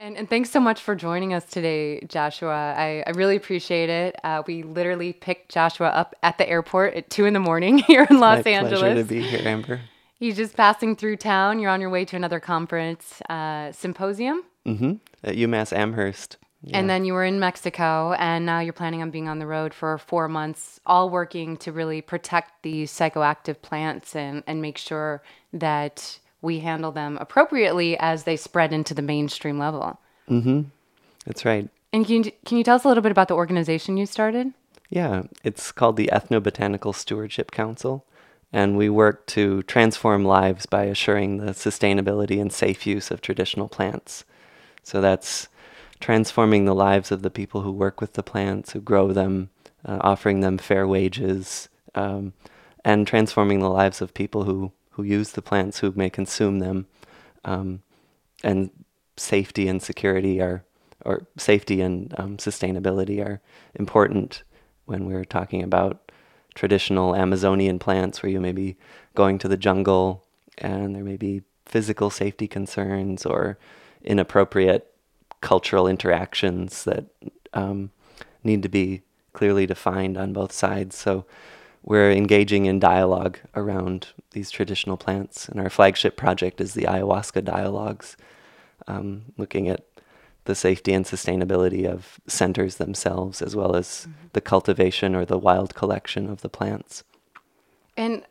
And, 0.00 0.16
and 0.16 0.30
thanks 0.30 0.50
so 0.50 0.60
much 0.60 0.80
for 0.80 0.94
joining 0.94 1.34
us 1.34 1.44
today, 1.44 2.00
Joshua. 2.02 2.74
I, 2.76 3.02
I 3.04 3.10
really 3.10 3.34
appreciate 3.34 3.90
it. 3.90 4.14
Uh, 4.22 4.44
we 4.46 4.62
literally 4.62 5.12
picked 5.12 5.50
Joshua 5.50 5.88
up 5.88 6.14
at 6.22 6.38
the 6.38 6.48
airport 6.48 6.94
at 6.94 7.10
two 7.10 7.24
in 7.24 7.34
the 7.34 7.40
morning 7.40 7.78
here 7.86 8.06
in 8.08 8.20
Los 8.20 8.44
My 8.44 8.52
Angeles. 8.52 8.80
Pleasure 8.80 9.02
to 9.02 9.08
be 9.08 9.22
here, 9.22 9.46
Amber. 9.46 9.80
He's 10.14 10.36
just 10.36 10.56
passing 10.56 10.94
through 10.94 11.16
town. 11.16 11.58
You're 11.58 11.70
on 11.70 11.80
your 11.80 11.90
way 11.90 12.04
to 12.04 12.16
another 12.16 12.38
conference 12.38 13.20
uh, 13.28 13.72
symposium. 13.72 14.44
Mm-hmm. 14.66 14.94
At 15.24 15.34
UMass 15.34 15.76
Amherst. 15.76 16.36
Yeah. 16.62 16.78
And 16.78 16.90
then 16.90 17.04
you 17.04 17.12
were 17.12 17.24
in 17.24 17.38
Mexico, 17.38 18.14
and 18.18 18.44
now 18.44 18.58
you're 18.58 18.72
planning 18.72 19.00
on 19.00 19.10
being 19.10 19.28
on 19.28 19.38
the 19.38 19.46
road 19.46 19.72
for 19.72 19.96
four 19.98 20.28
months, 20.28 20.80
all 20.86 21.08
working 21.08 21.56
to 21.58 21.70
really 21.70 22.00
protect 22.00 22.62
these 22.62 22.92
psychoactive 22.92 23.62
plants 23.62 24.16
and, 24.16 24.42
and 24.46 24.60
make 24.60 24.76
sure 24.76 25.22
that 25.52 26.18
we 26.40 26.60
handle 26.60 26.92
them 26.92 27.18
appropriately 27.20 27.96
as 27.98 28.24
they 28.24 28.36
spread 28.36 28.72
into 28.72 28.94
the 28.94 29.02
mainstream 29.02 29.58
level. 29.58 30.00
Mm-hmm. 30.28 30.62
That's 31.26 31.44
right. 31.44 31.68
And 31.92 32.06
can 32.06 32.24
you, 32.24 32.32
can 32.44 32.58
you 32.58 32.64
tell 32.64 32.76
us 32.76 32.84
a 32.84 32.88
little 32.88 33.02
bit 33.02 33.12
about 33.12 33.28
the 33.28 33.34
organization 33.34 33.96
you 33.96 34.06
started? 34.06 34.52
Yeah, 34.90 35.24
it's 35.44 35.72
called 35.72 35.96
the 35.96 36.10
Ethnobotanical 36.12 36.94
Stewardship 36.94 37.50
Council, 37.50 38.06
and 38.52 38.76
we 38.76 38.88
work 38.88 39.26
to 39.28 39.62
transform 39.64 40.24
lives 40.24 40.64
by 40.64 40.84
assuring 40.84 41.38
the 41.38 41.52
sustainability 41.52 42.40
and 42.40 42.52
safe 42.52 42.86
use 42.86 43.10
of 43.10 43.20
traditional 43.20 43.68
plants. 43.68 44.24
So 44.82 45.00
that's 45.00 45.48
transforming 46.00 46.64
the 46.64 46.74
lives 46.74 47.10
of 47.12 47.22
the 47.22 47.30
people 47.30 47.62
who 47.62 47.72
work 47.72 48.00
with 48.00 48.14
the 48.14 48.22
plants, 48.22 48.72
who 48.72 48.80
grow 48.80 49.12
them, 49.12 49.50
uh, 49.84 49.98
offering 50.00 50.40
them 50.40 50.56
fair 50.56 50.86
wages, 50.86 51.68
um, 51.94 52.32
and 52.84 53.06
transforming 53.06 53.60
the 53.60 53.68
lives 53.68 54.00
of 54.00 54.14
people 54.14 54.44
who, 54.44 54.72
who 54.98 55.04
use 55.04 55.30
the 55.30 55.40
plants, 55.40 55.78
who 55.78 55.92
may 55.94 56.10
consume 56.10 56.58
them. 56.58 56.84
Um, 57.44 57.82
and 58.42 58.70
safety 59.16 59.68
and 59.68 59.80
security 59.80 60.40
are, 60.40 60.64
or 61.04 61.28
safety 61.36 61.80
and 61.80 62.12
um, 62.18 62.36
sustainability 62.36 63.24
are 63.24 63.40
important 63.76 64.42
when 64.86 65.06
we're 65.06 65.24
talking 65.24 65.62
about 65.62 66.10
traditional 66.56 67.14
Amazonian 67.14 67.78
plants 67.78 68.24
where 68.24 68.32
you 68.32 68.40
may 68.40 68.50
be 68.50 68.76
going 69.14 69.38
to 69.38 69.46
the 69.46 69.56
jungle 69.56 70.24
and 70.58 70.96
there 70.96 71.04
may 71.04 71.16
be 71.16 71.42
physical 71.64 72.10
safety 72.10 72.48
concerns 72.48 73.24
or 73.24 73.56
inappropriate 74.02 74.92
cultural 75.40 75.86
interactions 75.86 76.82
that 76.82 77.04
um, 77.54 77.92
need 78.42 78.64
to 78.64 78.68
be 78.68 79.02
clearly 79.32 79.64
defined 79.64 80.18
on 80.18 80.32
both 80.32 80.50
sides. 80.50 80.96
So 80.96 81.24
we're 81.84 82.10
engaging 82.10 82.66
in 82.66 82.80
dialogue 82.80 83.38
around 83.54 84.08
these 84.38 84.52
traditional 84.52 84.96
plants, 84.96 85.48
and 85.48 85.58
our 85.58 85.68
flagship 85.68 86.16
project 86.16 86.60
is 86.60 86.74
the 86.74 86.84
ayahuasca 86.84 87.44
dialogues, 87.44 88.16
um, 88.86 89.22
looking 89.36 89.68
at 89.68 89.84
the 90.44 90.54
safety 90.54 90.92
and 90.92 91.04
sustainability 91.04 91.84
of 91.84 92.20
centers 92.28 92.76
themselves, 92.76 93.42
as 93.42 93.56
well 93.56 93.74
as 93.74 93.86
mm-hmm. 93.88 94.28
the 94.32 94.40
cultivation 94.40 95.16
or 95.16 95.24
the 95.24 95.36
wild 95.36 95.74
collection 95.74 96.30
of 96.30 96.40
the 96.40 96.48
plants. 96.48 97.02
And 97.96 98.22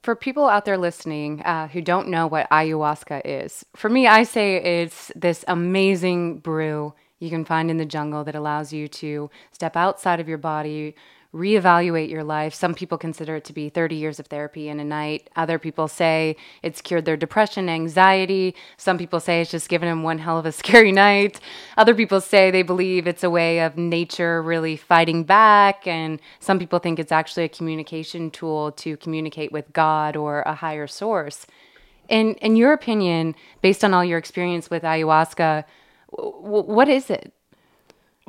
for 0.00 0.14
people 0.14 0.48
out 0.48 0.64
there 0.64 0.78
listening 0.78 1.42
uh, 1.42 1.66
who 1.66 1.82
don't 1.82 2.06
know 2.06 2.28
what 2.28 2.48
ayahuasca 2.50 3.22
is, 3.24 3.66
for 3.74 3.88
me, 3.88 4.06
I 4.06 4.22
say 4.22 4.82
it's 4.82 5.10
this 5.16 5.44
amazing 5.48 6.38
brew 6.38 6.94
you 7.18 7.30
can 7.30 7.44
find 7.44 7.68
in 7.68 7.78
the 7.78 7.84
jungle 7.84 8.22
that 8.22 8.36
allows 8.36 8.72
you 8.72 8.86
to 8.86 9.28
step 9.50 9.76
outside 9.76 10.20
of 10.20 10.28
your 10.28 10.38
body, 10.38 10.94
reevaluate 11.34 12.08
your 12.08 12.24
life. 12.24 12.54
Some 12.54 12.74
people 12.74 12.96
consider 12.96 13.36
it 13.36 13.44
to 13.44 13.52
be 13.52 13.68
30 13.68 13.96
years 13.96 14.18
of 14.18 14.28
therapy 14.28 14.68
in 14.68 14.80
a 14.80 14.84
night. 14.84 15.28
Other 15.36 15.58
people 15.58 15.86
say 15.86 16.36
it's 16.62 16.80
cured 16.80 17.04
their 17.04 17.18
depression, 17.18 17.68
anxiety. 17.68 18.54
Some 18.78 18.96
people 18.96 19.20
say 19.20 19.42
it's 19.42 19.50
just 19.50 19.68
given 19.68 19.88
them 19.88 20.02
one 20.02 20.18
hell 20.18 20.38
of 20.38 20.46
a 20.46 20.52
scary 20.62 20.90
night. 20.90 21.38
Other 21.76 21.94
people 21.94 22.22
say 22.22 22.50
they 22.50 22.62
believe 22.62 23.06
it's 23.06 23.22
a 23.22 23.30
way 23.30 23.60
of 23.60 23.76
nature 23.76 24.42
really 24.42 24.76
fighting 24.76 25.24
back. 25.24 25.86
And 25.86 26.18
some 26.40 26.58
people 26.58 26.78
think 26.78 26.98
it's 26.98 27.12
actually 27.12 27.44
a 27.44 27.48
communication 27.50 28.30
tool 28.30 28.72
to 28.72 28.96
communicate 28.96 29.52
with 29.52 29.70
God 29.74 30.16
or 30.16 30.40
a 30.42 30.54
higher 30.54 30.86
source. 30.86 31.46
In, 32.08 32.34
in 32.36 32.56
your 32.56 32.72
opinion, 32.72 33.34
based 33.60 33.84
on 33.84 33.92
all 33.92 34.04
your 34.04 34.16
experience 34.16 34.70
with 34.70 34.82
ayahuasca, 34.82 35.64
w- 36.16 36.62
what 36.62 36.88
is 36.88 37.10
it? 37.10 37.34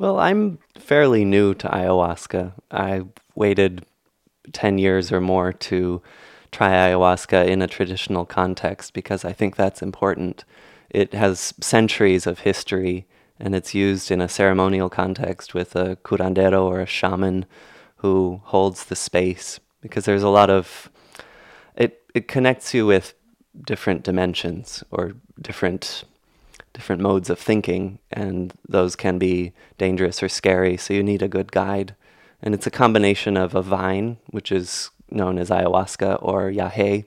Well, 0.00 0.18
I'm 0.18 0.60
fairly 0.78 1.26
new 1.26 1.52
to 1.52 1.68
ayahuasca. 1.68 2.54
I 2.70 3.02
waited 3.34 3.84
10 4.50 4.78
years 4.78 5.12
or 5.12 5.20
more 5.20 5.52
to 5.52 6.00
try 6.50 6.70
ayahuasca 6.70 7.46
in 7.46 7.60
a 7.60 7.66
traditional 7.66 8.24
context 8.24 8.94
because 8.94 9.26
I 9.26 9.34
think 9.34 9.56
that's 9.56 9.82
important. 9.82 10.46
It 10.88 11.12
has 11.12 11.52
centuries 11.60 12.26
of 12.26 12.38
history 12.38 13.06
and 13.38 13.54
it's 13.54 13.74
used 13.74 14.10
in 14.10 14.22
a 14.22 14.28
ceremonial 14.28 14.88
context 14.88 15.52
with 15.52 15.76
a 15.76 15.96
curandero 15.96 16.62
or 16.62 16.80
a 16.80 16.86
shaman 16.86 17.44
who 17.96 18.40
holds 18.44 18.86
the 18.86 18.96
space 18.96 19.60
because 19.82 20.06
there's 20.06 20.22
a 20.22 20.30
lot 20.30 20.48
of 20.48 20.90
it 21.76 22.00
it 22.14 22.26
connects 22.26 22.72
you 22.72 22.86
with 22.86 23.12
different 23.66 24.02
dimensions 24.02 24.82
or 24.90 25.12
different 25.38 26.04
different 26.72 27.02
modes 27.02 27.30
of 27.30 27.38
thinking, 27.38 27.98
and 28.10 28.52
those 28.68 28.96
can 28.96 29.18
be 29.18 29.52
dangerous 29.78 30.22
or 30.22 30.28
scary. 30.28 30.76
So 30.76 30.94
you 30.94 31.02
need 31.02 31.22
a 31.22 31.28
good 31.28 31.52
guide. 31.52 31.94
And 32.42 32.54
it's 32.54 32.66
a 32.66 32.70
combination 32.70 33.36
of 33.36 33.54
a 33.54 33.62
vine, 33.62 34.16
which 34.28 34.50
is 34.50 34.90
known 35.10 35.38
as 35.38 35.50
ayahuasca 35.50 36.18
or 36.22 36.50
yahe, 36.50 37.04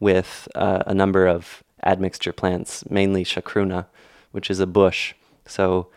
with 0.00 0.48
uh, 0.54 0.82
a 0.86 0.94
number 0.94 1.26
of 1.26 1.62
admixture 1.82 2.32
plants, 2.32 2.88
mainly 2.90 3.24
chacruna, 3.24 3.86
which 4.32 4.50
is 4.50 4.60
a 4.60 4.66
bush. 4.66 5.14
So, 5.46 5.88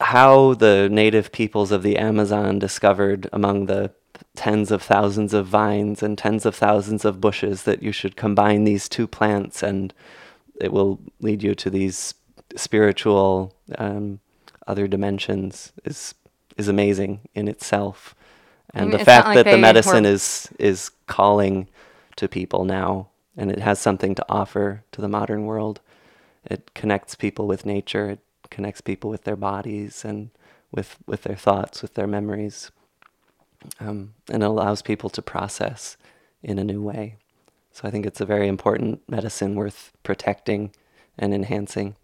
how 0.00 0.54
the 0.54 0.88
native 0.90 1.30
peoples 1.32 1.72
of 1.72 1.82
the 1.82 1.98
Amazon 1.98 2.58
discovered 2.58 3.28
among 3.32 3.66
the 3.66 3.92
tens 4.34 4.70
of 4.70 4.82
thousands 4.82 5.34
of 5.34 5.46
vines 5.46 6.02
and 6.02 6.16
tens 6.16 6.46
of 6.46 6.54
thousands 6.54 7.04
of 7.04 7.20
bushes 7.20 7.64
that 7.64 7.82
you 7.82 7.92
should 7.92 8.16
combine 8.16 8.64
these 8.64 8.88
two 8.88 9.06
plants 9.06 9.62
and 9.62 9.92
it 10.60 10.72
will 10.72 11.00
lead 11.20 11.42
you 11.42 11.54
to 11.54 11.70
these 11.70 12.14
spiritual 12.56 13.54
um, 13.78 14.20
other 14.66 14.86
dimensions 14.86 15.72
is 15.84 16.14
is 16.56 16.68
amazing 16.68 17.20
in 17.34 17.48
itself. 17.48 18.14
And 18.74 18.82
I 18.82 18.88
mean, 18.88 18.98
the 18.98 19.04
fact 19.04 19.26
like 19.26 19.34
that 19.36 19.50
the 19.50 19.58
medicine 19.58 20.04
is 20.04 20.48
is 20.58 20.90
calling 21.06 21.68
to 22.16 22.28
people 22.28 22.64
now 22.64 23.08
and 23.36 23.50
it 23.50 23.60
has 23.60 23.78
something 23.78 24.14
to 24.14 24.24
offer 24.28 24.84
to 24.92 25.00
the 25.00 25.08
modern 25.08 25.46
world 25.46 25.80
it 26.44 26.72
connects 26.74 27.14
people 27.14 27.46
with 27.46 27.64
nature 27.66 28.10
it 28.10 28.20
connects 28.50 28.80
people 28.80 29.08
with 29.08 29.24
their 29.24 29.36
bodies 29.36 30.04
and 30.04 30.30
with 30.70 30.98
with 31.06 31.22
their 31.22 31.36
thoughts 31.36 31.82
with 31.82 31.94
their 31.94 32.06
memories 32.06 32.70
um, 33.78 34.14
and 34.30 34.42
it 34.42 34.46
allows 34.46 34.82
people 34.82 35.10
to 35.10 35.22
process 35.22 35.96
in 36.42 36.58
a 36.58 36.64
new 36.64 36.82
way 36.82 37.16
so 37.72 37.86
I 37.86 37.90
think 37.90 38.06
it's 38.06 38.20
a 38.20 38.26
very 38.26 38.48
important 38.48 39.00
medicine 39.08 39.54
worth 39.54 39.92
protecting 40.02 40.72
and 41.18 41.32
enhancing. 41.32 41.96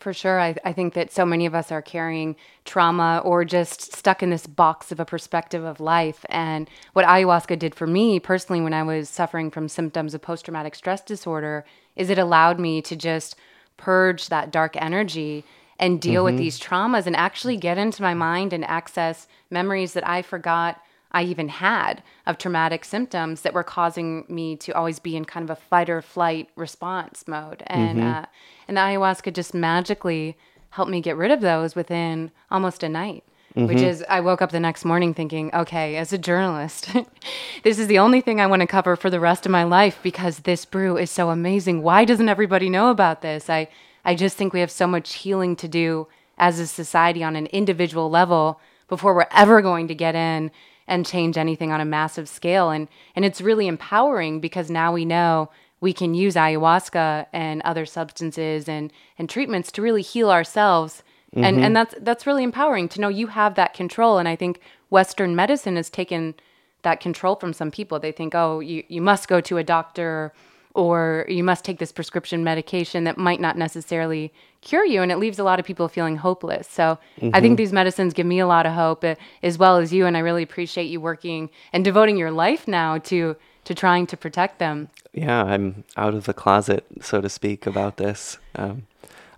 For 0.00 0.14
sure. 0.14 0.40
I, 0.40 0.54
I 0.64 0.72
think 0.72 0.94
that 0.94 1.12
so 1.12 1.26
many 1.26 1.44
of 1.44 1.54
us 1.54 1.70
are 1.70 1.82
carrying 1.82 2.34
trauma 2.64 3.20
or 3.22 3.44
just 3.44 3.94
stuck 3.94 4.22
in 4.22 4.30
this 4.30 4.46
box 4.46 4.90
of 4.90 4.98
a 4.98 5.04
perspective 5.04 5.62
of 5.62 5.78
life. 5.78 6.24
And 6.30 6.70
what 6.94 7.04
ayahuasca 7.04 7.58
did 7.58 7.74
for 7.74 7.86
me 7.86 8.18
personally 8.18 8.62
when 8.62 8.72
I 8.72 8.82
was 8.82 9.10
suffering 9.10 9.50
from 9.50 9.68
symptoms 9.68 10.14
of 10.14 10.22
post 10.22 10.46
traumatic 10.46 10.74
stress 10.74 11.02
disorder 11.02 11.66
is 11.96 12.08
it 12.08 12.16
allowed 12.16 12.58
me 12.58 12.80
to 12.80 12.96
just 12.96 13.36
purge 13.76 14.28
that 14.28 14.50
dark 14.50 14.74
energy 14.80 15.44
and 15.78 16.00
deal 16.00 16.24
mm-hmm. 16.24 16.34
with 16.34 16.38
these 16.38 16.58
traumas 16.58 17.06
and 17.06 17.16
actually 17.16 17.58
get 17.58 17.76
into 17.76 18.00
my 18.00 18.14
mind 18.14 18.54
and 18.54 18.64
access 18.64 19.28
memories 19.50 19.92
that 19.92 20.08
I 20.08 20.22
forgot 20.22 20.80
I 21.12 21.24
even 21.24 21.48
had 21.48 22.02
of 22.26 22.38
traumatic 22.38 22.84
symptoms 22.84 23.42
that 23.42 23.54
were 23.54 23.64
causing 23.64 24.24
me 24.28 24.56
to 24.56 24.72
always 24.72 24.98
be 24.98 25.16
in 25.16 25.24
kind 25.24 25.44
of 25.44 25.50
a 25.50 25.60
fight 25.60 25.90
or 25.90 26.02
flight 26.02 26.48
response 26.56 27.24
mode. 27.26 27.62
And 27.66 27.98
mm-hmm. 27.98 28.08
uh, 28.08 28.26
and 28.68 28.76
the 28.76 28.80
ayahuasca 28.80 29.32
just 29.32 29.54
magically 29.54 30.36
helped 30.70 30.90
me 30.90 31.00
get 31.00 31.16
rid 31.16 31.30
of 31.30 31.40
those 31.40 31.74
within 31.74 32.30
almost 32.50 32.82
a 32.82 32.88
night. 32.88 33.24
Mm-hmm. 33.56 33.66
Which 33.66 33.82
is, 33.82 34.04
I 34.08 34.20
woke 34.20 34.42
up 34.42 34.52
the 34.52 34.60
next 34.60 34.84
morning 34.84 35.12
thinking, 35.12 35.52
okay, 35.52 35.96
as 35.96 36.12
a 36.12 36.18
journalist, 36.18 36.88
this 37.64 37.80
is 37.80 37.88
the 37.88 37.98
only 37.98 38.20
thing 38.20 38.40
I 38.40 38.46
want 38.46 38.60
to 38.60 38.66
cover 38.66 38.94
for 38.94 39.10
the 39.10 39.18
rest 39.18 39.44
of 39.44 39.50
my 39.50 39.64
life 39.64 39.98
because 40.04 40.40
this 40.40 40.64
brew 40.64 40.96
is 40.96 41.10
so 41.10 41.30
amazing. 41.30 41.82
Why 41.82 42.04
doesn't 42.04 42.28
everybody 42.28 42.68
know 42.70 42.90
about 42.90 43.22
this? 43.22 43.50
I, 43.50 43.66
I 44.04 44.14
just 44.14 44.36
think 44.36 44.52
we 44.52 44.60
have 44.60 44.70
so 44.70 44.86
much 44.86 45.14
healing 45.14 45.56
to 45.56 45.66
do 45.66 46.06
as 46.38 46.60
a 46.60 46.66
society 46.68 47.24
on 47.24 47.34
an 47.34 47.46
individual 47.46 48.08
level 48.08 48.60
before 48.88 49.16
we're 49.16 49.26
ever 49.32 49.60
going 49.60 49.88
to 49.88 49.96
get 49.96 50.14
in 50.14 50.52
and 50.90 51.06
change 51.06 51.38
anything 51.38 51.70
on 51.70 51.80
a 51.80 51.84
massive 51.84 52.28
scale. 52.28 52.70
And, 52.70 52.88
and 53.14 53.24
it's 53.24 53.40
really 53.40 53.68
empowering 53.68 54.40
because 54.40 54.70
now 54.70 54.92
we 54.92 55.04
know 55.04 55.48
we 55.80 55.92
can 55.92 56.12
use 56.12 56.34
ayahuasca 56.34 57.26
and 57.32 57.62
other 57.62 57.86
substances 57.86 58.68
and, 58.68 58.92
and 59.16 59.30
treatments 59.30 59.72
to 59.72 59.82
really 59.82 60.02
heal 60.02 60.30
ourselves. 60.30 61.02
Mm-hmm. 61.34 61.44
And, 61.44 61.60
and 61.60 61.76
that's, 61.76 61.94
that's 62.00 62.26
really 62.26 62.42
empowering 62.42 62.88
to 62.90 63.00
know 63.00 63.08
you 63.08 63.28
have 63.28 63.54
that 63.54 63.72
control. 63.72 64.18
And 64.18 64.28
I 64.28 64.34
think 64.36 64.60
Western 64.90 65.36
medicine 65.36 65.76
has 65.76 65.88
taken 65.88 66.34
that 66.82 67.00
control 67.00 67.36
from 67.36 67.52
some 67.52 67.70
people. 67.70 68.00
They 68.00 68.12
think, 68.12 68.34
oh, 68.34 68.58
you, 68.58 68.82
you 68.88 69.00
must 69.00 69.28
go 69.28 69.40
to 69.42 69.58
a 69.58 69.64
doctor 69.64 70.32
or 70.74 71.24
you 71.28 71.44
must 71.44 71.64
take 71.64 71.78
this 71.78 71.92
prescription 71.92 72.42
medication 72.42 73.04
that 73.04 73.16
might 73.16 73.40
not 73.40 73.56
necessarily 73.56 74.32
cure 74.62 74.84
you 74.84 75.02
and 75.02 75.10
it 75.10 75.18
leaves 75.18 75.38
a 75.38 75.44
lot 75.44 75.58
of 75.58 75.64
people 75.64 75.88
feeling 75.88 76.16
hopeless 76.16 76.68
so 76.68 76.98
mm-hmm. 77.18 77.30
i 77.34 77.40
think 77.40 77.56
these 77.56 77.72
medicines 77.72 78.12
give 78.12 78.26
me 78.26 78.38
a 78.38 78.46
lot 78.46 78.66
of 78.66 78.72
hope 78.72 79.04
uh, 79.04 79.14
as 79.42 79.58
well 79.58 79.76
as 79.76 79.92
you 79.92 80.06
and 80.06 80.16
i 80.16 80.20
really 80.20 80.42
appreciate 80.42 80.84
you 80.84 81.00
working 81.00 81.50
and 81.72 81.84
devoting 81.84 82.16
your 82.16 82.30
life 82.30 82.68
now 82.68 82.98
to 82.98 83.36
to 83.64 83.74
trying 83.74 84.06
to 84.06 84.16
protect 84.16 84.58
them 84.58 84.88
yeah 85.12 85.44
i'm 85.44 85.84
out 85.96 86.14
of 86.14 86.24
the 86.24 86.34
closet 86.34 86.84
so 87.00 87.20
to 87.20 87.28
speak 87.28 87.66
about 87.66 87.96
this 87.96 88.38
um, 88.56 88.86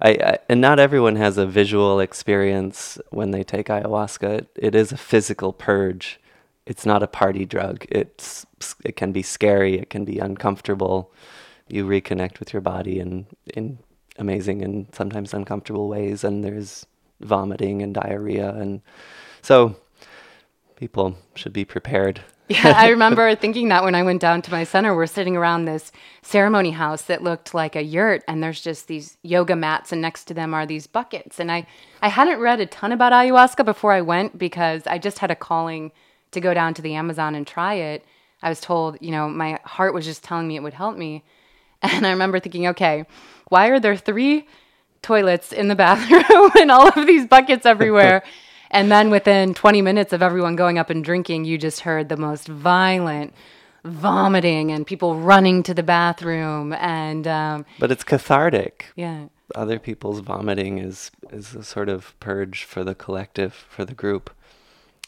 I, 0.04 0.10
I, 0.10 0.38
and 0.48 0.60
not 0.60 0.80
everyone 0.80 1.14
has 1.14 1.38
a 1.38 1.46
visual 1.46 2.00
experience 2.00 2.98
when 3.10 3.30
they 3.30 3.44
take 3.44 3.66
ayahuasca 3.66 4.38
it, 4.38 4.48
it 4.56 4.74
is 4.74 4.90
a 4.90 4.96
physical 4.96 5.52
purge 5.52 6.18
it's 6.66 6.86
not 6.86 7.02
a 7.02 7.06
party 7.06 7.44
drug. 7.44 7.84
It's 7.88 8.46
it 8.84 8.96
can 8.96 9.12
be 9.12 9.22
scary. 9.22 9.78
It 9.78 9.90
can 9.90 10.04
be 10.04 10.18
uncomfortable. 10.18 11.12
You 11.68 11.86
reconnect 11.86 12.38
with 12.38 12.52
your 12.52 12.62
body 12.62 12.98
in 12.98 13.26
in 13.54 13.78
amazing 14.18 14.62
and 14.62 14.86
sometimes 14.92 15.34
uncomfortable 15.34 15.88
ways. 15.88 16.24
And 16.24 16.44
there's 16.44 16.86
vomiting 17.20 17.82
and 17.82 17.94
diarrhea, 17.94 18.50
and 18.50 18.80
so 19.42 19.76
people 20.76 21.16
should 21.34 21.52
be 21.52 21.64
prepared. 21.64 22.20
yeah, 22.48 22.74
I 22.76 22.88
remember 22.96 23.34
thinking 23.34 23.68
that 23.68 23.84
when 23.84 23.94
I 23.94 24.02
went 24.02 24.20
down 24.20 24.42
to 24.42 24.50
my 24.50 24.64
center, 24.64 24.94
we're 24.94 25.06
sitting 25.06 25.36
around 25.36 25.64
this 25.64 25.92
ceremony 26.22 26.72
house 26.72 27.02
that 27.02 27.22
looked 27.22 27.54
like 27.54 27.76
a 27.76 27.82
yurt, 27.82 28.24
and 28.26 28.42
there's 28.42 28.60
just 28.60 28.88
these 28.88 29.16
yoga 29.22 29.54
mats, 29.54 29.92
and 29.92 30.02
next 30.02 30.24
to 30.24 30.34
them 30.34 30.52
are 30.52 30.66
these 30.66 30.86
buckets. 30.86 31.38
And 31.38 31.52
I, 31.52 31.66
I 32.00 32.08
hadn't 32.08 32.40
read 32.40 32.60
a 32.60 32.66
ton 32.66 32.92
about 32.92 33.12
ayahuasca 33.12 33.64
before 33.64 33.92
I 33.92 34.00
went 34.00 34.38
because 34.38 34.86
I 34.86 34.98
just 34.98 35.20
had 35.20 35.30
a 35.30 35.36
calling 35.36 35.92
to 36.32 36.40
go 36.40 36.52
down 36.52 36.74
to 36.74 36.82
the 36.82 36.94
Amazon 36.94 37.34
and 37.34 37.46
try 37.46 37.74
it, 37.74 38.04
I 38.42 38.48
was 38.48 38.60
told, 38.60 38.98
you 39.00 39.12
know, 39.12 39.28
my 39.28 39.60
heart 39.64 39.94
was 39.94 40.04
just 40.04 40.24
telling 40.24 40.48
me 40.48 40.56
it 40.56 40.62
would 40.62 40.74
help 40.74 40.96
me. 40.96 41.22
And 41.84 42.06
I 42.06 42.10
remember 42.10 42.38
thinking, 42.38 42.68
okay, 42.68 43.06
why 43.52 43.68
are 43.68 43.78
there 43.78 43.96
three 43.96 44.46
toilets 45.02 45.52
in 45.52 45.68
the 45.68 45.74
bathroom 45.84 46.50
and 46.58 46.70
all 46.70 46.88
of 46.88 47.06
these 47.06 47.26
buckets 47.26 47.66
everywhere? 47.66 48.24
and 48.70 48.90
then 48.90 49.10
within 49.10 49.54
20 49.54 49.82
minutes 49.82 50.12
of 50.12 50.22
everyone 50.22 50.56
going 50.56 50.78
up 50.78 50.88
and 50.90 51.04
drinking, 51.04 51.44
you 51.44 51.58
just 51.58 51.80
heard 51.80 52.08
the 52.08 52.16
most 52.16 52.48
violent 52.48 53.34
vomiting 53.84 54.70
and 54.70 54.86
people 54.86 55.16
running 55.16 55.62
to 55.64 55.74
the 55.74 55.82
bathroom 55.82 56.72
and 56.74 57.26
um, 57.26 57.66
but 57.80 57.90
it's 57.90 58.04
cathartic 58.04 58.86
yeah 58.94 59.24
other 59.56 59.80
people's 59.80 60.20
vomiting 60.20 60.78
is 60.78 61.10
is 61.32 61.56
a 61.56 61.64
sort 61.64 61.88
of 61.88 62.14
purge 62.20 62.62
for 62.62 62.84
the 62.84 62.94
collective 62.94 63.52
for 63.52 63.84
the 63.84 63.92
group 63.92 64.30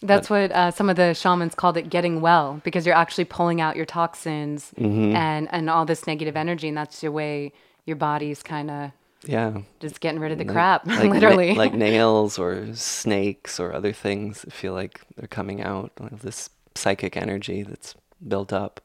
that's 0.05 0.29
but, 0.29 0.50
what 0.50 0.52
uh, 0.52 0.70
some 0.70 0.91
of 0.91 0.96
the 0.96 1.14
shamans 1.14 1.55
called 1.55 1.76
it 1.76 1.88
getting 1.88 2.20
well 2.20 2.61
because 2.62 2.85
you're 2.85 2.96
actually 2.96 3.25
pulling 3.25 3.61
out 3.61 3.76
your 3.76 3.87
toxins 3.87 4.73
mm-hmm. 4.79 5.17
and, 5.17 5.49
and 5.50 5.70
all 5.70 5.87
this 5.87 6.06
negative 6.06 6.37
energy. 6.37 6.69
And 6.69 6.76
that's 6.76 7.02
your 7.02 7.12
way 7.12 7.52
your 7.85 7.97
body's 7.97 8.43
kind 8.43 8.71
of 8.71 8.91
yeah 9.25 9.59
just 9.81 10.01
getting 10.01 10.21
rid 10.21 10.33
of 10.33 10.39
the 10.39 10.45
like, 10.45 10.53
crap 10.53 10.87
like 10.87 11.11
literally 11.11 11.53
na- 11.53 11.59
like 11.59 11.75
nails 11.89 12.39
or 12.39 12.75
snakes 12.75 13.59
or 13.59 13.73
other 13.73 13.93
things 13.93 14.45
feel 14.51 14.75
like 14.75 15.01
they're 15.17 15.29
coming 15.29 15.63
out 15.63 15.93
of 15.99 16.23
this 16.23 16.51
psychic 16.75 17.17
energy 17.17 17.63
that's 17.63 17.95
built 18.27 18.53
up 18.53 18.81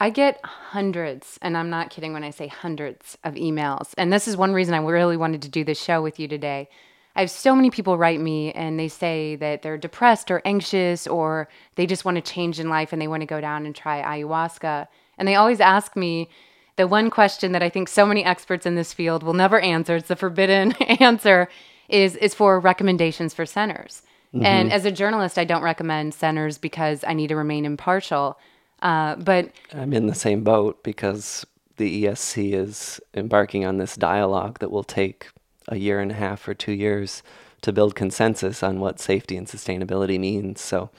I 0.00 0.10
get 0.10 0.44
hundreds, 0.44 1.38
and 1.42 1.56
I'm 1.56 1.70
not 1.70 1.90
kidding 1.90 2.12
when 2.12 2.24
I 2.24 2.30
say 2.30 2.48
hundreds 2.48 3.18
of 3.22 3.34
emails. 3.34 3.92
And 3.96 4.12
this 4.12 4.26
is 4.26 4.36
one 4.36 4.52
reason 4.52 4.74
I 4.74 4.78
really 4.78 5.16
wanted 5.16 5.42
to 5.42 5.48
do 5.48 5.62
this 5.62 5.80
show 5.80 6.02
with 6.02 6.18
you 6.18 6.26
today 6.26 6.68
I 7.14 7.20
have 7.20 7.30
so 7.30 7.54
many 7.54 7.70
people 7.70 7.98
write 7.98 8.20
me 8.20 8.52
and 8.52 8.78
they 8.78 8.88
say 8.88 9.36
that 9.36 9.62
they're 9.62 9.76
depressed 9.76 10.30
or 10.30 10.40
anxious 10.44 11.06
or 11.06 11.48
they 11.74 11.86
just 11.86 12.04
want 12.04 12.16
to 12.16 12.22
change 12.22 12.58
in 12.58 12.70
life 12.70 12.92
and 12.92 13.02
they 13.02 13.08
want 13.08 13.20
to 13.20 13.26
go 13.26 13.40
down 13.40 13.66
and 13.66 13.74
try 13.74 14.02
ayahuasca. 14.02 14.86
And 15.18 15.28
they 15.28 15.34
always 15.34 15.60
ask 15.60 15.94
me 15.94 16.30
the 16.76 16.86
one 16.86 17.10
question 17.10 17.52
that 17.52 17.62
I 17.62 17.68
think 17.68 17.88
so 17.88 18.06
many 18.06 18.24
experts 18.24 18.66
in 18.66 18.74
this 18.74 18.92
field 18.92 19.22
will 19.22 19.34
never 19.34 19.60
answer, 19.60 19.96
it's 19.96 20.08
the 20.08 20.16
forbidden 20.16 20.72
answer, 21.00 21.48
is, 21.88 22.16
is 22.16 22.34
for 22.34 22.58
recommendations 22.58 23.34
for 23.34 23.44
centers. 23.44 24.02
Mm-hmm. 24.34 24.46
And 24.46 24.72
as 24.72 24.84
a 24.84 24.90
journalist, 24.90 25.38
I 25.38 25.44
don't 25.44 25.62
recommend 25.62 26.14
centers 26.14 26.56
because 26.56 27.04
I 27.06 27.12
need 27.12 27.28
to 27.28 27.36
remain 27.36 27.64
impartial. 27.64 28.38
Uh, 28.80 29.16
but 29.16 29.50
I'm 29.74 29.92
in 29.92 30.06
the 30.06 30.14
same 30.14 30.42
boat 30.42 30.82
because 30.82 31.46
the 31.76 32.04
ESC 32.04 32.54
is 32.54 33.00
embarking 33.14 33.64
on 33.64 33.78
this 33.78 33.94
dialogue 33.96 34.58
that 34.60 34.70
will 34.70 34.84
take 34.84 35.28
a 35.68 35.76
year 35.76 36.00
and 36.00 36.10
a 36.10 36.14
half 36.14 36.48
or 36.48 36.54
two 36.54 36.72
years 36.72 37.22
to 37.60 37.72
build 37.72 37.94
consensus 37.94 38.62
on 38.62 38.80
what 38.80 38.98
safety 38.98 39.36
and 39.36 39.46
sustainability 39.46 40.18
means. 40.18 40.60
So 40.60 40.90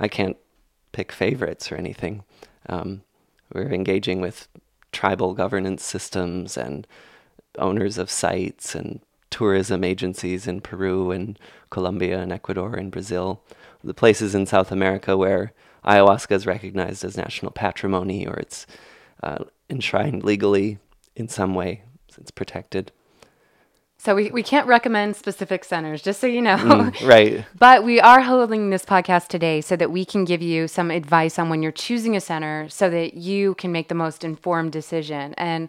I 0.00 0.08
can't 0.08 0.36
pick 0.90 1.12
favorites 1.12 1.70
or 1.70 1.76
anything. 1.76 2.24
Um, 2.68 3.02
we're 3.52 3.72
engaging 3.72 4.20
with 4.20 4.48
tribal 4.92 5.34
governance 5.34 5.82
systems 5.82 6.56
and 6.56 6.86
owners 7.58 7.98
of 7.98 8.10
sites 8.10 8.74
and 8.74 9.00
tourism 9.30 9.82
agencies 9.82 10.46
in 10.46 10.60
Peru 10.60 11.10
and 11.10 11.38
Colombia 11.70 12.20
and 12.20 12.32
Ecuador 12.32 12.74
and 12.74 12.92
Brazil, 12.92 13.42
the 13.82 13.94
places 13.94 14.34
in 14.34 14.46
South 14.46 14.70
America 14.70 15.16
where 15.16 15.52
ayahuasca 15.84 16.32
is 16.32 16.46
recognized 16.46 17.04
as 17.04 17.16
national 17.16 17.50
patrimony 17.50 18.26
or 18.26 18.34
it's 18.34 18.66
uh, 19.22 19.44
enshrined 19.70 20.22
legally 20.22 20.78
in 21.16 21.28
some 21.28 21.54
way, 21.54 21.82
it's 22.16 22.30
protected. 22.30 22.92
So 24.02 24.16
we, 24.16 24.32
we 24.32 24.42
can't 24.42 24.66
recommend 24.66 25.14
specific 25.14 25.62
centers, 25.62 26.02
just 26.02 26.20
so 26.20 26.26
you 26.26 26.42
know. 26.42 26.56
Mm, 26.56 27.06
right. 27.08 27.44
but 27.56 27.84
we 27.84 28.00
are 28.00 28.20
holding 28.20 28.70
this 28.70 28.84
podcast 28.84 29.28
today 29.28 29.60
so 29.60 29.76
that 29.76 29.92
we 29.92 30.04
can 30.04 30.24
give 30.24 30.42
you 30.42 30.66
some 30.66 30.90
advice 30.90 31.38
on 31.38 31.48
when 31.48 31.62
you're 31.62 31.70
choosing 31.70 32.16
a 32.16 32.20
center 32.20 32.68
so 32.68 32.90
that 32.90 33.14
you 33.14 33.54
can 33.54 33.70
make 33.70 33.86
the 33.86 33.94
most 33.94 34.24
informed 34.24 34.72
decision. 34.72 35.34
And 35.34 35.68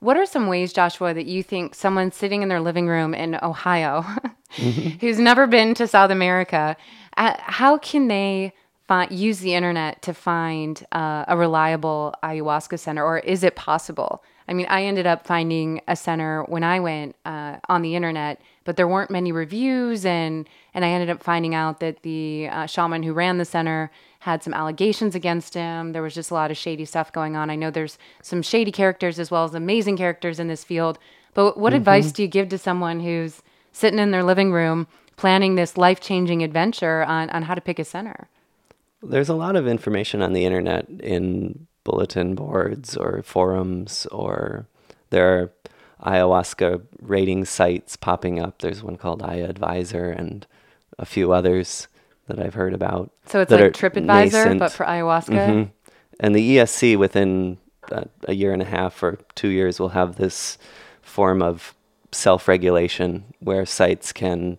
what 0.00 0.16
are 0.16 0.24
some 0.24 0.46
ways, 0.46 0.72
Joshua, 0.72 1.12
that 1.12 1.26
you 1.26 1.42
think 1.42 1.74
someone 1.74 2.10
sitting 2.10 2.40
in 2.40 2.48
their 2.48 2.62
living 2.62 2.88
room 2.88 3.12
in 3.12 3.38
Ohio 3.42 4.00
mm-hmm. 4.56 4.96
who's 5.00 5.18
never 5.18 5.46
been 5.46 5.74
to 5.74 5.86
South 5.86 6.10
America, 6.10 6.78
uh, 7.18 7.34
how 7.36 7.76
can 7.76 8.08
they 8.08 8.54
find, 8.88 9.12
use 9.12 9.40
the 9.40 9.52
internet 9.52 10.00
to 10.00 10.14
find 10.14 10.86
uh, 10.92 11.26
a 11.28 11.36
reliable 11.36 12.14
ayahuasca 12.22 12.78
center, 12.78 13.04
or 13.04 13.18
is 13.18 13.44
it 13.44 13.56
possible? 13.56 14.24
I 14.46 14.52
mean, 14.52 14.66
I 14.68 14.84
ended 14.84 15.06
up 15.06 15.26
finding 15.26 15.80
a 15.88 15.96
center 15.96 16.42
when 16.44 16.62
I 16.62 16.80
went 16.80 17.16
uh, 17.24 17.56
on 17.68 17.82
the 17.82 17.96
internet, 17.96 18.40
but 18.64 18.76
there 18.76 18.86
weren't 18.86 19.10
many 19.10 19.32
reviews, 19.32 20.04
and 20.04 20.48
and 20.74 20.84
I 20.84 20.88
ended 20.88 21.10
up 21.10 21.22
finding 21.22 21.54
out 21.54 21.80
that 21.80 22.02
the 22.02 22.48
uh, 22.48 22.66
shaman 22.66 23.02
who 23.02 23.12
ran 23.12 23.38
the 23.38 23.44
center 23.44 23.90
had 24.20 24.42
some 24.42 24.54
allegations 24.54 25.14
against 25.14 25.54
him. 25.54 25.92
There 25.92 26.02
was 26.02 26.14
just 26.14 26.30
a 26.30 26.34
lot 26.34 26.50
of 26.50 26.56
shady 26.56 26.84
stuff 26.84 27.12
going 27.12 27.36
on. 27.36 27.50
I 27.50 27.56
know 27.56 27.70
there's 27.70 27.98
some 28.22 28.42
shady 28.42 28.72
characters 28.72 29.18
as 29.18 29.30
well 29.30 29.44
as 29.44 29.54
amazing 29.54 29.96
characters 29.96 30.40
in 30.40 30.48
this 30.48 30.64
field. 30.64 30.98
But 31.34 31.58
what 31.58 31.70
mm-hmm. 31.70 31.78
advice 31.78 32.12
do 32.12 32.22
you 32.22 32.28
give 32.28 32.48
to 32.48 32.58
someone 32.58 33.00
who's 33.00 33.42
sitting 33.72 33.98
in 33.98 34.12
their 34.12 34.22
living 34.22 34.52
room 34.52 34.86
planning 35.16 35.56
this 35.56 35.76
life 35.76 36.00
changing 36.00 36.42
adventure 36.42 37.04
on, 37.04 37.28
on 37.30 37.42
how 37.42 37.54
to 37.54 37.60
pick 37.60 37.78
a 37.78 37.84
center? 37.84 38.28
There's 39.02 39.28
a 39.28 39.34
lot 39.34 39.56
of 39.56 39.66
information 39.66 40.22
on 40.22 40.32
the 40.32 40.44
internet 40.44 40.88
in 40.88 41.66
bulletin 41.84 42.34
boards 42.34 42.96
or 42.96 43.22
forums, 43.22 44.06
or 44.06 44.66
there 45.10 45.38
are 45.38 45.52
ayahuasca 46.04 46.82
rating 47.00 47.44
sites 47.44 47.96
popping 47.96 48.38
up. 48.40 48.58
There's 48.58 48.82
one 48.82 48.96
called 48.96 49.22
Aya 49.22 49.48
Advisor 49.48 50.10
and 50.10 50.46
a 50.98 51.06
few 51.06 51.32
others 51.32 51.88
that 52.26 52.38
I've 52.38 52.54
heard 52.54 52.74
about. 52.74 53.10
So 53.26 53.40
it's 53.40 53.50
like 53.50 53.72
TripAdvisor, 53.72 54.06
nascent. 54.06 54.58
but 54.58 54.72
for 54.72 54.86
ayahuasca? 54.86 55.28
Mm-hmm. 55.28 55.70
And 56.20 56.34
the 56.34 56.56
ESC 56.56 56.96
within 56.96 57.58
uh, 57.90 58.04
a 58.24 58.34
year 58.34 58.52
and 58.52 58.62
a 58.62 58.66
half 58.66 59.02
or 59.02 59.18
two 59.34 59.48
years 59.48 59.78
will 59.78 59.90
have 59.90 60.16
this 60.16 60.58
form 61.02 61.42
of 61.42 61.74
self 62.12 62.48
regulation 62.48 63.24
where 63.40 63.66
sites 63.66 64.12
can 64.12 64.58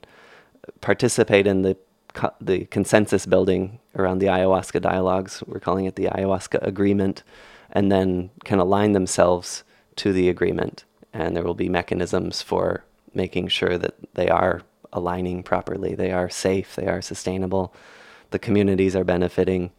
participate 0.81 1.47
in 1.47 1.61
the 1.61 1.77
co- 2.13 2.33
the 2.41 2.65
consensus 2.65 3.25
building 3.25 3.79
around 3.95 4.19
the 4.19 4.27
ayahuasca 4.27 4.81
dialogues. 4.81 5.43
We're 5.45 5.59
calling 5.59 5.85
it 5.85 5.95
the 5.95 6.05
ayahuasca 6.05 6.65
agreement, 6.65 7.23
and 7.71 7.91
then 7.91 8.31
can 8.43 8.59
align 8.59 8.93
themselves 8.93 9.63
to 9.97 10.13
the 10.13 10.29
agreement. 10.29 10.85
And 11.13 11.35
there 11.35 11.43
will 11.43 11.55
be 11.55 11.69
mechanisms 11.69 12.41
for 12.41 12.83
making 13.13 13.47
sure 13.47 13.77
that 13.77 13.95
they 14.13 14.29
are 14.29 14.61
aligning 14.91 15.43
properly, 15.43 15.95
they 15.95 16.11
are 16.11 16.29
safe, 16.29 16.75
they 16.75 16.87
are 16.87 17.01
sustainable, 17.01 17.73
the 18.31 18.39
communities 18.39 18.95
are 18.95 19.03
benefiting. 19.03 19.71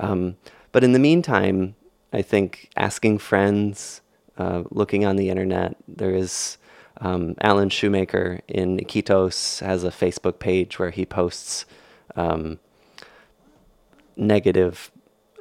Um, 0.00 0.36
but 0.72 0.84
in 0.84 0.92
the 0.92 0.98
meantime, 0.98 1.76
I 2.12 2.22
think 2.22 2.70
asking 2.76 3.18
friends, 3.18 4.00
uh, 4.36 4.64
looking 4.70 5.04
on 5.04 5.16
the 5.16 5.30
internet, 5.30 5.76
there 5.86 6.14
is 6.14 6.58
um, 7.00 7.34
Alan 7.40 7.70
Shoemaker 7.70 8.40
in 8.48 8.78
Iquitos 8.78 9.64
has 9.64 9.84
a 9.84 9.90
Facebook 9.90 10.38
page 10.38 10.78
where 10.78 10.90
he 10.90 11.04
posts 11.04 11.66
um, 12.16 12.58
negative, 14.16 14.90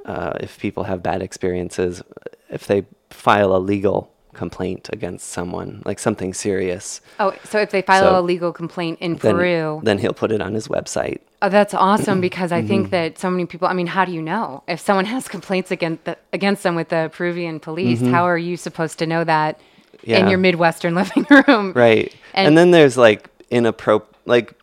uh, 0.06 0.34
if 0.40 0.60
people 0.60 0.84
have 0.84 1.02
bad 1.04 1.22
experiences, 1.22 2.02
if 2.50 2.68
they 2.68 2.86
file 3.10 3.56
a 3.56 3.60
legal 3.60 4.10
complaint 4.34 4.90
against 4.92 5.28
someone, 5.30 5.82
like 5.86 6.00
something 6.00 6.34
serious. 6.34 7.02
Oh, 7.20 7.34
so 7.44 7.60
if 7.60 7.70
they 7.70 7.84
file 7.84 8.04
So 8.04 8.20
a 8.20 8.22
legal 8.22 8.52
complaint 8.52 8.98
in 9.00 9.16
Then, 9.16 9.36
Peru, 9.36 9.80
then 9.84 10.00
he'll 10.00 10.14
put 10.14 10.32
it 10.32 10.42
on 10.42 10.54
his 10.56 10.68
website. 10.68 11.20
Oh, 11.42 11.50
that's 11.50 11.74
awesome 11.74 12.20
because 12.22 12.52
I 12.52 12.60
Mm-hmm. 12.60 12.68
think 12.68 12.90
that 12.92 13.20
so 13.20 13.30
many 13.30 13.46
people. 13.46 13.68
I 13.68 13.74
mean, 13.74 13.88
how 13.88 14.06
do 14.06 14.12
you 14.12 14.22
know 14.22 14.64
if 14.68 14.80
someone 14.80 15.06
has 15.16 15.28
complaints 15.28 15.70
against 15.72 16.06
the, 16.06 16.18
against 16.32 16.64
them 16.64 16.76
with 16.76 16.90
the 16.90 17.12
Peruvian 17.14 17.60
police? 17.60 18.02
How 18.02 18.24
are 18.24 18.38
you 18.38 18.58
supposed 18.58 18.98
to 19.00 19.06
know 19.06 19.24
that 19.24 19.60
in 20.04 20.16
Mm-hmm. 20.22 20.30
Your 20.30 20.38
Midwestern 20.40 20.96
living 21.02 21.26
room? 21.30 21.74
Right. 21.74 22.14
And- 22.34 22.48
And, 22.48 22.58
then 22.58 22.72
there's 22.72 22.98
like 22.98 23.30
inappropri 23.52 24.04
like 24.26 24.54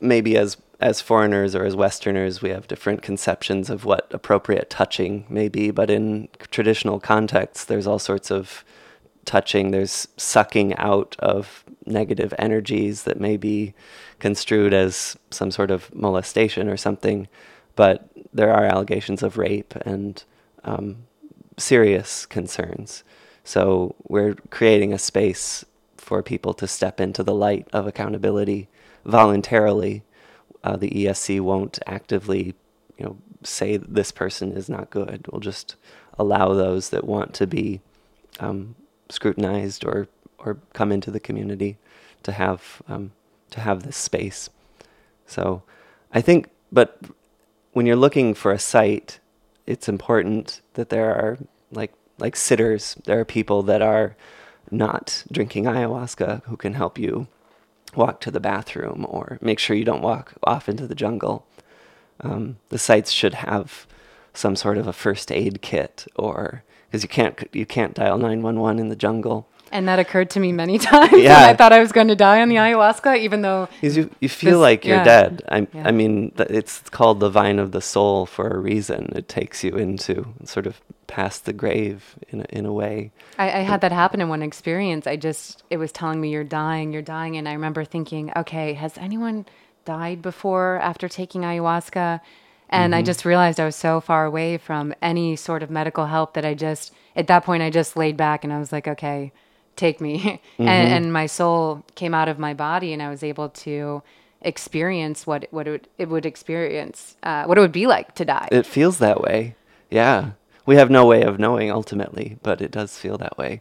maybe 0.00 0.36
as 0.36 0.56
as 0.80 1.00
foreigners 1.00 1.54
or 1.54 1.64
as 1.64 1.76
Westerners, 1.76 2.42
we 2.42 2.50
have 2.50 2.68
different 2.68 3.02
conceptions 3.02 3.70
of 3.70 3.84
what 3.84 4.06
appropriate 4.12 4.70
touching 4.70 5.24
may 5.28 5.48
be. 5.48 5.70
But 5.70 5.90
in 5.90 6.28
traditional 6.50 7.00
contexts, 7.00 7.64
there's 7.64 7.86
all 7.86 7.98
sorts 7.98 8.30
of 8.30 8.64
touching. 9.24 9.70
There's 9.70 10.08
sucking 10.16 10.76
out 10.76 11.16
of 11.18 11.64
negative 11.86 12.34
energies 12.38 13.04
that 13.04 13.20
may 13.20 13.36
be 13.36 13.74
construed 14.18 14.72
as 14.74 15.16
some 15.30 15.50
sort 15.50 15.70
of 15.70 15.94
molestation 15.94 16.68
or 16.68 16.76
something. 16.76 17.28
But 17.76 18.08
there 18.32 18.52
are 18.52 18.64
allegations 18.64 19.22
of 19.22 19.38
rape 19.38 19.74
and 19.84 20.22
um, 20.64 21.04
serious 21.56 22.26
concerns. 22.26 23.04
So 23.44 23.94
we're 24.08 24.34
creating 24.50 24.92
a 24.92 24.98
space 24.98 25.64
for 25.96 26.22
people 26.22 26.54
to 26.54 26.66
step 26.66 27.00
into 27.00 27.22
the 27.22 27.34
light 27.34 27.68
of 27.72 27.86
accountability 27.86 28.68
voluntarily. 29.04 30.02
Uh, 30.64 30.76
the 30.76 30.90
ESC 30.90 31.40
won't 31.42 31.78
actively, 31.86 32.54
you 32.96 33.04
know, 33.04 33.18
say 33.42 33.76
this 33.76 34.10
person 34.10 34.52
is 34.52 34.68
not 34.68 34.88
good. 34.88 35.26
We'll 35.30 35.40
just 35.40 35.76
allow 36.18 36.54
those 36.54 36.88
that 36.88 37.04
want 37.04 37.34
to 37.34 37.46
be 37.46 37.82
um, 38.40 38.74
scrutinized 39.10 39.84
or 39.84 40.08
or 40.38 40.58
come 40.72 40.92
into 40.92 41.10
the 41.10 41.20
community 41.20 41.76
to 42.22 42.32
have 42.32 42.82
um, 42.88 43.12
to 43.50 43.60
have 43.60 43.82
this 43.82 43.96
space. 43.96 44.48
So 45.26 45.62
I 46.12 46.22
think, 46.22 46.48
but 46.72 46.98
when 47.72 47.84
you're 47.84 47.96
looking 47.96 48.32
for 48.34 48.50
a 48.50 48.58
site, 48.58 49.20
it's 49.66 49.88
important 49.88 50.62
that 50.74 50.88
there 50.88 51.14
are 51.14 51.38
like 51.70 51.92
like 52.18 52.36
sitters. 52.36 52.96
There 53.04 53.20
are 53.20 53.24
people 53.26 53.62
that 53.64 53.82
are 53.82 54.16
not 54.70 55.24
drinking 55.30 55.64
ayahuasca 55.64 56.44
who 56.44 56.56
can 56.56 56.72
help 56.72 56.98
you 56.98 57.28
walk 57.96 58.20
to 58.20 58.30
the 58.30 58.40
bathroom 58.40 59.06
or 59.08 59.38
make 59.40 59.58
sure 59.58 59.76
you 59.76 59.84
don't 59.84 60.02
walk 60.02 60.34
off 60.44 60.68
into 60.68 60.86
the 60.86 60.94
jungle. 60.94 61.46
Um, 62.20 62.58
the 62.68 62.78
sites 62.78 63.10
should 63.10 63.34
have 63.34 63.86
some 64.32 64.56
sort 64.56 64.78
of 64.78 64.86
a 64.86 64.92
first 64.92 65.30
aid 65.32 65.62
kit, 65.62 66.06
or 66.16 66.62
because 66.86 67.02
you 67.02 67.08
can't 67.08 67.48
you 67.52 67.66
can't 67.66 67.94
dial 67.94 68.18
nine 68.18 68.42
one 68.42 68.60
one 68.60 68.78
in 68.78 68.88
the 68.88 68.96
jungle. 68.96 69.48
And 69.72 69.88
that 69.88 69.98
occurred 69.98 70.30
to 70.30 70.40
me 70.40 70.52
many 70.52 70.78
times. 70.92 71.12
Yeah. 71.20 71.46
I 71.46 71.54
thought 71.54 71.72
I 71.72 71.80
was 71.80 71.92
going 71.92 72.08
to 72.08 72.16
die 72.16 72.40
on 72.40 72.48
the 72.48 72.56
ayahuasca, 72.56 73.18
even 73.18 73.42
though 73.42 73.68
Because 73.80 73.96
you, 73.96 74.10
you 74.20 74.28
feel 74.28 74.52
This- 74.52 74.60
like 74.60 74.84
you're 74.84 74.98
yeah. 74.98 75.04
dead. 75.04 75.42
I, 75.48 75.66
Yeah. 75.72 75.88
I 75.88 75.90
mean, 75.90 76.30
th- 76.36 76.50
it's 76.50 76.80
called 76.90 77.20
the 77.20 77.30
vine 77.30 77.58
of 77.58 77.72
the 77.72 77.80
soul 77.80 78.26
for 78.26 78.48
a 78.48 78.58
reason. 78.58 79.12
It 79.16 79.28
takes 79.28 79.64
you 79.64 79.72
into 79.76 80.34
sort 80.44 80.66
of 80.66 80.80
past 81.06 81.44
the 81.44 81.52
grave 81.52 82.16
in 82.28 82.40
a, 82.40 82.46
in 82.50 82.66
a 82.66 82.72
way. 82.72 83.10
I, 83.38 83.46
I 83.46 83.62
had 83.62 83.80
that 83.80 83.92
happen 83.92 84.20
in 84.20 84.28
one 84.28 84.42
experience. 84.42 85.06
I 85.06 85.16
just, 85.16 85.62
it 85.70 85.76
was 85.76 85.92
telling 85.92 86.20
me 86.20 86.30
you're 86.30 86.44
dying, 86.44 86.92
you're 86.92 87.02
dying. 87.02 87.36
And 87.36 87.48
I 87.48 87.52
remember 87.52 87.84
thinking, 87.84 88.32
okay, 88.36 88.74
has 88.74 88.96
anyone 88.98 89.46
died 89.84 90.22
before 90.22 90.78
after 90.80 91.08
taking 91.08 91.42
ayahuasca? 91.42 92.20
And 92.70 92.94
I 92.94 92.98
mm-hmm. 92.98 93.06
just 93.06 93.24
realized 93.24 93.60
I 93.60 93.66
was 93.66 93.76
so 93.76 94.00
far 94.00 94.24
away 94.24 94.56
from 94.58 94.94
any 95.02 95.36
sort 95.36 95.62
of 95.62 95.70
medical 95.70 96.06
help 96.06 96.34
that 96.34 96.44
I 96.44 96.54
just, 96.54 96.92
at 97.14 97.26
that 97.26 97.44
point, 97.44 97.62
I 97.62 97.70
just 97.70 97.96
laid 97.96 98.16
back 98.16 98.42
and 98.42 98.52
I 98.52 98.58
was 98.58 98.72
like, 98.72 98.88
okay, 98.88 99.32
take 99.76 100.00
me. 100.00 100.40
and, 100.58 100.68
and 100.68 101.12
my 101.12 101.26
soul 101.26 101.84
came 101.94 102.14
out 102.14 102.28
of 102.28 102.38
my 102.38 102.54
body 102.54 102.92
and 102.92 103.02
I 103.02 103.10
was 103.10 103.22
able 103.22 103.48
to 103.50 104.02
experience 104.42 105.26
what, 105.26 105.46
what 105.50 105.66
it 105.66 105.70
would, 105.70 105.88
it 105.98 106.08
would 106.08 106.26
experience, 106.26 107.16
uh, 107.22 107.44
what 107.44 107.58
it 107.58 107.60
would 107.60 107.72
be 107.72 107.86
like 107.86 108.14
to 108.16 108.24
die. 108.24 108.48
It 108.52 108.66
feels 108.66 108.98
that 108.98 109.20
way. 109.20 109.56
Yeah. 109.90 110.32
We 110.66 110.76
have 110.76 110.90
no 110.90 111.06
way 111.06 111.22
of 111.22 111.38
knowing 111.38 111.70
ultimately, 111.70 112.38
but 112.42 112.60
it 112.60 112.70
does 112.70 112.98
feel 112.98 113.18
that 113.18 113.36
way. 113.36 113.60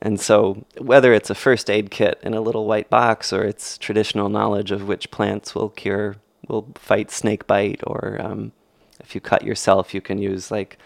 And 0.00 0.20
so, 0.20 0.64
whether 0.78 1.12
it's 1.12 1.30
a 1.30 1.34
first 1.34 1.70
aid 1.70 1.92
kit 1.92 2.18
in 2.24 2.34
a 2.34 2.40
little 2.40 2.66
white 2.66 2.90
box 2.90 3.32
or 3.32 3.44
it's 3.44 3.78
traditional 3.78 4.28
knowledge 4.28 4.72
of 4.72 4.88
which 4.88 5.12
plants 5.12 5.54
will 5.54 5.68
cure, 5.68 6.16
will 6.48 6.66
fight 6.74 7.12
snake 7.12 7.46
bite, 7.46 7.80
or 7.86 8.20
um, 8.20 8.50
if 8.98 9.14
you 9.14 9.20
cut 9.20 9.44
yourself, 9.44 9.94
you 9.94 10.00
can 10.00 10.18
use 10.18 10.50
like 10.50 10.76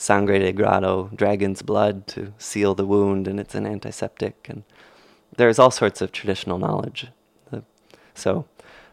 sangre 0.00 0.38
de 0.38 0.50
grado, 0.50 1.10
dragon's 1.14 1.60
blood, 1.60 2.06
to 2.06 2.32
seal 2.38 2.74
the 2.74 2.86
wound, 2.86 3.28
and 3.28 3.38
it's 3.38 3.54
an 3.54 3.66
antiseptic. 3.66 4.46
And 4.48 4.64
there's 5.36 5.58
all 5.58 5.70
sorts 5.70 6.00
of 6.00 6.10
traditional 6.10 6.58
knowledge. 6.58 7.08
So, 8.14 8.46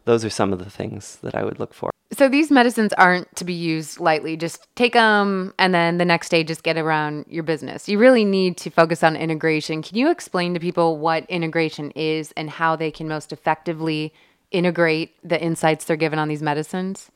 those 0.03 0.25
are 0.25 0.29
some 0.29 0.51
of 0.51 0.59
the 0.59 0.69
things 0.69 1.17
that 1.21 1.33
I 1.33 1.43
would 1.43 1.59
look 1.59 1.73
for. 1.73 1.91
So 2.13 2.29
these 2.29 2.49
medicines 2.51 2.93
aren't 2.93 3.33
to 3.35 3.43
be 3.43 3.53
used 3.53 3.99
lightly. 3.99 4.37
Just 4.37 4.65
take 4.75 4.93
them 4.93 5.53
and 5.59 5.73
then 5.73 5.97
the 5.97 6.05
next 6.05 6.29
day 6.29 6.43
just 6.43 6.63
get 6.63 6.77
around 6.77 7.25
your 7.27 7.43
business. 7.43 7.89
You 7.89 7.99
really 7.99 8.23
need 8.23 8.55
to 8.57 8.69
focus 8.69 9.03
on 9.03 9.17
integration. 9.17 9.81
Can 9.81 9.97
you 9.97 10.09
explain 10.09 10.53
to 10.53 10.59
people 10.59 10.97
what 10.97 11.25
integration 11.29 11.91
is 11.91 12.31
and 12.37 12.49
how 12.49 12.77
they 12.77 12.91
can 12.91 13.09
most 13.09 13.33
effectively 13.33 14.13
integrate 14.51 15.15
the 15.21 15.41
insights 15.41 15.83
they're 15.83 15.97
given 15.97 16.17
on 16.17 16.29
these 16.29 16.41
medicines? 16.41 17.11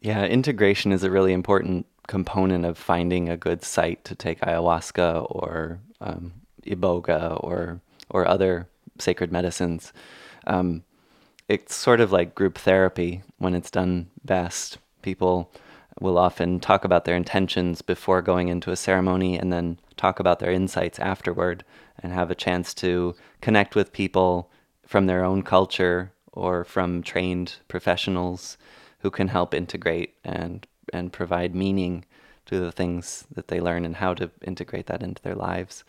Yeah, 0.00 0.26
integration 0.26 0.92
is 0.92 1.02
a 1.02 1.10
really 1.10 1.32
important 1.32 1.86
component 2.06 2.64
of 2.64 2.78
finding 2.78 3.28
a 3.28 3.36
good 3.36 3.62
site 3.62 4.04
to 4.04 4.14
take 4.14 4.40
ayahuasca 4.40 5.26
or 5.30 5.80
um, 6.00 6.32
iboga 6.66 7.42
or 7.42 7.80
or 8.10 8.26
other 8.26 8.68
sacred 8.98 9.32
medicines. 9.32 9.92
Um, 10.46 10.84
it's 11.48 11.74
sort 11.74 12.00
of 12.00 12.12
like 12.12 12.34
group 12.34 12.58
therapy 12.58 13.22
when 13.38 13.54
it's 13.54 13.70
done 13.70 14.08
best. 14.24 14.78
People 15.02 15.50
will 16.00 16.18
often 16.18 16.60
talk 16.60 16.84
about 16.84 17.04
their 17.04 17.16
intentions 17.16 17.82
before 17.82 18.22
going 18.22 18.48
into 18.48 18.70
a 18.70 18.76
ceremony 18.76 19.38
and 19.38 19.52
then 19.52 19.78
talk 19.96 20.18
about 20.18 20.38
their 20.38 20.50
insights 20.50 20.98
afterward 20.98 21.64
and 22.02 22.12
have 22.12 22.30
a 22.30 22.34
chance 22.34 22.74
to 22.74 23.14
connect 23.40 23.74
with 23.74 23.92
people 23.92 24.50
from 24.86 25.06
their 25.06 25.24
own 25.24 25.42
culture 25.42 26.12
or 26.32 26.64
from 26.64 27.02
trained 27.02 27.56
professionals 27.68 28.58
who 29.00 29.10
can 29.10 29.28
help 29.28 29.54
integrate 29.54 30.14
and 30.24 30.66
and 30.92 31.12
provide 31.12 31.54
meaning 31.54 32.04
to 32.46 32.60
the 32.60 32.72
things 32.72 33.26
that 33.34 33.48
they 33.48 33.60
learn 33.60 33.84
and 33.84 33.96
how 33.96 34.14
to 34.14 34.30
integrate 34.42 34.86
that 34.86 35.02
into 35.02 35.22
their 35.22 35.34
lives. 35.34 35.84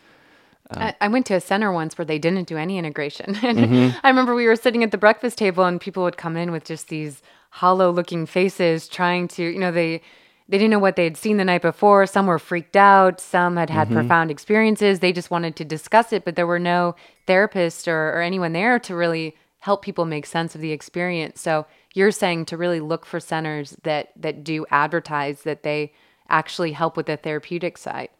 I, 0.74 0.94
I 1.00 1.08
went 1.08 1.26
to 1.26 1.34
a 1.34 1.40
center 1.40 1.72
once 1.72 1.96
where 1.96 2.04
they 2.04 2.18
didn't 2.18 2.48
do 2.48 2.56
any 2.56 2.78
integration. 2.78 3.36
And 3.42 3.58
Mm-hmm. 3.58 3.98
I 4.02 4.08
remember 4.08 4.34
we 4.34 4.46
were 4.46 4.56
sitting 4.56 4.82
at 4.82 4.90
the 4.90 4.98
breakfast 4.98 5.38
table 5.38 5.64
and 5.64 5.80
people 5.80 6.02
would 6.04 6.16
come 6.16 6.36
in 6.36 6.50
with 6.50 6.64
just 6.64 6.88
these 6.88 7.22
hollow 7.50 7.90
looking 7.90 8.26
faces 8.26 8.88
trying 8.88 9.28
to, 9.28 9.44
you 9.44 9.58
know, 9.58 9.72
they 9.72 10.00
they 10.48 10.58
didn't 10.58 10.70
know 10.70 10.78
what 10.78 10.94
they 10.94 11.04
had 11.04 11.16
seen 11.16 11.38
the 11.38 11.44
night 11.44 11.62
before. 11.62 12.06
Some 12.06 12.26
were 12.26 12.38
freaked 12.38 12.76
out. 12.76 13.20
Some 13.20 13.56
had 13.56 13.68
Mm-hmm. 13.68 13.78
had 13.78 13.90
profound 13.90 14.30
experiences. 14.30 15.00
They 15.00 15.12
just 15.12 15.30
wanted 15.30 15.56
to 15.56 15.64
discuss 15.64 16.12
it, 16.12 16.24
but 16.24 16.36
there 16.36 16.46
were 16.46 16.60
no 16.60 16.94
therapists 17.26 17.88
or, 17.88 18.10
or 18.10 18.20
anyone 18.22 18.52
there 18.52 18.78
to 18.78 18.94
really 18.94 19.36
help 19.60 19.82
people 19.82 20.04
make 20.04 20.24
sense 20.26 20.54
of 20.54 20.60
the 20.60 20.70
experience. 20.70 21.40
So 21.40 21.66
you're 21.96 22.10
saying 22.10 22.44
to 22.44 22.58
really 22.58 22.80
look 22.80 23.06
for 23.06 23.18
centers 23.18 23.74
that 23.82 24.10
that 24.16 24.44
do 24.44 24.66
advertise 24.70 25.42
that 25.42 25.62
they 25.62 25.92
actually 26.28 26.72
help 26.72 26.96
with 26.96 27.06
the 27.06 27.16
therapeutic 27.16 27.78
side. 27.78 28.10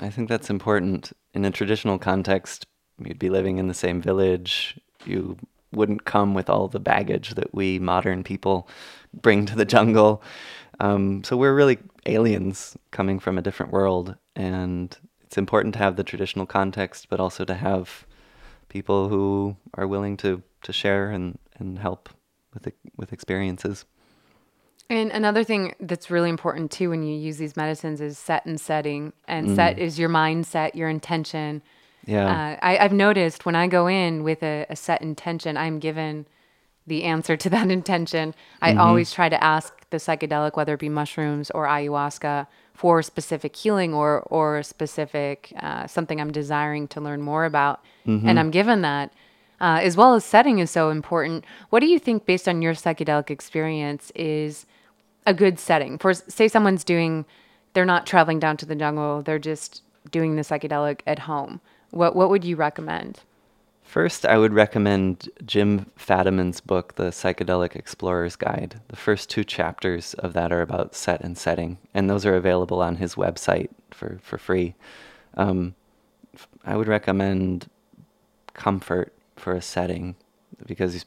I 0.00 0.10
think 0.10 0.28
that's 0.28 0.50
important. 0.50 1.12
In 1.32 1.44
a 1.44 1.50
traditional 1.50 1.98
context, 1.98 2.66
you'd 3.02 3.18
be 3.18 3.30
living 3.30 3.58
in 3.58 3.68
the 3.68 3.74
same 3.74 4.02
village. 4.02 4.78
You 5.06 5.38
wouldn't 5.72 6.04
come 6.04 6.34
with 6.34 6.50
all 6.50 6.68
the 6.68 6.80
baggage 6.80 7.34
that 7.34 7.54
we 7.54 7.78
modern 7.78 8.22
people 8.22 8.68
bring 9.14 9.46
to 9.46 9.56
the 9.56 9.64
jungle. 9.64 10.22
Um, 10.80 11.24
so 11.24 11.36
we're 11.36 11.54
really 11.54 11.78
aliens 12.04 12.76
coming 12.90 13.18
from 13.18 13.38
a 13.38 13.42
different 13.42 13.72
world. 13.72 14.16
And 14.36 14.96
it's 15.22 15.38
important 15.38 15.72
to 15.74 15.78
have 15.78 15.96
the 15.96 16.04
traditional 16.04 16.44
context, 16.44 17.08
but 17.08 17.20
also 17.20 17.44
to 17.46 17.54
have 17.54 18.06
people 18.68 19.08
who 19.08 19.56
are 19.74 19.86
willing 19.86 20.16
to, 20.18 20.42
to 20.62 20.72
share 20.72 21.10
and, 21.10 21.38
and 21.58 21.78
help 21.78 22.10
with, 22.54 22.72
with 22.96 23.12
experiences. 23.12 23.84
And 24.90 25.10
another 25.10 25.42
thing 25.42 25.74
that's 25.80 26.10
really 26.10 26.28
important 26.28 26.70
too 26.70 26.90
when 26.90 27.02
you 27.02 27.16
use 27.16 27.38
these 27.38 27.56
medicines 27.56 28.00
is 28.00 28.18
set 28.18 28.44
and 28.44 28.60
setting. 28.60 29.12
And 29.26 29.54
set 29.54 29.78
is 29.78 29.98
your 29.98 30.08
mindset, 30.08 30.74
your 30.74 30.88
intention. 30.88 31.62
Yeah. 32.04 32.26
Uh, 32.26 32.56
I, 32.60 32.78
I've 32.78 32.92
noticed 32.92 33.46
when 33.46 33.54
I 33.54 33.68
go 33.68 33.86
in 33.86 34.22
with 34.22 34.42
a, 34.42 34.66
a 34.68 34.76
set 34.76 35.00
intention, 35.00 35.56
I'm 35.56 35.78
given 35.78 36.26
the 36.86 37.04
answer 37.04 37.36
to 37.36 37.48
that 37.56 37.70
intention. 37.70 38.34
I 38.60 38.74
always 38.74 39.12
try 39.12 39.28
to 39.28 39.42
ask 39.42 39.88
the 39.90 39.98
psychedelic, 39.98 40.56
whether 40.56 40.74
it 40.74 40.80
be 40.80 40.88
mushrooms 40.88 41.50
or 41.50 41.66
ayahuasca, 41.66 42.46
for 42.74 43.02
specific 43.02 43.54
healing 43.54 43.94
or 43.94 44.20
or 44.22 44.62
specific 44.62 45.52
uh, 45.60 45.86
something 45.86 46.20
I'm 46.20 46.32
desiring 46.32 46.88
to 46.88 47.00
learn 47.00 47.22
more 47.22 47.44
about, 47.44 47.80
and 48.28 48.40
I'm 48.40 48.50
given 48.50 48.82
that. 48.82 49.12
Uh, 49.62 49.78
as 49.80 49.96
well 49.96 50.14
as 50.14 50.24
setting 50.24 50.58
is 50.58 50.70
so 50.70 50.90
important. 50.90 51.44
What 51.70 51.80
do 51.80 51.86
you 51.86 51.98
think, 51.98 52.26
based 52.26 52.48
on 52.48 52.60
your 52.60 52.74
psychedelic 52.74 53.30
experience, 53.30 54.10
is 54.14 54.66
a 55.24 55.32
good 55.32 55.58
setting 55.58 55.98
for? 55.98 56.12
Say 56.12 56.48
someone's 56.48 56.84
doing, 56.84 57.24
they're 57.72 57.86
not 57.86 58.04
traveling 58.04 58.40
down 58.40 58.56
to 58.58 58.66
the 58.66 58.74
jungle. 58.74 59.22
They're 59.22 59.38
just 59.38 59.82
doing 60.10 60.36
the 60.36 60.42
psychedelic 60.42 61.00
at 61.06 61.20
home, 61.20 61.60
what 61.90 62.16
what 62.16 62.30
would 62.30 62.44
you 62.44 62.56
recommend? 62.56 63.20
First, 63.82 64.24
I 64.24 64.38
would 64.38 64.54
recommend 64.54 65.28
Jim 65.44 65.86
Fadiman's 65.98 66.60
book, 66.60 66.94
The 66.94 67.10
Psychedelic 67.10 67.76
Explorer's 67.76 68.36
Guide. 68.36 68.80
The 68.88 68.96
first 68.96 69.28
two 69.28 69.44
chapters 69.44 70.14
of 70.14 70.32
that 70.32 70.50
are 70.50 70.62
about 70.62 70.94
set 70.94 71.20
and 71.20 71.36
setting, 71.36 71.76
and 71.92 72.08
those 72.08 72.24
are 72.24 72.34
available 72.34 72.80
on 72.80 72.96
his 72.96 73.16
website 73.16 73.68
for, 73.90 74.18
for 74.22 74.38
free. 74.38 74.74
Um, 75.36 75.74
I 76.64 76.76
would 76.76 76.88
recommend 76.88 77.68
comfort 78.54 79.12
for 79.42 79.52
a 79.54 79.60
setting 79.62 80.14
because 80.66 81.04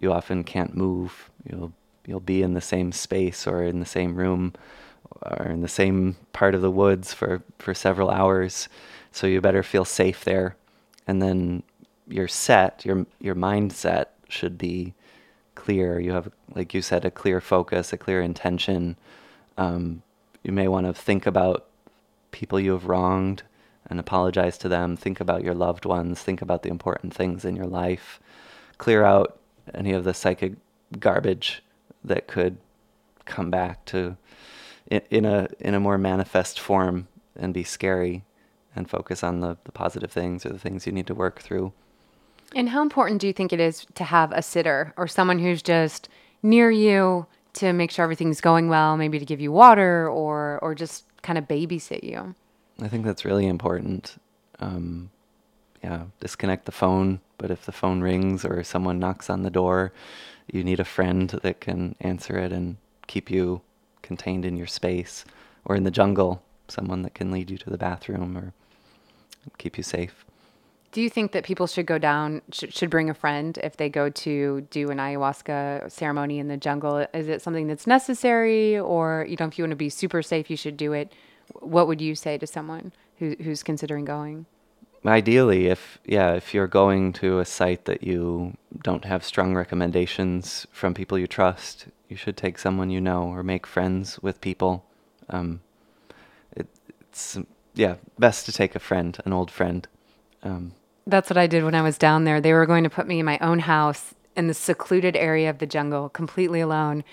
you 0.00 0.12
often 0.12 0.42
can't 0.42 0.74
move. 0.74 1.30
You'll 1.44 1.72
you'll 2.06 2.20
be 2.20 2.42
in 2.42 2.54
the 2.54 2.60
same 2.60 2.90
space 2.92 3.46
or 3.46 3.62
in 3.62 3.80
the 3.80 3.86
same 3.86 4.16
room 4.16 4.54
or 5.22 5.46
in 5.46 5.60
the 5.60 5.68
same 5.68 6.16
part 6.32 6.54
of 6.54 6.62
the 6.62 6.70
woods 6.70 7.12
for, 7.12 7.42
for 7.58 7.74
several 7.74 8.08
hours. 8.08 8.68
So 9.12 9.26
you 9.26 9.42
better 9.42 9.62
feel 9.62 9.84
safe 9.84 10.24
there. 10.24 10.56
And 11.06 11.20
then 11.20 11.62
your 12.06 12.28
set, 12.28 12.84
your 12.84 13.06
your 13.20 13.34
mindset 13.34 14.06
should 14.28 14.56
be 14.56 14.94
clear. 15.54 16.00
You 16.00 16.12
have, 16.12 16.30
like 16.54 16.72
you 16.72 16.80
said, 16.80 17.04
a 17.04 17.10
clear 17.10 17.40
focus, 17.40 17.92
a 17.92 17.98
clear 17.98 18.22
intention. 18.22 18.96
Um, 19.58 20.02
you 20.42 20.52
may 20.52 20.68
want 20.68 20.86
to 20.86 20.94
think 20.94 21.26
about 21.26 21.66
people 22.30 22.60
you 22.60 22.72
have 22.72 22.86
wronged 22.86 23.42
and 23.90 23.98
apologize 23.98 24.58
to 24.58 24.68
them. 24.68 24.96
Think 24.96 25.20
about 25.20 25.44
your 25.44 25.54
loved 25.54 25.84
ones. 25.84 26.22
Think 26.22 26.42
about 26.42 26.62
the 26.62 26.70
important 26.70 27.14
things 27.14 27.44
in 27.44 27.56
your 27.56 27.66
life. 27.66 28.20
Clear 28.78 29.04
out 29.04 29.38
any 29.74 29.92
of 29.92 30.04
the 30.04 30.14
psychic 30.14 30.54
garbage 30.98 31.62
that 32.04 32.28
could 32.28 32.58
come 33.24 33.50
back 33.50 33.84
to 33.86 34.16
in, 34.90 35.02
in 35.10 35.24
a 35.24 35.48
in 35.60 35.74
a 35.74 35.80
more 35.80 35.98
manifest 35.98 36.58
form 36.58 37.08
and 37.36 37.52
be 37.54 37.64
scary 37.64 38.24
and 38.74 38.88
focus 38.88 39.22
on 39.22 39.40
the, 39.40 39.56
the 39.64 39.72
positive 39.72 40.10
things 40.10 40.46
or 40.46 40.50
the 40.50 40.58
things 40.58 40.86
you 40.86 40.92
need 40.92 41.06
to 41.06 41.14
work 41.14 41.40
through. 41.40 41.72
And 42.54 42.70
how 42.70 42.80
important 42.80 43.20
do 43.20 43.26
you 43.26 43.32
think 43.32 43.52
it 43.52 43.60
is 43.60 43.86
to 43.94 44.04
have 44.04 44.32
a 44.32 44.42
sitter 44.42 44.94
or 44.96 45.06
someone 45.06 45.38
who's 45.38 45.62
just 45.62 46.08
near 46.42 46.70
you 46.70 47.26
to 47.54 47.72
make 47.72 47.90
sure 47.90 48.04
everything's 48.04 48.40
going 48.40 48.68
well, 48.68 48.96
maybe 48.96 49.18
to 49.18 49.24
give 49.24 49.40
you 49.40 49.52
water 49.52 50.08
or 50.08 50.58
or 50.62 50.74
just 50.74 51.04
kind 51.22 51.38
of 51.38 51.46
babysit 51.46 52.02
you? 52.02 52.34
I 52.80 52.88
think 52.88 53.04
that's 53.04 53.24
really 53.24 53.46
important. 53.46 54.20
Um, 54.60 55.10
yeah, 55.82 56.04
disconnect 56.20 56.64
the 56.64 56.72
phone, 56.72 57.20
but 57.36 57.50
if 57.50 57.64
the 57.64 57.72
phone 57.72 58.00
rings 58.00 58.44
or 58.44 58.62
someone 58.64 58.98
knocks 58.98 59.30
on 59.30 59.42
the 59.42 59.50
door, 59.50 59.92
you 60.50 60.64
need 60.64 60.80
a 60.80 60.84
friend 60.84 61.30
that 61.42 61.60
can 61.60 61.94
answer 62.00 62.38
it 62.38 62.52
and 62.52 62.76
keep 63.06 63.30
you 63.30 63.60
contained 64.02 64.44
in 64.44 64.56
your 64.56 64.66
space 64.66 65.24
or 65.64 65.76
in 65.76 65.84
the 65.84 65.90
jungle, 65.90 66.42
someone 66.68 67.02
that 67.02 67.14
can 67.14 67.30
lead 67.30 67.50
you 67.50 67.58
to 67.58 67.70
the 67.70 67.78
bathroom 67.78 68.36
or 68.36 68.52
keep 69.58 69.76
you 69.76 69.82
safe. 69.82 70.24
Do 70.90 71.02
you 71.02 71.10
think 71.10 71.32
that 71.32 71.44
people 71.44 71.66
should 71.66 71.84
go 71.84 71.98
down, 71.98 72.40
sh- 72.50 72.64
should 72.70 72.88
bring 72.88 73.10
a 73.10 73.14
friend 73.14 73.58
if 73.62 73.76
they 73.76 73.90
go 73.90 74.08
to 74.08 74.62
do 74.70 74.90
an 74.90 74.96
ayahuasca 74.96 75.92
ceremony 75.92 76.38
in 76.38 76.48
the 76.48 76.56
jungle? 76.56 77.06
Is 77.12 77.28
it 77.28 77.42
something 77.42 77.66
that's 77.66 77.86
necessary, 77.86 78.78
or 78.78 79.26
you 79.28 79.36
know, 79.38 79.46
if 79.46 79.58
you 79.58 79.64
want 79.64 79.72
to 79.72 79.76
be 79.76 79.90
super 79.90 80.22
safe, 80.22 80.48
you 80.48 80.56
should 80.56 80.78
do 80.78 80.94
it? 80.94 81.12
What 81.60 81.86
would 81.86 82.00
you 82.00 82.14
say 82.14 82.38
to 82.38 82.46
someone 82.46 82.92
who, 83.18 83.36
who's 83.42 83.62
considering 83.62 84.04
going? 84.04 84.46
Ideally, 85.06 85.68
if 85.68 85.98
yeah, 86.04 86.32
if 86.32 86.52
you're 86.52 86.66
going 86.66 87.12
to 87.14 87.38
a 87.38 87.44
site 87.44 87.84
that 87.84 88.02
you 88.02 88.56
don't 88.82 89.04
have 89.04 89.24
strong 89.24 89.54
recommendations 89.54 90.66
from 90.72 90.92
people 90.92 91.18
you 91.18 91.28
trust, 91.28 91.86
you 92.08 92.16
should 92.16 92.36
take 92.36 92.58
someone 92.58 92.90
you 92.90 93.00
know 93.00 93.22
or 93.22 93.42
make 93.42 93.66
friends 93.66 94.20
with 94.20 94.40
people. 94.40 94.84
Um, 95.30 95.60
it, 96.56 96.66
it's 97.00 97.38
yeah, 97.74 97.94
best 98.18 98.44
to 98.46 98.52
take 98.52 98.74
a 98.74 98.80
friend, 98.80 99.16
an 99.24 99.32
old 99.32 99.50
friend. 99.50 99.86
Um, 100.42 100.72
That's 101.06 101.30
what 101.30 101.36
I 101.36 101.46
did 101.46 101.64
when 101.64 101.76
I 101.76 101.82
was 101.82 101.96
down 101.96 102.24
there. 102.24 102.40
They 102.40 102.52
were 102.52 102.66
going 102.66 102.84
to 102.84 102.90
put 102.90 103.06
me 103.06 103.20
in 103.20 103.26
my 103.26 103.38
own 103.38 103.60
house 103.60 104.14
in 104.36 104.48
the 104.48 104.54
secluded 104.54 105.16
area 105.16 105.48
of 105.48 105.58
the 105.58 105.66
jungle, 105.66 106.08
completely 106.08 106.60
alone. 106.60 107.04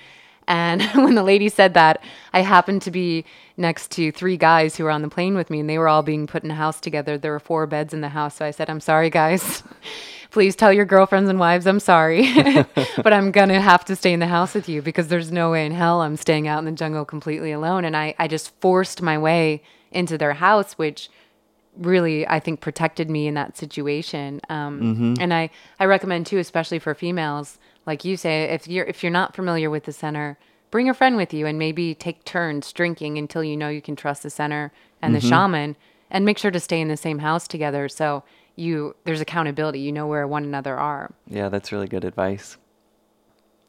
And 0.48 0.82
when 0.96 1.16
the 1.16 1.24
lady 1.24 1.50
said 1.50 1.74
that, 1.74 2.04
I 2.34 2.42
happened 2.42 2.82
to 2.84 2.92
be 2.92 3.26
next 3.58 3.92
to 3.92 4.12
three 4.12 4.38
guys 4.38 4.76
who 4.76 4.84
were 4.84 4.92
on 4.92 5.02
the 5.02 5.10
plane 5.10 5.36
with 5.36 5.50
me, 5.50 5.60
and 5.60 5.70
they 5.70 5.78
were 5.78 5.88
all 5.88 6.04
being 6.04 6.28
put 6.28 6.44
in 6.44 6.52
a 6.52 6.56
house 6.56 6.80
together. 6.80 7.18
There 7.18 7.32
were 7.32 7.40
four 7.40 7.66
beds 7.68 7.94
in 7.94 8.02
the 8.02 8.10
house. 8.10 8.36
So 8.36 8.46
I 8.46 8.52
said, 8.52 8.70
I'm 8.70 8.82
sorry, 8.82 9.10
guys. 9.10 9.64
Please 10.32 10.56
tell 10.56 10.74
your 10.74 10.84
girlfriends 10.84 11.30
and 11.30 11.40
wives 11.40 11.66
I'm 11.66 11.80
sorry, 11.80 12.28
but 12.98 13.14
I'm 13.14 13.32
going 13.32 13.48
to 13.48 13.62
have 13.62 13.86
to 13.86 13.96
stay 13.96 14.12
in 14.12 14.20
the 14.20 14.28
house 14.28 14.54
with 14.54 14.68
you 14.68 14.82
because 14.82 15.08
there's 15.08 15.32
no 15.32 15.52
way 15.52 15.66
in 15.66 15.72
hell 15.72 16.02
I'm 16.02 16.18
staying 16.18 16.46
out 16.46 16.60
in 16.60 16.66
the 16.66 16.74
jungle 16.74 17.06
completely 17.06 17.54
alone. 17.54 17.86
And 17.86 17.96
I, 17.96 18.16
I 18.20 18.28
just 18.28 18.52
forced 18.60 19.02
my 19.02 19.18
way 19.18 19.64
into 19.94 20.18
their 20.18 20.34
house, 20.34 20.74
which 20.74 21.10
really 21.78 22.28
I 22.28 22.42
think 22.42 22.60
protected 22.60 23.10
me 23.10 23.28
in 23.28 23.34
that 23.36 23.58
situation. 23.58 24.42
Um, 24.50 24.82
mm-hmm. 24.82 25.14
And 25.22 25.34
I, 25.34 25.50
I 25.80 25.86
recommend 25.86 26.26
too, 26.26 26.38
especially 26.38 26.80
for 26.80 26.94
females, 26.94 27.58
like 27.86 28.06
you 28.06 28.18
say, 28.18 28.44
if 28.46 28.68
you're 28.68 28.86
if 28.86 29.04
you're 29.04 29.12
not 29.12 29.36
familiar 29.36 29.70
with 29.70 29.84
the 29.84 29.92
center, 29.92 30.38
bring 30.72 30.90
a 30.90 30.94
friend 30.94 31.16
with 31.18 31.34
you 31.34 31.46
and 31.46 31.60
maybe 31.60 31.94
take 31.94 32.24
turns 32.26 32.72
drinking 32.74 33.18
until 33.18 33.44
you 33.44 33.56
know 33.56 33.70
you 33.70 33.82
can 33.82 33.96
trust 33.96 34.24
the 34.24 34.30
center 34.30 34.72
and 35.02 35.14
mm-hmm. 35.14 35.22
the 35.22 35.30
shaman, 35.30 35.76
and 36.10 36.26
make 36.26 36.38
sure 36.38 36.52
to 36.52 36.60
stay 36.60 36.82
in 36.82 36.88
the 36.88 36.98
same 36.98 37.20
house 37.20 37.48
together. 37.48 37.88
So 37.90 38.24
you 38.56 38.96
there's 39.04 39.22
accountability. 39.22 39.80
You 39.80 39.92
know 39.92 40.08
where 40.08 40.28
one 40.28 40.44
another 40.44 40.78
are. 40.78 41.14
Yeah, 41.28 41.50
that's 41.50 41.72
really 41.72 41.88
good 41.88 42.06
advice. 42.06 42.58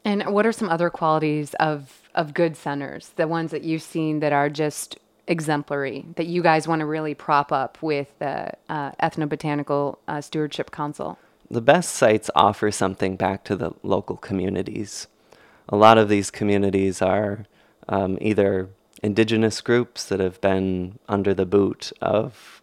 And 0.03 0.25
what 0.27 0.45
are 0.45 0.51
some 0.51 0.69
other 0.69 0.89
qualities 0.89 1.53
of 1.55 2.09
of 2.15 2.33
good 2.33 2.57
centers? 2.57 3.09
The 3.15 3.27
ones 3.27 3.51
that 3.51 3.63
you've 3.63 3.81
seen 3.81 4.19
that 4.21 4.33
are 4.33 4.49
just 4.49 4.97
exemplary 5.27 6.05
that 6.15 6.25
you 6.25 6.41
guys 6.41 6.67
want 6.67 6.79
to 6.79 6.85
really 6.85 7.13
prop 7.13 7.51
up 7.51 7.77
with 7.81 8.17
the 8.19 8.51
uh, 8.69 8.91
Ethnobotanical 8.93 9.97
uh, 10.07 10.21
Stewardship 10.21 10.71
Council? 10.71 11.19
The 11.49 11.61
best 11.61 11.93
sites 11.93 12.29
offer 12.35 12.71
something 12.71 13.15
back 13.15 13.43
to 13.45 13.55
the 13.55 13.71
local 13.81 14.17
communities. 14.17 15.07
A 15.69 15.77
lot 15.77 15.97
of 15.97 16.09
these 16.09 16.29
communities 16.29 17.01
are 17.01 17.45
um, 17.87 18.17
either 18.19 18.69
indigenous 19.01 19.61
groups 19.61 20.05
that 20.05 20.19
have 20.19 20.41
been 20.41 20.99
under 21.07 21.33
the 21.33 21.45
boot 21.45 21.91
of 22.01 22.61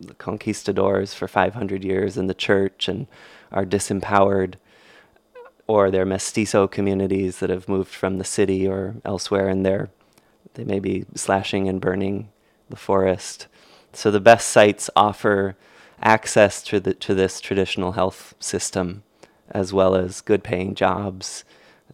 the 0.00 0.14
conquistadors 0.14 1.14
for 1.14 1.26
500 1.26 1.84
years 1.84 2.16
in 2.16 2.26
the 2.26 2.34
church 2.34 2.88
and 2.88 3.06
are 3.50 3.64
disempowered, 3.64 4.54
or 5.66 5.90
they're 5.90 6.04
mestizo 6.04 6.68
communities 6.68 7.38
that 7.38 7.50
have 7.50 7.68
moved 7.68 7.92
from 7.92 8.18
the 8.18 8.24
city 8.24 8.66
or 8.66 8.96
elsewhere 9.04 9.48
and 9.48 9.64
they're 9.64 9.88
they 10.54 10.64
may 10.64 10.80
be 10.80 11.04
slashing 11.14 11.68
and 11.68 11.80
burning 11.80 12.30
the 12.68 12.76
forest. 12.76 13.46
So 13.92 14.10
the 14.10 14.20
best 14.20 14.48
sites 14.48 14.90
offer 14.96 15.56
access 16.02 16.62
to 16.62 16.80
the 16.80 16.94
to 16.94 17.14
this 17.14 17.40
traditional 17.40 17.92
health 17.92 18.34
system, 18.40 19.02
as 19.50 19.72
well 19.72 19.94
as 19.94 20.20
good 20.20 20.44
paying 20.44 20.74
jobs, 20.74 21.44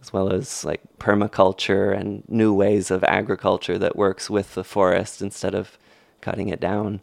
as 0.01 0.13
well 0.13 0.31
as 0.31 0.63
like 0.63 0.81
permaculture 0.99 1.97
and 1.97 2.23
new 2.27 2.53
ways 2.53 2.91
of 2.91 3.03
agriculture 3.03 3.77
that 3.77 3.95
works 3.95 4.29
with 4.29 4.53
the 4.53 4.63
forest 4.63 5.21
instead 5.21 5.55
of 5.55 5.77
cutting 6.21 6.49
it 6.49 6.59
down. 6.59 7.01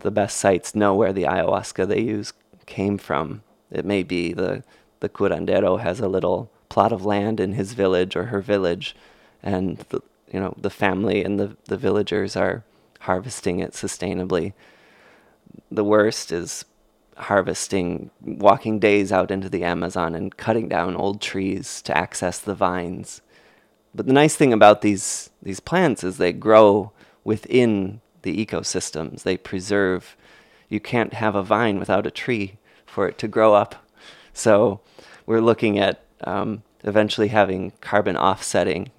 The 0.00 0.10
best 0.10 0.38
sites 0.38 0.74
know 0.74 0.94
where 0.94 1.12
the 1.12 1.24
ayahuasca 1.24 1.86
they 1.86 2.00
use 2.00 2.32
came 2.66 2.98
from. 2.98 3.42
It 3.70 3.84
may 3.84 4.02
be 4.02 4.32
the 4.32 4.62
the 5.00 5.08
curandero 5.08 5.80
has 5.80 6.00
a 6.00 6.08
little 6.08 6.50
plot 6.68 6.92
of 6.92 7.04
land 7.04 7.40
in 7.40 7.52
his 7.52 7.74
village 7.74 8.16
or 8.16 8.26
her 8.26 8.40
village, 8.40 8.96
and 9.42 9.78
the, 9.90 10.00
you 10.32 10.40
know 10.40 10.54
the 10.56 10.70
family 10.70 11.22
and 11.24 11.38
the, 11.38 11.56
the 11.64 11.76
villagers 11.76 12.36
are 12.36 12.64
harvesting 13.00 13.58
it 13.58 13.72
sustainably. 13.72 14.52
The 15.70 15.84
worst 15.84 16.32
is 16.32 16.64
harvesting, 17.16 18.10
walking 18.20 18.78
days 18.78 19.12
out 19.12 19.30
into 19.30 19.48
the 19.48 19.64
Amazon 19.64 20.14
and 20.14 20.36
cutting 20.36 20.68
down 20.68 20.96
old 20.96 21.20
trees 21.20 21.82
to 21.82 21.96
access 21.96 22.38
the 22.38 22.54
vines. 22.54 23.20
But 23.94 24.06
the 24.06 24.12
nice 24.12 24.36
thing 24.36 24.52
about 24.52 24.80
these 24.80 25.30
these 25.42 25.60
plants 25.60 26.02
is 26.02 26.16
they 26.16 26.32
grow 26.32 26.92
within 27.24 28.00
the 28.22 28.44
ecosystems. 28.44 29.22
They 29.22 29.36
preserve. 29.36 30.16
You 30.68 30.80
can't 30.80 31.12
have 31.14 31.34
a 31.34 31.42
vine 31.42 31.78
without 31.78 32.06
a 32.06 32.10
tree 32.10 32.56
for 32.86 33.06
it 33.06 33.18
to 33.18 33.28
grow 33.28 33.54
up. 33.54 33.86
So 34.32 34.80
we're 35.26 35.40
looking 35.40 35.78
at 35.78 36.04
um, 36.24 36.62
eventually 36.84 37.28
having 37.28 37.72
carbon 37.80 38.16
offsetting 38.16 38.90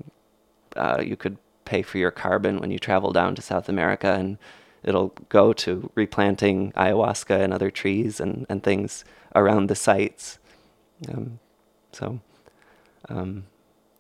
uh, 0.76 1.02
you 1.04 1.16
could 1.16 1.38
pay 1.66 1.82
for 1.82 1.98
your 1.98 2.12
carbon 2.12 2.60
when 2.60 2.72
you 2.72 2.80
travel 2.80 3.12
down 3.12 3.36
to 3.36 3.42
South 3.42 3.70
America, 3.70 4.14
and 4.14 4.38
it'll 4.84 5.14
go 5.30 5.54
to 5.54 5.90
replanting 5.96 6.72
ayahuasca 6.74 7.40
and 7.40 7.54
other 7.54 7.72
trees 7.72 8.20
and, 8.20 8.46
and 8.50 8.64
things 8.64 9.06
around 9.36 9.68
the 9.68 9.76
sites. 9.76 10.40
Um, 11.10 11.40
so. 11.92 12.20
Um, 13.10 13.46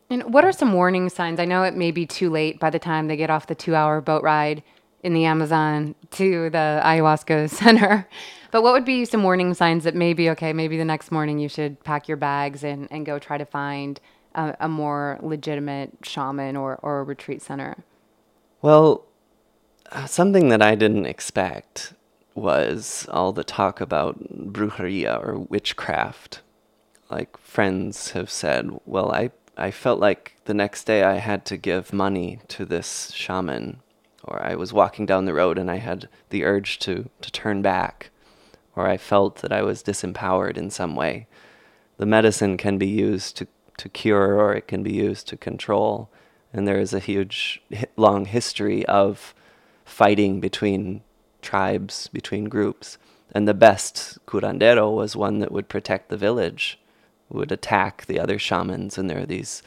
and 0.09 0.33
what 0.33 0.45
are 0.45 0.51
some 0.51 0.73
warning 0.73 1.09
signs? 1.09 1.39
I 1.39 1.45
know 1.45 1.63
it 1.63 1.75
may 1.75 1.91
be 1.91 2.05
too 2.05 2.29
late 2.29 2.59
by 2.59 2.69
the 2.69 2.79
time 2.79 3.07
they 3.07 3.17
get 3.17 3.29
off 3.29 3.47
the 3.47 3.55
two 3.55 3.75
hour 3.75 4.01
boat 4.01 4.23
ride 4.23 4.63
in 5.01 5.13
the 5.13 5.25
Amazon 5.25 5.95
to 6.11 6.49
the 6.49 6.81
ayahuasca 6.83 7.49
center. 7.61 8.07
But 8.51 8.61
what 8.61 8.73
would 8.73 8.85
be 8.85 9.05
some 9.05 9.23
warning 9.23 9.53
signs 9.53 9.83
that 9.83 9.95
maybe, 9.95 10.29
okay, 10.31 10.53
maybe 10.53 10.77
the 10.77 10.85
next 10.85 11.11
morning 11.11 11.39
you 11.39 11.49
should 11.49 11.83
pack 11.83 12.07
your 12.07 12.17
bags 12.17 12.63
and, 12.63 12.87
and 12.91 13.05
go 13.05 13.17
try 13.17 13.37
to 13.37 13.45
find 13.45 13.99
a, 14.35 14.55
a 14.61 14.69
more 14.69 15.19
legitimate 15.21 15.91
shaman 16.03 16.55
or, 16.55 16.79
or 16.83 16.99
a 16.99 17.03
retreat 17.03 17.41
center? 17.41 17.83
Well, 18.61 19.05
Uh, 19.93 20.07
something 20.07 20.49
that 20.49 20.61
I 20.61 20.73
didn't 20.73 21.05
expect 21.05 21.93
was 22.33 23.07
all 23.11 23.31
the 23.31 23.43
talk 23.43 23.79
about 23.79 24.51
brujeria 24.51 25.23
or 25.23 25.37
witchcraft. 25.37 26.41
Like 27.11 27.37
friends 27.37 28.11
have 28.11 28.31
said, 28.31 28.71
well, 28.87 29.11
I, 29.11 29.29
I 29.55 29.69
felt 29.69 29.99
like 29.99 30.33
the 30.45 30.55
next 30.55 30.85
day 30.85 31.03
I 31.03 31.17
had 31.17 31.45
to 31.45 31.57
give 31.57 31.93
money 31.93 32.39
to 32.47 32.65
this 32.65 33.11
shaman, 33.11 33.81
or 34.23 34.41
I 34.43 34.55
was 34.55 34.73
walking 34.73 35.05
down 35.05 35.25
the 35.25 35.33
road 35.35 35.59
and 35.59 35.69
I 35.69 35.77
had 35.77 36.09
the 36.31 36.43
urge 36.43 36.79
to, 36.79 37.07
to 37.21 37.31
turn 37.31 37.61
back, 37.61 38.09
or 38.75 38.87
I 38.87 38.97
felt 38.97 39.37
that 39.37 39.53
I 39.53 39.61
was 39.61 39.83
disempowered 39.83 40.57
in 40.57 40.71
some 40.71 40.95
way. 40.95 41.27
The 41.97 42.07
medicine 42.07 42.57
can 42.57 42.79
be 42.79 42.87
used 42.87 43.37
to, 43.37 43.47
to 43.77 43.89
cure 43.89 44.39
or 44.39 44.55
it 44.55 44.67
can 44.67 44.81
be 44.81 44.93
used 44.93 45.27
to 45.27 45.37
control. 45.37 46.09
And 46.51 46.67
there 46.67 46.79
is 46.79 46.95
a 46.95 46.99
huge, 46.99 47.61
long 47.95 48.25
history 48.25 48.83
of 48.87 49.35
fighting 49.85 50.39
between 50.39 51.01
tribes, 51.41 52.07
between 52.07 52.45
groups. 52.45 52.97
And 53.33 53.47
the 53.47 53.53
best 53.53 54.23
curandero 54.25 54.93
was 54.93 55.15
one 55.15 55.39
that 55.39 55.51
would 55.51 55.69
protect 55.69 56.09
the 56.09 56.17
village, 56.17 56.79
would 57.29 57.51
attack 57.51 58.05
the 58.05 58.19
other 58.19 58.37
shamans. 58.37 58.97
And 58.97 59.09
there 59.09 59.19
are 59.19 59.25
these 59.25 59.63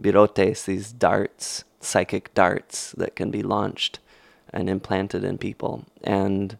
virotes, 0.00 0.64
these 0.64 0.92
darts, 0.92 1.64
psychic 1.80 2.32
darts 2.34 2.92
that 2.92 3.16
can 3.16 3.30
be 3.30 3.42
launched 3.42 3.98
and 4.52 4.68
implanted 4.68 5.24
in 5.24 5.38
people. 5.38 5.84
And 6.02 6.58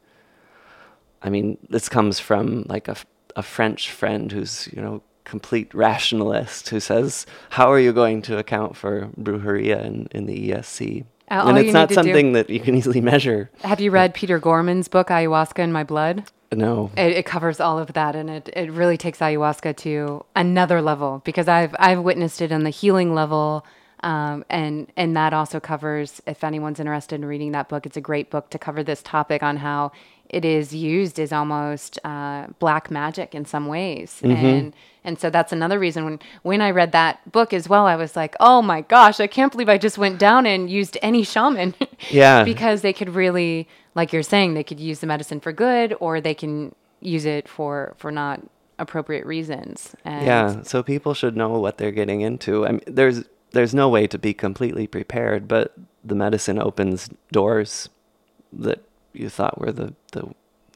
I 1.23 1.31
mean, 1.31 1.59
this 1.69 1.89
comes 1.89 2.21
from 2.21 2.65
like 2.69 2.89
a, 2.89 2.97
a 3.37 3.43
French 3.43 3.91
friend 3.91 4.31
who's, 4.31 4.69
you 4.73 4.81
know, 4.81 5.03
complete 5.25 5.73
rationalist 5.75 6.71
who 6.71 6.81
says, 6.81 7.27
How 7.51 7.71
are 7.71 7.79
you 7.79 7.93
going 7.93 8.23
to 8.23 8.39
account 8.39 8.77
for 8.77 9.11
brujeria 9.21 9.85
in, 9.85 10.09
in 10.11 10.27
the 10.27 10.51
ESC? 10.51 11.05
Uh, 11.31 11.45
and 11.47 11.59
it's 11.59 11.73
not 11.73 11.93
something 11.93 12.29
do, 12.29 12.33
that 12.33 12.51
you 12.51 12.61
can 12.61 12.75
easily 12.77 13.01
measure. 13.01 13.51
Have 13.63 13.81
you 13.81 13.91
read 13.91 14.15
Peter 14.15 14.39
Gorman's 14.39 14.89
book, 14.89 15.09
Ayahuasca 15.09 15.61
in 15.61 15.73
My 15.73 15.85
Blood? 15.85 16.25
No. 16.53 16.91
It, 16.97 17.13
it, 17.13 17.27
covers 17.27 17.61
all 17.61 17.79
of 17.79 17.93
that, 17.93 18.17
and 18.17 18.29
it, 18.29 18.51
it 18.55 18.73
really 18.73 18.97
takes 18.97 19.21
ayahuasca 19.21 19.77
to 19.79 20.25
another 20.35 20.83
level 20.83 21.23
because 21.25 21.47
I've 21.47 21.77
I've 21.79 22.01
witnessed 22.01 22.43
it 22.43 22.51
on 22.51 22.65
the 22.65 22.71
healing 22.71 23.15
level, 23.15 23.65
um, 24.03 24.45
and 24.51 24.91
and 24.97 25.17
that 25.17 25.33
also 25.33 25.61
covers. 25.61 26.21
If 26.27 26.43
anyone's 26.43 26.81
interested 26.81 27.15
in 27.15 27.25
reading 27.25 27.53
that 27.53 27.69
book, 27.69 27.87
it's 27.87 27.97
a 27.97 28.01
great 28.01 28.31
book 28.31 28.51
to 28.51 28.59
cover 28.59 28.83
this 28.83 29.01
topic 29.01 29.45
on 29.45 29.59
how 29.59 29.93
it 30.31 30.45
is 30.45 30.75
used 30.75 31.19
as 31.19 31.33
almost 31.33 31.99
uh, 32.05 32.47
black 32.59 32.91
magic 32.91 33.35
in 33.35 33.45
some 33.45 33.67
ways, 33.67 34.21
mm-hmm. 34.23 34.47
and 34.47 34.75
and 35.05 35.19
so 35.19 35.29
that's 35.29 35.53
another 35.53 35.79
reason 35.79 36.05
when 36.05 36.21
when 36.43 36.61
I 36.63 36.71
read 36.71 36.93
that 36.93 37.31
book 37.31 37.53
as 37.53 37.69
well, 37.69 37.87
I 37.87 37.97
was 37.97 38.17
like, 38.17 38.37
oh 38.39 38.63
my 38.63 38.83
gosh, 38.83 39.19
I 39.21 39.27
can't 39.27 39.51
believe 39.51 39.69
I 39.69 39.77
just 39.77 39.99
went 39.99 40.19
down 40.19 40.47
and 40.47 40.71
used 40.71 40.97
any 41.03 41.25
shaman, 41.25 41.75
yeah, 42.11 42.45
because 42.45 42.83
they 42.83 42.93
could 42.93 43.11
really, 43.11 43.69
like 43.95 44.13
you're 44.13 44.23
saying, 44.23 44.55
they 44.55 44.65
could 44.65 44.81
use 44.81 45.01
the 45.01 45.07
medicine 45.07 45.41
for 45.41 45.53
good, 45.53 45.95
or 46.01 46.21
they 46.21 46.35
can 46.35 46.75
use 47.01 47.25
it 47.25 47.49
for 47.49 47.95
for 47.99 48.13
not 48.13 48.41
appropriate 48.79 49.27
reasons. 49.27 49.95
And 50.05 50.27
yeah, 50.27 50.63
so 50.63 50.83
people 50.83 51.13
should 51.13 51.37
know 51.37 51.51
what 51.59 51.79
they're 51.79 51.91
getting 51.91 52.21
into. 52.21 52.67
I 52.67 52.73
mean, 52.73 52.83
there's 52.87 53.25
there's 53.51 53.75
no 53.75 53.89
way 53.89 54.07
to 54.07 54.19
be 54.19 54.33
completely 54.33 54.87
prepared, 54.87 55.49
but 55.49 55.75
the 56.05 56.15
medicine 56.15 56.59
opens 56.59 57.11
doors 57.33 57.89
that 58.53 58.83
you 59.13 59.29
thought 59.29 59.59
were 59.59 59.73
the, 59.73 59.95
the, 60.13 60.29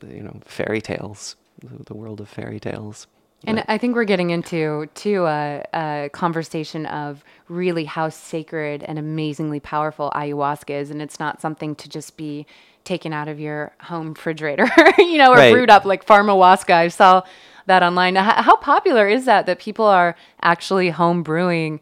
you 0.07 0.23
know 0.23 0.41
fairy 0.45 0.81
tales, 0.81 1.37
the, 1.61 1.85
the, 1.85 1.95
world 1.95 2.21
of 2.21 2.29
fairy 2.29 2.61
tales. 2.61 3.07
And 3.47 3.63
I 3.69 3.77
think 3.77 3.95
we're 3.95 4.05
getting 4.05 4.31
into 4.31 4.87
to 4.87 5.27
a, 5.27 5.65
a, 5.75 6.11
conversation 6.13 6.87
of 6.87 7.23
really 7.49 7.85
how 7.85 8.09
sacred 8.09 8.83
and 8.83 8.99
amazingly 8.99 9.61
powerful 9.61 10.11
ayahuasca 10.15 10.71
is, 10.71 10.91
and 10.91 11.03
it's 11.03 11.21
not 11.21 11.43
something 11.43 11.75
to 11.77 11.89
just 11.89 12.17
be 12.17 12.47
taken 12.85 13.13
out 13.13 13.29
of 13.29 13.39
your 13.39 13.73
home 13.81 14.11
refrigerator, 14.15 14.67
you 14.99 15.19
know, 15.19 15.33
or 15.33 15.37
right. 15.37 15.53
brewed 15.53 15.71
up 15.71 15.85
like 15.85 16.07
Pharmahuasca. 16.07 16.73
I 16.73 16.89
saw 16.89 17.23
that 17.67 17.83
online. 17.83 18.17
How, 18.17 18.43
how 18.43 18.57
popular 18.57 19.09
is 19.09 19.25
that? 19.27 19.47
That 19.47 19.59
people 19.59 19.87
are 19.87 20.17
actually 20.43 20.91
home 20.91 21.23
brewing 21.23 21.81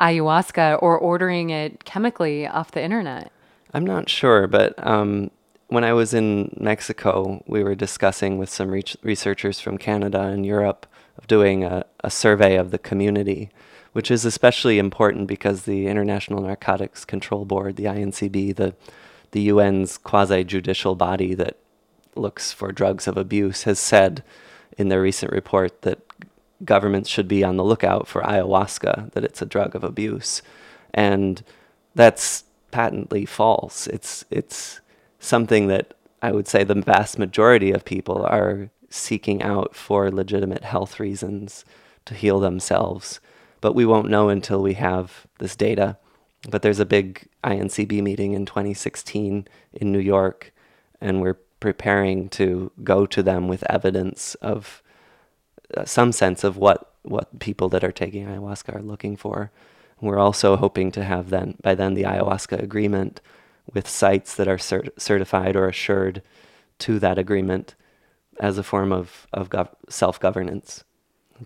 ayahuasca 0.00 0.82
or 0.82 0.98
ordering 0.98 1.50
it 1.50 1.84
chemically 1.84 2.46
off 2.46 2.72
the 2.72 2.82
internet? 2.82 3.30
I'm 3.72 3.84
not 3.84 4.08
sure, 4.08 4.46
but 4.46 4.74
um, 4.84 5.30
when 5.70 5.84
I 5.84 5.92
was 5.92 6.12
in 6.12 6.54
Mexico, 6.58 7.42
we 7.46 7.62
were 7.62 7.74
discussing 7.74 8.38
with 8.38 8.50
some 8.50 8.70
re- 8.70 8.84
researchers 9.02 9.60
from 9.60 9.78
Canada 9.78 10.22
and 10.22 10.44
Europe 10.44 10.86
of 11.16 11.26
doing 11.26 11.64
a, 11.64 11.84
a 12.02 12.10
survey 12.10 12.56
of 12.56 12.72
the 12.72 12.78
community, 12.78 13.50
which 13.92 14.10
is 14.10 14.24
especially 14.24 14.78
important 14.78 15.28
because 15.28 15.62
the 15.62 15.86
International 15.86 16.42
Narcotics 16.42 17.04
Control 17.04 17.44
Board, 17.44 17.76
the 17.76 17.84
INCB, 17.84 18.56
the 18.56 18.74
the 19.32 19.48
UN's 19.48 19.96
quasi 19.96 20.42
judicial 20.42 20.96
body 20.96 21.34
that 21.34 21.56
looks 22.16 22.52
for 22.52 22.72
drugs 22.72 23.06
of 23.06 23.16
abuse, 23.16 23.62
has 23.62 23.78
said 23.78 24.24
in 24.76 24.88
their 24.88 25.00
recent 25.00 25.30
report 25.30 25.82
that 25.82 26.00
governments 26.64 27.08
should 27.08 27.28
be 27.28 27.44
on 27.44 27.56
the 27.56 27.62
lookout 27.64 28.08
for 28.08 28.22
ayahuasca, 28.22 29.12
that 29.12 29.22
it's 29.22 29.40
a 29.40 29.46
drug 29.46 29.76
of 29.76 29.84
abuse. 29.84 30.42
And 30.92 31.44
that's 31.94 32.42
patently 32.72 33.24
false. 33.24 33.86
It's 33.86 34.24
it's 34.30 34.80
something 35.20 35.68
that 35.68 35.94
I 36.22 36.32
would 36.32 36.48
say 36.48 36.64
the 36.64 36.74
vast 36.74 37.18
majority 37.18 37.70
of 37.70 37.84
people 37.84 38.24
are 38.24 38.70
seeking 38.88 39.42
out 39.42 39.76
for 39.76 40.10
legitimate 40.10 40.64
health 40.64 40.98
reasons 40.98 41.64
to 42.06 42.14
heal 42.14 42.40
themselves. 42.40 43.20
But 43.60 43.74
we 43.74 43.86
won't 43.86 44.10
know 44.10 44.28
until 44.28 44.62
we 44.62 44.74
have 44.74 45.26
this 45.38 45.54
data. 45.54 45.96
But 46.48 46.62
there's 46.62 46.80
a 46.80 46.86
big 46.86 47.28
INCB 47.44 48.02
meeting 48.02 48.32
in 48.32 48.46
2016 48.46 49.46
in 49.74 49.92
New 49.92 49.98
York, 49.98 50.52
and 51.00 51.20
we're 51.20 51.38
preparing 51.60 52.30
to 52.30 52.72
go 52.82 53.04
to 53.06 53.22
them 53.22 53.46
with 53.46 53.70
evidence 53.70 54.34
of 54.36 54.82
uh, 55.76 55.84
some 55.84 56.10
sense 56.10 56.42
of 56.42 56.56
what, 56.56 56.94
what 57.02 57.38
people 57.38 57.68
that 57.68 57.84
are 57.84 57.92
taking 57.92 58.26
ayahuasca 58.26 58.74
are 58.74 58.82
looking 58.82 59.16
for. 59.16 59.52
we're 60.00 60.18
also 60.18 60.56
hoping 60.56 60.90
to 60.90 61.04
have 61.04 61.28
then 61.28 61.54
by 61.62 61.74
then 61.74 61.92
the 61.92 62.04
ayahuasca 62.04 62.60
agreement 62.60 63.20
with 63.72 63.88
sites 63.88 64.34
that 64.36 64.48
are 64.48 64.56
cert- 64.56 64.98
certified 64.98 65.56
or 65.56 65.68
assured 65.68 66.22
to 66.80 66.98
that 66.98 67.18
agreement 67.18 67.74
as 68.38 68.58
a 68.58 68.62
form 68.62 68.92
of, 68.92 69.26
of 69.32 69.50
gov- 69.50 69.74
self 69.88 70.18
governance, 70.18 70.84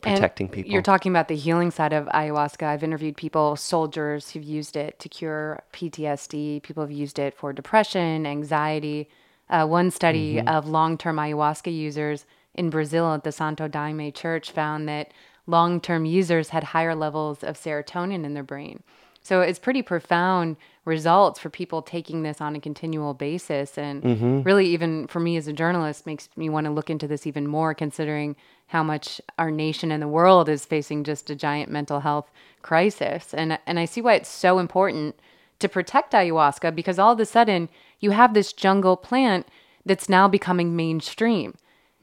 protecting 0.01 0.47
and 0.47 0.55
people. 0.55 0.73
You're 0.73 0.83
talking 0.83 1.11
about 1.13 1.29
the 1.29 1.37
healing 1.37 1.71
side 1.71 1.93
of 1.93 2.07
ayahuasca. 2.07 2.65
I've 2.65 2.85
interviewed 2.85 3.17
people, 3.17 3.57
soldiers 3.57 4.31
who've 4.31 4.45
used 4.45 4.77
it 4.77 4.99
to 5.01 5.09
cure 5.09 5.63
PTSD, 5.73 6.63
people 6.63 6.83
have 6.83 6.93
used 6.93 7.19
it 7.19 7.35
for 7.35 7.53
depression, 7.53 8.27
anxiety. 8.27 9.09
Uh, 9.51 9.67
one 9.67 9.91
study 9.91 10.37
mm-hmm. 10.37 10.49
of 10.49 10.69
long 10.69 10.97
term 10.97 11.17
ayahuasca 11.17 11.75
users 11.75 12.25
in 12.55 12.71
Brazil 12.71 13.13
at 13.13 13.25
the 13.25 13.33
Santo 13.33 13.69
Daime 13.69 14.15
Church 14.15 14.51
found 14.51 14.89
that 14.89 15.13
long 15.47 15.81
term 15.81 16.05
users 16.05 16.51
had 16.51 16.65
higher 16.65 16.95
levels 16.95 17.45
of 17.45 17.57
serotonin 17.57 18.25
in 18.25 18.35
their 18.35 18.43
brain. 18.43 18.83
So 19.21 19.41
it's 19.41 19.59
pretty 19.59 19.83
profound 19.83 20.57
results 20.85 21.40
for 21.40 21.49
people 21.49 21.83
taking 21.83 22.23
this 22.23 22.40
on 22.40 22.55
a 22.55 22.61
continual 22.61 23.14
basis. 23.14 23.79
And 23.79 24.03
mm-hmm. 24.03 24.42
really, 24.42 24.66
even 24.66 25.07
for 25.07 25.20
me 25.20 25.37
as 25.37 25.49
a 25.49 25.53
journalist, 25.53 26.07
makes 26.07 26.29
me 26.37 26.49
want 26.49 26.66
to 26.66 26.70
look 26.70 26.90
into 26.90 27.07
this 27.07 27.27
even 27.27 27.47
more, 27.47 27.75
considering 27.75 28.37
how 28.68 28.83
much 28.83 29.20
our 29.38 29.51
nation 29.51 29.90
and 29.90 30.03
the 30.03 30.09
world 30.09 30.49
is 30.49 30.64
facing 30.64 31.05
just 31.05 31.31
a 31.31 31.35
giant 31.35 31.70
mental 31.70 32.01
health 32.01 32.31
crisis. 32.62 33.33
And, 33.35 33.59
and 33.66 33.79
I 33.79 33.85
see 33.85 34.01
why 34.01 34.14
it's 34.14 34.29
so 34.29 34.59
important 34.59 35.18
to 35.61 35.68
protect 35.68 36.12
ayahuasca 36.12 36.75
because 36.75 36.99
all 36.99 37.12
of 37.12 37.20
a 37.20 37.27
sudden 37.27 37.68
you 38.01 38.11
have 38.11 38.35
this 38.35 38.53
jungle 38.53 38.97
plant 38.97 39.47
that's 39.87 40.09
now 40.09 40.29
becoming 40.29 40.75
mainstream. 40.75 41.55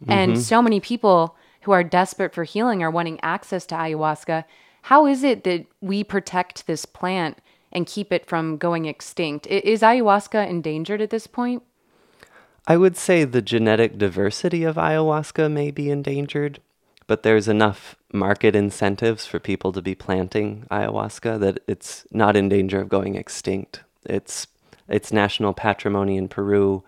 Mm-hmm. 0.02 0.12
And 0.12 0.41
so 0.41 0.62
many 0.62 0.80
people 0.80 1.36
who 1.63 1.72
are 1.72 1.84
desperate 1.84 2.34
for 2.34 2.44
healing 2.44 2.82
are 2.82 2.89
wanting 2.89 3.20
access 3.22 3.65
to 3.67 3.76
ayahuasca 3.76 4.46
how 4.84 5.06
is 5.06 5.24
it 5.24 5.44
that 5.44 5.65
we 5.80 6.04
protect 6.04 6.67
this 6.67 6.86
plant 6.86 7.38
and 7.72 7.88
keep 7.88 8.12
it 8.12 8.26
from 8.26 8.58
going 8.58 8.86
extinct? 8.86 9.48
Is 9.48 9.82
ayahuasca 9.82 10.48
endangered 10.48 11.02
at 11.02 11.10
this 11.10 11.28
point? 11.28 11.64
I 12.68 12.78
would 12.78 12.96
say 12.96 13.24
the 13.24 13.42
genetic 13.42 13.98
diversity 13.98 14.64
of 14.64 14.76
ayahuasca 14.76 15.52
may 15.52 15.72
be 15.72 15.90
endangered, 15.90 16.60
but 17.08 17.24
there's 17.24 17.48
enough 17.48 17.96
market 18.14 18.56
incentives 18.56 19.26
for 19.26 19.40
people 19.40 19.72
to 19.72 19.82
be 19.82 19.96
planting 19.96 20.66
ayahuasca 20.70 21.40
that 21.40 21.60
it's 21.68 22.06
not 22.12 22.36
in 22.36 22.50
danger 22.50 22.82
of 22.82 22.90
going 22.90 23.16
extinct. 23.16 23.82
It's 24.06 24.48
it's 24.88 25.14
national 25.14 25.54
patrimony 25.54 26.18
in 26.18 26.28
Peru. 26.28 26.84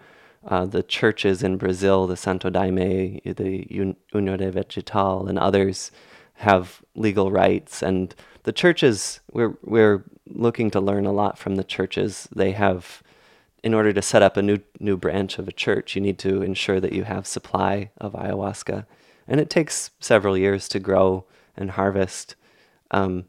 Uh, 0.46 0.66
the 0.66 0.84
churches 0.84 1.42
in 1.42 1.56
Brazil, 1.56 2.06
the 2.06 2.18
Santo 2.18 2.50
Daime, 2.50 3.22
the 3.24 3.66
União 4.14 4.38
de 4.38 4.52
Vegetal, 4.52 5.28
and 5.28 5.40
others 5.40 5.90
have 6.36 6.82
legal 6.96 7.32
rights 7.32 7.82
and 7.82 8.14
the 8.44 8.52
churches 8.52 9.22
we're 9.32 9.56
we're 9.64 10.04
looking 10.28 10.70
to 10.72 10.82
learn 10.82 11.06
a 11.06 11.12
lot 11.12 11.38
from 11.38 11.56
the 11.56 11.64
churches 11.64 12.28
they 12.36 12.52
have. 12.52 13.02
In 13.64 13.74
order 13.74 13.94
to 13.94 14.02
set 14.02 14.22
up 14.22 14.36
a 14.36 14.42
new 14.42 14.60
new 14.80 14.98
branch 14.98 15.40
of 15.40 15.48
a 15.48 15.54
church 15.54 15.96
you 15.96 16.02
need 16.02 16.20
to 16.20 16.42
ensure 16.42 16.82
that 16.82 16.94
you 16.94 17.06
have 17.06 17.26
supply 17.26 17.92
of 17.98 18.14
ayahuasca. 18.14 18.86
And 19.28 19.40
it 19.40 19.50
takes 19.50 19.92
several 20.00 20.38
years 20.38 20.68
to 20.70 20.80
grow 20.80 21.26
and 21.56 21.72
harvest. 21.72 22.36
Um, 22.92 23.26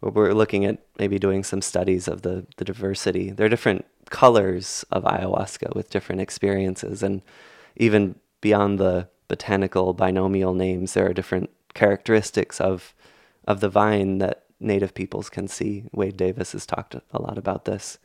where 0.00 0.12
we're 0.12 0.34
looking 0.34 0.66
at 0.66 0.78
maybe 0.98 1.18
doing 1.18 1.42
some 1.42 1.62
studies 1.62 2.08
of 2.08 2.22
the, 2.22 2.46
the 2.58 2.64
diversity. 2.64 3.30
There 3.30 3.46
are 3.46 3.50
different 3.50 3.86
colors 4.10 4.84
of 4.90 5.04
ayahuasca 5.04 5.74
with 5.74 5.90
different 5.90 6.20
experiences, 6.20 7.02
and 7.02 7.22
even 7.76 8.16
beyond 8.40 8.78
the 8.78 9.08
botanical 9.28 9.94
binomial 9.94 10.52
names, 10.52 10.92
there 10.92 11.08
are 11.08 11.14
different 11.14 11.48
characteristics 11.74 12.60
of 12.60 12.94
of 13.46 13.60
the 13.60 13.68
vine 13.68 14.18
that 14.18 14.44
native 14.58 14.94
peoples 14.94 15.28
can 15.28 15.48
see. 15.48 15.84
Wade 15.92 16.16
Davis 16.16 16.52
has 16.52 16.64
talked 16.64 16.94
a 16.94 17.22
lot 17.22 17.36
about 17.36 17.66
this. 17.66 17.98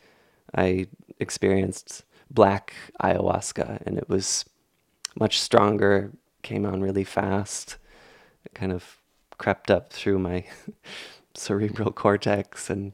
I 0.54 0.88
experienced 1.20 2.04
black 2.30 2.74
ayahuasca, 3.02 3.82
and 3.86 3.98
it 3.98 4.10
was 4.10 4.46
much 5.18 5.40
stronger, 5.40 6.12
came 6.42 6.66
on 6.66 6.82
really 6.82 7.04
fast. 7.04 7.78
It 8.46 8.54
kind 8.54 8.72
of 8.72 8.98
crept 9.38 9.72
up 9.72 9.94
through 9.94 10.20
my 10.20 10.46
cerebral 11.34 11.92
cortex 11.92 12.70
and 12.70 12.92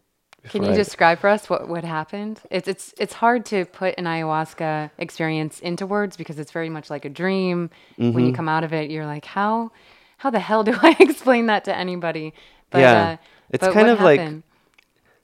can 0.50 0.64
you 0.64 0.72
I, 0.72 0.76
describe 0.76 1.20
for 1.20 1.28
us 1.28 1.50
what 1.50 1.68
what 1.68 1.84
happened? 1.84 2.40
It's 2.52 2.68
it's 2.68 2.94
it's 3.00 3.14
hard 3.14 3.46
to 3.48 3.66
put 3.66 3.96
an 3.98 4.06
ayahuasca 4.06 4.92
experience 5.00 5.60
into 5.60 5.88
words 5.88 6.18
because 6.18 6.38
it's 6.38 6.52
very 6.52 6.70
much 6.70 6.92
like 6.92 7.04
a 7.04 7.10
dream. 7.10 7.72
Mm-hmm. 7.98 8.14
When 8.14 8.24
you 8.26 8.30
mm-hmm. 8.30 8.36
come 8.36 8.50
out 8.50 8.64
of 8.64 8.72
it, 8.72 8.92
you're 8.92 9.08
like, 9.08 9.26
how 9.26 9.72
how 10.18 10.30
the 10.30 10.40
hell 10.40 10.64
do 10.64 10.74
I 10.82 10.96
explain 11.00 11.48
that 11.48 11.66
to 11.66 11.76
anybody? 11.76 12.34
But, 12.70 12.80
yeah, 12.80 13.04
uh, 13.04 13.18
it's 13.50 13.68
kind 13.68 13.90
of 13.90 14.00
happened? 14.00 14.36
like 14.36 14.44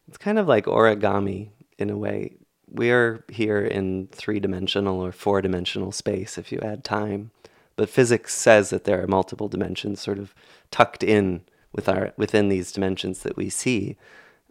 it's 0.08 0.18
kind 0.18 0.38
of 0.38 0.48
like 0.48 0.66
origami 0.66 1.50
in 1.78 1.90
a 1.90 1.98
way. 1.98 2.36
We're 2.68 3.26
here 3.30 3.60
in 3.60 4.08
three 4.12 4.40
dimensional 4.40 5.00
or 5.00 5.12
four 5.12 5.42
dimensional 5.42 5.92
space 5.92 6.38
if 6.38 6.52
you 6.52 6.60
add 6.62 6.84
time, 6.84 7.32
but 7.76 7.90
physics 7.90 8.34
says 8.34 8.70
that 8.70 8.86
there 8.86 9.02
are 9.02 9.08
multiple 9.08 9.50
dimensions 9.50 10.00
sort 10.00 10.20
of 10.20 10.34
tucked 10.70 11.04
in 11.04 11.42
with 11.74 11.90
our 11.90 12.14
within 12.18 12.50
these 12.50 12.72
dimensions 12.72 13.24
that 13.24 13.36
we 13.38 13.50
see. 13.50 13.98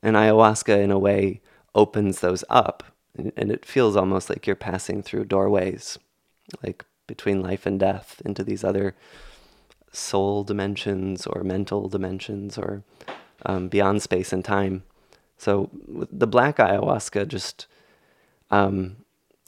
And 0.03 0.17
ayahuasca 0.17 0.83
in 0.83 0.91
a 0.91 0.99
way 0.99 1.41
opens 1.75 2.21
those 2.21 2.45
up 2.49 2.83
and, 3.17 3.33
and 3.37 3.51
it 3.51 3.65
feels 3.65 3.97
almost 3.97 4.31
like 4.31 4.47
you're 4.47 4.57
passing 4.57 5.03
through 5.03 5.25
doorways 5.25 5.99
like 6.65 6.85
between 7.07 7.43
life 7.43 7.67
and 7.67 7.79
death 7.79 8.21
into 8.25 8.43
these 8.43 8.65
other 8.65 8.95
soul 9.93 10.45
dimensions 10.45 11.27
or 11.27 11.43
mental 11.43 11.89
dimensions 11.89 12.57
or 12.57 12.83
um, 13.47 13.69
beyond 13.69 14.03
space 14.03 14.33
and 14.33 14.45
time. 14.45 14.85
So 15.37 15.71
the 15.73 16.27
black 16.27 16.59
ayahuasca 16.59 17.29
just 17.29 17.67
um, 18.51 18.97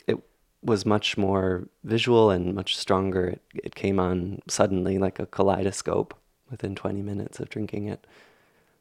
it 0.07 0.19
was 0.63 0.87
much 0.87 1.19
more 1.19 1.69
visual 1.85 2.31
and 2.31 2.55
much 2.55 2.77
stronger. 2.77 3.29
It, 3.29 3.43
it 3.55 3.75
came 3.75 3.99
on 3.99 4.41
suddenly 4.49 4.99
like 4.99 5.19
a 5.19 5.27
kaleidoscope 5.27 6.15
within 6.51 6.75
20 6.75 7.03
minutes 7.03 7.41
of 7.41 7.49
drinking 7.49 7.89
it. 7.89 8.07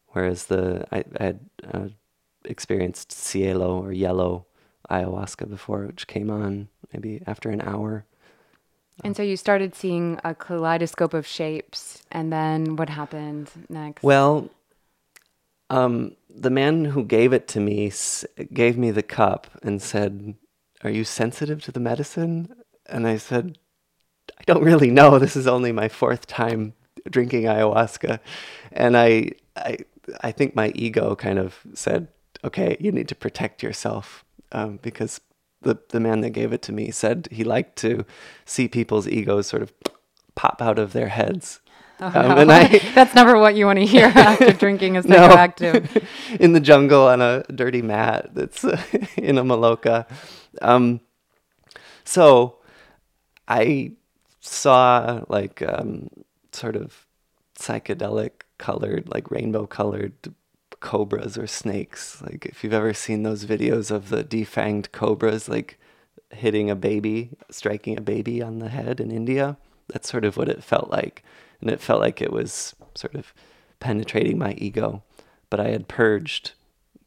Whereas 0.10 0.45
the 0.45 0.86
I, 0.91 1.04
I 1.19 1.24
had 1.24 1.39
uh, 1.74 1.88
experienced 2.45 3.12
cielo 3.12 3.82
or 3.82 3.91
yellow 3.91 4.45
ayahuasca 4.89 5.50
before, 5.50 5.88
which 5.88 6.08
came 6.08 6.30
on 6.30 6.67
maybe 6.93 7.21
after 7.26 7.50
an 7.50 7.62
hour. 7.62 8.06
And 9.04 9.15
so 9.15 9.23
you 9.23 9.38
started 9.38 9.73
seeing 9.75 10.19
a 10.23 10.36
kaleidoscope 10.36 11.13
of 11.13 11.25
shapes, 11.25 12.04
and 12.12 12.32
then 12.32 12.75
what 12.75 12.89
happened 12.89 13.49
next? 13.69 14.04
Well, 14.04 14.49
um, 15.69 16.15
the 16.30 16.49
man 16.49 16.86
who 16.86 17.04
gave 17.04 17.34
it 17.34 17.47
to 17.49 17.60
me 17.60 17.88
s- 17.88 18.25
gave 18.54 18.77
me 18.77 18.91
the 18.91 19.04
cup 19.04 19.47
and 19.63 19.82
said, 19.82 20.36
"Are 20.84 20.89
you 20.89 21.04
sensitive 21.04 21.62
to 21.63 21.71
the 21.71 21.80
medicine?" 21.80 22.54
And 22.86 23.08
I 23.08 23.17
said, 23.17 23.58
"I 24.39 24.43
don't 24.45 24.63
really 24.63 24.91
know. 24.91 25.17
This 25.17 25.36
is 25.36 25.47
only 25.47 25.71
my 25.71 25.88
fourth 25.88 26.27
time 26.27 26.73
drinking 27.10 27.43
ayahuasca, 27.43 28.19
and 28.71 28.95
I, 28.97 29.32
I, 29.56 29.77
I 30.21 30.32
think 30.32 30.56
my 30.56 30.71
ego 30.75 31.15
kind 31.15 31.39
of 31.39 31.60
said, 31.73 32.08
"Okay, 32.43 32.77
you 32.80 32.91
need 32.91 33.08
to 33.08 33.15
protect 33.15 33.63
yourself," 33.63 34.25
um, 34.51 34.77
because 34.82 35.21
the 35.62 35.78
the 35.89 36.00
man 36.00 36.21
that 36.21 36.32
gave 36.32 36.54
it 36.54 36.62
to 36.63 36.71
me 36.71 36.91
said 36.91 37.28
he 37.32 37.43
liked 37.43 37.76
to 37.78 38.06
see 38.45 38.67
people's 38.67 39.08
egos 39.08 39.47
sort 39.47 39.62
of 39.62 39.74
pop 40.36 40.62
out 40.62 40.80
of 40.80 40.93
their 40.93 41.10
heads. 41.10 41.60
Oh, 42.00 42.08
um, 42.08 42.47
no. 42.47 42.54
I, 42.54 42.80
That's 42.95 43.13
never 43.13 43.38
what 43.38 43.56
you 43.56 43.67
want 43.67 43.80
to 43.80 43.86
hear 43.86 44.06
after 44.15 44.54
drinking 44.54 44.97
a 44.97 45.04
psychoactive. 45.04 45.95
No. 45.95 46.02
in 46.39 46.54
the 46.54 46.60
jungle 46.60 47.08
on 47.08 47.21
a 47.21 47.43
dirty 47.43 47.84
mat 47.84 48.32
that's 48.34 48.65
uh, 48.65 48.82
in 49.17 49.38
a 49.38 49.43
maloka. 49.43 50.08
Um, 50.62 51.02
so 52.04 52.58
I 53.47 53.93
saw 54.39 55.21
like 55.30 55.62
um, 55.62 56.10
sort 56.52 56.76
of 56.76 57.06
psychedelic 57.58 58.32
colored, 58.58 59.08
like 59.08 59.30
rainbow 59.30 59.67
colored 59.67 60.13
cobras 60.82 61.38
or 61.38 61.48
snakes. 61.48 62.22
Like 62.22 62.46
if 62.46 62.63
you've 62.63 62.74
ever 62.74 62.94
seen 62.94 63.24
those 63.24 63.46
videos 63.46 63.91
of 63.91 64.10
the 64.10 64.24
defanged 64.24 64.91
cobras, 64.91 65.48
like 65.48 65.80
hitting 66.32 66.70
a 66.70 66.76
baby, 66.76 67.32
striking 67.50 67.98
a 67.98 68.02
baby 68.02 68.41
on 68.41 68.60
the 68.60 68.70
head 68.70 69.00
in 69.00 69.12
India, 69.12 69.58
that's 69.88 70.10
sort 70.10 70.26
of 70.26 70.36
what 70.38 70.50
it 70.50 70.63
felt 70.63 70.89
like. 70.89 71.24
And 71.62 71.70
it 71.70 71.80
felt 71.80 72.02
like 72.02 72.22
it 72.22 72.34
was 72.34 72.76
sort 72.96 73.15
of 73.15 73.34
penetrating 73.80 74.38
my 74.38 74.54
ego. 74.54 75.04
But 75.50 75.60
I 75.60 75.70
had 75.70 75.88
purged 75.88 76.52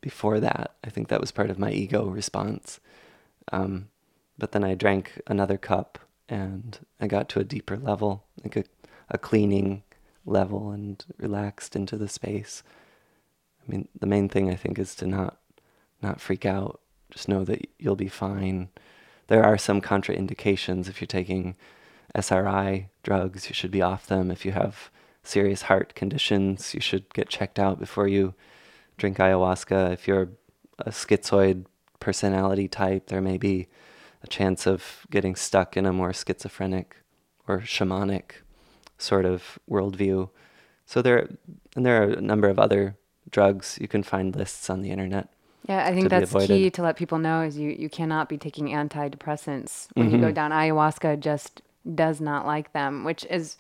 before 0.01 0.41
that. 0.41 0.75
I 0.83 0.91
think 0.91 1.09
that 1.09 1.21
was 1.21 1.33
part 1.33 1.51
of 1.51 1.59
my 1.59 1.71
ego 1.71 2.07
response. 2.07 2.81
Um, 3.53 3.89
but 4.39 4.53
then 4.53 4.65
I 4.65 4.75
drank 4.75 5.21
another 5.27 5.59
cup 5.59 5.99
and 6.29 6.79
I 7.01 7.07
got 7.07 7.29
to 7.31 7.41
a 7.41 7.45
deeper 7.45 7.77
level, 7.77 8.25
like 8.43 8.57
a 8.57 8.65
a 9.11 9.19
cleaning 9.19 9.83
level 10.25 10.71
and 10.71 11.05
relaxed 11.19 11.77
into 11.77 11.97
the 11.97 12.09
space. 12.09 12.63
I 13.67 13.71
mean, 13.71 13.89
the 13.99 14.07
main 14.07 14.29
thing 14.29 14.51
I 14.51 14.55
think 14.55 14.79
is 14.79 14.95
to 14.97 15.07
not 15.07 15.39
not 16.03 16.21
freak 16.21 16.45
out. 16.45 16.81
Just 17.11 17.29
know 17.29 17.45
that 17.45 17.69
you'll 17.79 17.97
be 17.97 18.09
fine. 18.09 18.69
There 19.29 19.45
are 19.45 19.57
some 19.57 19.81
contraindications 19.81 20.89
if 20.89 21.01
you're 21.01 21.07
taking 21.07 21.57
SRI 22.15 22.91
drugs, 23.03 23.49
you 23.49 23.55
should 23.55 23.71
be 23.71 23.83
off 23.83 24.07
them. 24.07 24.31
If 24.31 24.45
you 24.45 24.53
have 24.53 24.91
serious 25.23 25.63
heart 25.63 25.95
conditions, 25.95 26.75
you 26.75 26.81
should 26.81 27.13
get 27.15 27.29
checked 27.29 27.59
out 27.59 27.79
before 27.79 28.07
you 28.07 28.35
drink 28.99 29.17
ayahuasca. 29.19 29.93
If 29.93 30.07
you're 30.07 30.29
a 30.79 30.91
schizoid 30.91 31.65
personality 32.01 32.69
type, 32.69 33.07
there 33.07 33.21
may 33.21 33.39
be 33.39 33.69
a 34.23 34.27
chance 34.27 34.67
of 34.67 35.07
getting 35.11 35.35
stuck 35.35 35.77
in 35.77 35.87
a 35.87 35.93
more 35.93 36.13
schizophrenic 36.13 36.97
or 37.49 37.61
shamanic 37.61 38.43
sort 38.99 39.25
of 39.25 39.59
worldview. 39.69 40.31
So 40.87 41.03
there, 41.03 41.29
and 41.75 41.85
there 41.85 42.03
are 42.03 42.11
a 42.11 42.21
number 42.21 42.49
of 42.49 42.59
other 42.59 42.97
drugs. 43.31 43.79
You 43.81 43.89
can 43.89 44.03
find 44.03 44.35
lists 44.35 44.71
on 44.71 44.83
the 44.83 44.91
internet. 44.91 45.29
Yeah, 45.69 45.87
I 45.87 45.95
think 45.95 46.11
that's 46.11 46.33
key 46.47 46.71
to 46.71 46.83
let 46.83 46.97
people 46.97 47.19
know 47.19 47.41
is 47.41 47.57
you, 47.57 47.71
you 47.71 47.89
cannot 47.89 48.29
be 48.29 48.37
taking 48.37 48.67
antidepressants 48.67 49.89
when 49.95 50.07
mm-hmm. 50.07 50.15
you 50.15 50.21
go 50.21 50.27
mm-hmm. 50.27 50.35
down. 50.35 50.51
Ayahuasca 50.51 51.21
just 51.21 51.63
does 51.95 52.21
not 52.21 52.47
like 52.47 52.73
them, 52.73 53.05
which 53.05 53.25
is 53.31 53.57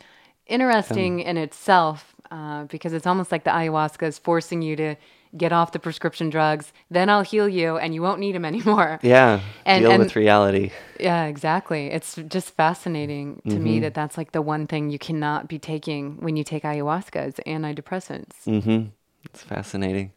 interesting 0.47 1.21
um, 1.21 1.27
in 1.27 1.37
itself 1.39 2.15
uh, 2.31 2.65
because 2.65 2.93
it's 2.93 3.07
almost 3.07 3.33
like 3.33 3.45
the 3.45 3.51
ayahuasca 3.51 4.03
is 4.03 4.19
forcing 4.19 4.61
you 4.61 4.77
to 4.77 4.97
get 5.37 5.53
off 5.53 5.73
the 5.73 5.79
prescription 5.79 6.31
drugs, 6.31 6.73
then 6.91 7.09
I'll 7.09 7.23
heal 7.23 7.49
you 7.49 7.77
and 7.77 7.95
you 7.95 8.03
won't 8.03 8.21
need 8.21 8.35
them 8.35 8.45
anymore. 8.53 9.01
Yeah. 9.03 9.41
And, 9.65 9.83
deal 9.83 9.93
and, 9.93 10.03
with 10.03 10.17
reality. 10.17 10.71
Yeah, 11.01 11.25
exactly. 11.25 11.89
It's 11.89 12.17
just 12.29 12.51
fascinating 12.51 13.41
to 13.45 13.55
mm-hmm. 13.55 13.65
me 13.65 13.81
that 13.81 13.95
that's 13.95 14.17
like 14.17 14.33
the 14.33 14.43
one 14.43 14.67
thing 14.67 14.91
you 14.91 14.99
cannot 14.99 15.49
be 15.49 15.59
taking 15.59 16.19
when 16.19 16.37
you 16.37 16.45
take 16.45 16.63
ayahuasca 16.63 17.29
is 17.29 17.35
antidepressants. 17.47 18.45
Mm-hmm. 18.47 18.89
It's 19.25 19.43
fascinating. 19.43 20.13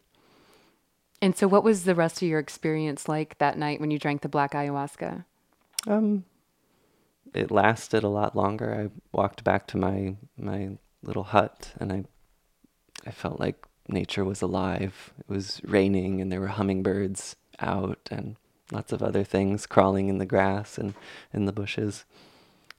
And 1.20 1.36
so 1.36 1.48
what 1.48 1.64
was 1.64 1.84
the 1.84 1.94
rest 1.94 2.22
of 2.22 2.28
your 2.28 2.38
experience 2.38 3.08
like 3.08 3.38
that 3.38 3.58
night 3.58 3.80
when 3.80 3.90
you 3.90 3.98
drank 3.98 4.22
the 4.22 4.28
black 4.28 4.52
ayahuasca? 4.52 5.24
Um, 5.86 6.24
it 7.34 7.50
lasted 7.50 8.04
a 8.04 8.08
lot 8.08 8.36
longer. 8.36 8.74
I 8.74 9.16
walked 9.16 9.44
back 9.44 9.66
to 9.68 9.76
my 9.76 10.16
my 10.36 10.78
little 11.02 11.24
hut 11.24 11.72
and 11.80 11.92
I 11.92 12.04
I 13.06 13.10
felt 13.10 13.40
like 13.40 13.66
nature 13.88 14.24
was 14.24 14.42
alive. 14.42 15.12
It 15.18 15.28
was 15.28 15.60
raining 15.64 16.20
and 16.20 16.30
there 16.30 16.40
were 16.40 16.48
hummingbirds 16.48 17.36
out 17.58 18.08
and 18.10 18.36
lots 18.70 18.92
of 18.92 19.02
other 19.02 19.24
things 19.24 19.66
crawling 19.66 20.08
in 20.08 20.18
the 20.18 20.26
grass 20.26 20.78
and 20.78 20.94
in 21.32 21.46
the 21.46 21.52
bushes. 21.52 22.04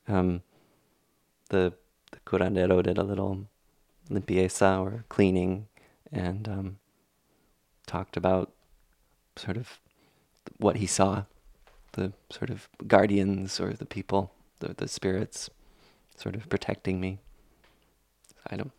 Um, 0.08 0.42
the, 1.50 1.74
the 2.12 2.20
curandero 2.26 2.84
did 2.84 2.98
a 2.98 3.04
little 3.04 3.48
limpieza 4.10 4.80
or 4.82 5.06
cleaning 5.10 5.68
and 6.12 6.48
um, 6.48 6.78
talked 7.86 8.18
about 8.18 8.52
sort 9.36 9.58
of 9.58 9.80
what 10.58 10.78
he 10.78 10.86
saw, 10.86 11.24
the 11.94 12.14
sort 12.30 12.50
of 12.50 12.70
guardians 12.88 13.60
or 13.60 13.74
the 13.74 13.86
people, 13.86 14.32
the, 14.60 14.74
the 14.74 14.88
spirits 14.88 15.50
sort 16.16 16.36
of 16.36 16.50
protecting 16.50 17.00
me. 17.00 17.20
I 18.50 18.58
don't, 18.58 18.72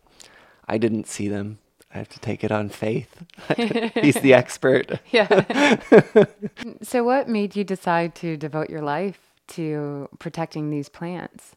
I 0.67 0.77
didn't 0.77 1.07
see 1.07 1.27
them 1.27 1.59
I 1.93 1.97
have 1.97 2.09
to 2.09 2.19
take 2.19 2.43
it 2.43 2.51
on 2.51 2.69
faith. 2.69 3.23
He's 3.95 4.15
the 4.15 4.33
expert. 4.33 4.99
yeah. 5.11 5.81
so, 6.81 7.03
what 7.03 7.27
made 7.27 7.55
you 7.55 7.63
decide 7.63 8.15
to 8.15 8.37
devote 8.37 8.69
your 8.69 8.81
life 8.81 9.19
to 9.49 10.07
protecting 10.19 10.69
these 10.69 10.87
plants? 10.87 11.55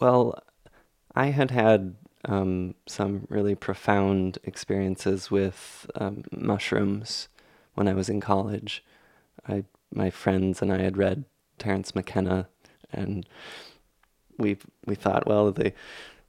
Well, 0.00 0.38
I 1.14 1.26
had 1.26 1.50
had 1.50 1.96
um, 2.26 2.74
some 2.86 3.26
really 3.28 3.54
profound 3.54 4.38
experiences 4.44 5.30
with 5.30 5.90
um, 5.94 6.24
mushrooms 6.30 7.28
when 7.74 7.88
I 7.88 7.94
was 7.94 8.08
in 8.08 8.20
college. 8.20 8.84
I 9.48 9.64
my 9.92 10.10
friends 10.10 10.60
and 10.60 10.72
I 10.72 10.78
had 10.78 10.96
read 10.96 11.24
Terence 11.58 11.94
McKenna, 11.94 12.48
and 12.92 13.26
we 14.38 14.58
we 14.86 14.94
thought, 14.94 15.26
well, 15.26 15.52
the 15.52 15.72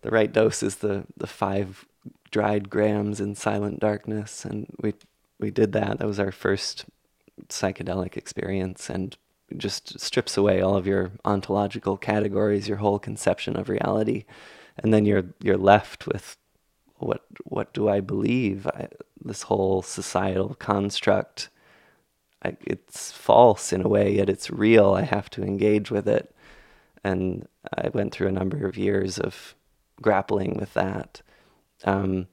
the 0.01 0.11
right 0.11 0.31
dose 0.31 0.61
is 0.61 0.77
the 0.77 1.05
the 1.17 1.27
five 1.27 1.85
dried 2.31 2.69
grams 2.69 3.19
in 3.19 3.35
silent 3.35 3.79
darkness, 3.79 4.45
and 4.45 4.67
we 4.81 4.93
we 5.39 5.51
did 5.51 5.71
that. 5.73 5.99
That 5.99 6.07
was 6.07 6.19
our 6.19 6.31
first 6.31 6.85
psychedelic 7.49 8.17
experience, 8.17 8.89
and 8.89 9.17
just 9.57 9.99
strips 9.99 10.37
away 10.37 10.61
all 10.61 10.75
of 10.75 10.87
your 10.87 11.11
ontological 11.23 11.97
categories, 11.97 12.67
your 12.67 12.77
whole 12.77 12.99
conception 12.99 13.55
of 13.55 13.69
reality, 13.69 14.25
and 14.77 14.93
then 14.93 15.05
you're 15.05 15.25
you're 15.41 15.57
left 15.57 16.07
with 16.07 16.37
what 16.97 17.25
what 17.43 17.73
do 17.73 17.89
I 17.89 17.99
believe? 17.99 18.67
I, 18.67 18.87
this 19.23 19.43
whole 19.43 19.81
societal 19.81 20.55
construct, 20.55 21.49
I, 22.43 22.55
it's 22.61 23.11
false 23.11 23.73
in 23.73 23.81
a 23.81 23.87
way, 23.87 24.13
yet 24.13 24.29
it's 24.29 24.51
real. 24.51 24.93
I 24.93 25.01
have 25.01 25.29
to 25.31 25.43
engage 25.43 25.91
with 25.91 26.07
it, 26.07 26.33
and 27.03 27.47
I 27.75 27.89
went 27.89 28.13
through 28.13 28.27
a 28.27 28.33
number 28.39 28.65
of 28.65 28.77
years 28.77 29.17
of 29.17 29.55
grappling 30.01 30.57
with 30.57 30.73
that. 30.73 31.21
Um, 31.83 32.27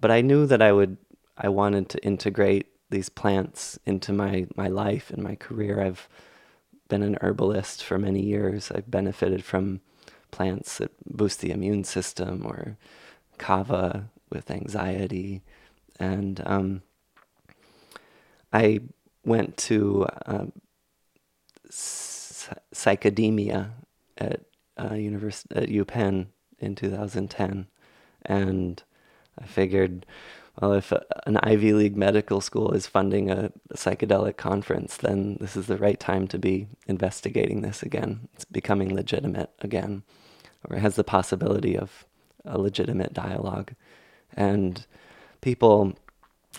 but 0.00 0.10
I 0.10 0.20
knew 0.20 0.46
that 0.46 0.62
I 0.62 0.72
would, 0.72 0.96
I 1.36 1.48
wanted 1.48 1.88
to 1.90 2.04
integrate 2.04 2.68
these 2.90 3.08
plants 3.08 3.78
into 3.86 4.12
my 4.12 4.46
my 4.56 4.68
life 4.68 5.10
and 5.10 5.22
my 5.22 5.34
career. 5.34 5.80
I've 5.80 6.08
been 6.88 7.02
an 7.02 7.18
herbalist 7.20 7.82
for 7.82 7.98
many 7.98 8.20
years. 8.20 8.70
I've 8.70 8.90
benefited 8.90 9.44
from 9.44 9.80
plants 10.34 10.78
that 10.78 10.90
boost 11.06 11.40
the 11.40 11.52
immune 11.52 11.84
system 11.84 12.44
or 12.44 12.76
kava 13.38 14.10
with 14.30 14.50
anxiety. 14.50 15.42
And 16.00 16.42
um, 16.44 16.82
I 18.52 18.80
went 19.24 19.56
to 19.68 20.08
uh, 20.26 20.46
psychedemia 21.70 23.70
at 24.18 24.40
uh, 24.76 24.94
university 24.94 25.54
at 25.54 25.68
UPenn 25.68 26.26
in 26.58 26.74
2010, 26.74 27.68
and 28.26 28.82
I 29.40 29.46
figured, 29.46 30.04
well, 30.60 30.72
if 30.72 30.92
an 31.26 31.36
Ivy 31.38 31.72
League 31.72 31.96
medical 31.96 32.40
school 32.40 32.72
is 32.72 32.88
funding 32.88 33.30
a, 33.30 33.52
psychedelic 33.74 34.36
conference, 34.36 34.96
then 34.96 35.36
this 35.40 35.56
is 35.56 35.66
the 35.66 35.78
right 35.78 35.98
time 35.98 36.26
to 36.28 36.38
be 36.38 36.66
investigating 36.88 37.62
this 37.62 37.84
again. 37.84 38.28
It's 38.34 38.44
becoming 38.44 38.94
legitimate 38.94 39.50
again 39.60 40.02
or 40.68 40.78
has 40.78 40.96
the 40.96 41.04
possibility 41.04 41.76
of 41.76 42.04
a 42.44 42.58
legitimate 42.58 43.12
dialogue. 43.12 43.74
And 44.36 44.86
people 45.40 45.94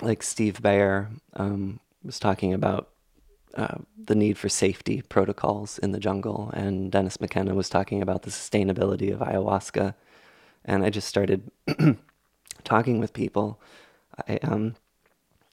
like 0.01 0.23
Steve 0.23 0.61
Beyer 0.61 1.09
um, 1.33 1.79
was 2.03 2.19
talking 2.19 2.53
about 2.53 2.89
uh, 3.55 3.77
the 4.03 4.15
need 4.15 4.37
for 4.37 4.49
safety 4.49 5.01
protocols 5.01 5.79
in 5.79 5.91
the 5.91 5.99
jungle, 5.99 6.51
and 6.53 6.91
Dennis 6.91 7.21
McKenna 7.21 7.55
was 7.55 7.69
talking 7.69 8.01
about 8.01 8.23
the 8.23 8.29
sustainability 8.29 9.13
of 9.13 9.19
ayahuasca. 9.19 9.95
And 10.65 10.83
I 10.83 10.89
just 10.89 11.07
started 11.07 11.49
talking 12.63 12.99
with 12.99 13.13
people. 13.13 13.61
I 14.27 14.37
um, 14.43 14.75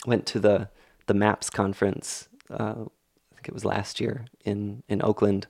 went 0.05 0.27
to 0.27 0.41
the 0.41 0.69
the 1.07 1.15
MAPS 1.15 1.51
conference. 1.51 2.29
Uh, 2.51 2.85
I 2.85 3.35
think 3.35 3.49
it 3.49 3.55
was 3.55 3.65
last 3.65 4.01
year 4.01 4.27
in 4.45 4.83
in 4.89 5.01
Oakland, 5.03 5.47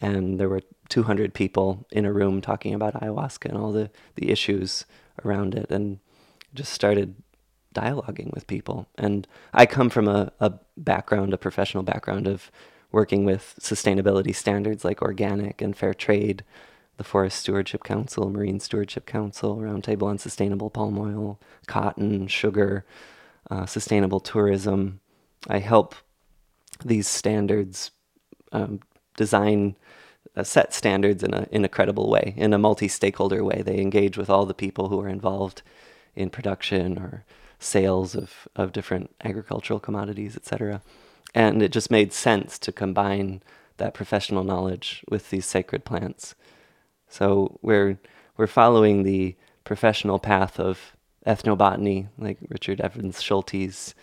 and 0.00 0.38
there 0.38 0.48
were 0.48 0.62
200 0.88 1.34
people 1.34 1.86
in 1.90 2.04
a 2.04 2.12
room 2.12 2.40
talking 2.40 2.74
about 2.74 2.94
ayahuasca 2.94 3.46
and 3.46 3.56
all 3.56 3.72
the, 3.72 3.90
the 4.16 4.30
issues 4.30 4.84
around 5.24 5.54
it 5.54 5.70
and 5.70 5.98
just 6.54 6.72
started 6.72 7.16
dialoguing 7.74 8.32
with 8.32 8.46
people. 8.46 8.86
And 8.96 9.26
I 9.52 9.66
come 9.66 9.90
from 9.90 10.08
a, 10.08 10.32
a 10.40 10.54
background, 10.76 11.34
a 11.34 11.38
professional 11.38 11.82
background 11.82 12.26
of 12.26 12.50
working 12.92 13.24
with 13.24 13.54
sustainability 13.60 14.34
standards 14.34 14.84
like 14.84 15.02
organic 15.02 15.60
and 15.60 15.76
fair 15.76 15.92
trade, 15.92 16.44
the 16.96 17.04
Forest 17.04 17.40
Stewardship 17.40 17.82
Council, 17.82 18.30
Marine 18.30 18.60
Stewardship 18.60 19.04
Council, 19.04 19.56
Roundtable 19.56 20.04
on 20.04 20.18
Sustainable 20.18 20.70
Palm 20.70 20.96
Oil, 20.98 21.40
cotton, 21.66 22.28
sugar, 22.28 22.84
uh, 23.50 23.66
sustainable 23.66 24.20
tourism. 24.20 25.00
I 25.48 25.58
help 25.58 25.96
these 26.84 27.08
standards 27.08 27.90
um, 28.52 28.80
design 29.16 29.76
set 30.42 30.74
standards 30.74 31.22
in 31.22 31.32
a 31.32 31.46
in 31.50 31.64
a 31.64 31.68
credible 31.68 32.10
way, 32.10 32.34
in 32.36 32.52
a 32.52 32.58
multi-stakeholder 32.58 33.44
way. 33.44 33.62
They 33.62 33.78
engage 33.78 34.16
with 34.16 34.28
all 34.28 34.46
the 34.46 34.54
people 34.54 34.88
who 34.88 35.00
are 35.00 35.08
involved 35.08 35.62
in 36.16 36.30
production 36.30 36.98
or 36.98 37.24
sales 37.58 38.14
of 38.14 38.48
of 38.56 38.72
different 38.72 39.14
agricultural 39.22 39.78
commodities, 39.78 40.36
etc. 40.36 40.82
And 41.34 41.62
it 41.62 41.72
just 41.72 41.90
made 41.90 42.12
sense 42.12 42.58
to 42.60 42.72
combine 42.72 43.42
that 43.76 43.94
professional 43.94 44.44
knowledge 44.44 45.04
with 45.08 45.30
these 45.30 45.46
sacred 45.46 45.84
plants. 45.84 46.34
So 47.08 47.58
we're 47.62 47.98
we're 48.36 48.46
following 48.46 49.02
the 49.02 49.36
professional 49.62 50.18
path 50.18 50.58
of 50.58 50.96
ethnobotany, 51.26 52.08
like 52.18 52.38
Richard 52.48 52.80
Evans 52.80 53.22
Schultes. 53.22 53.94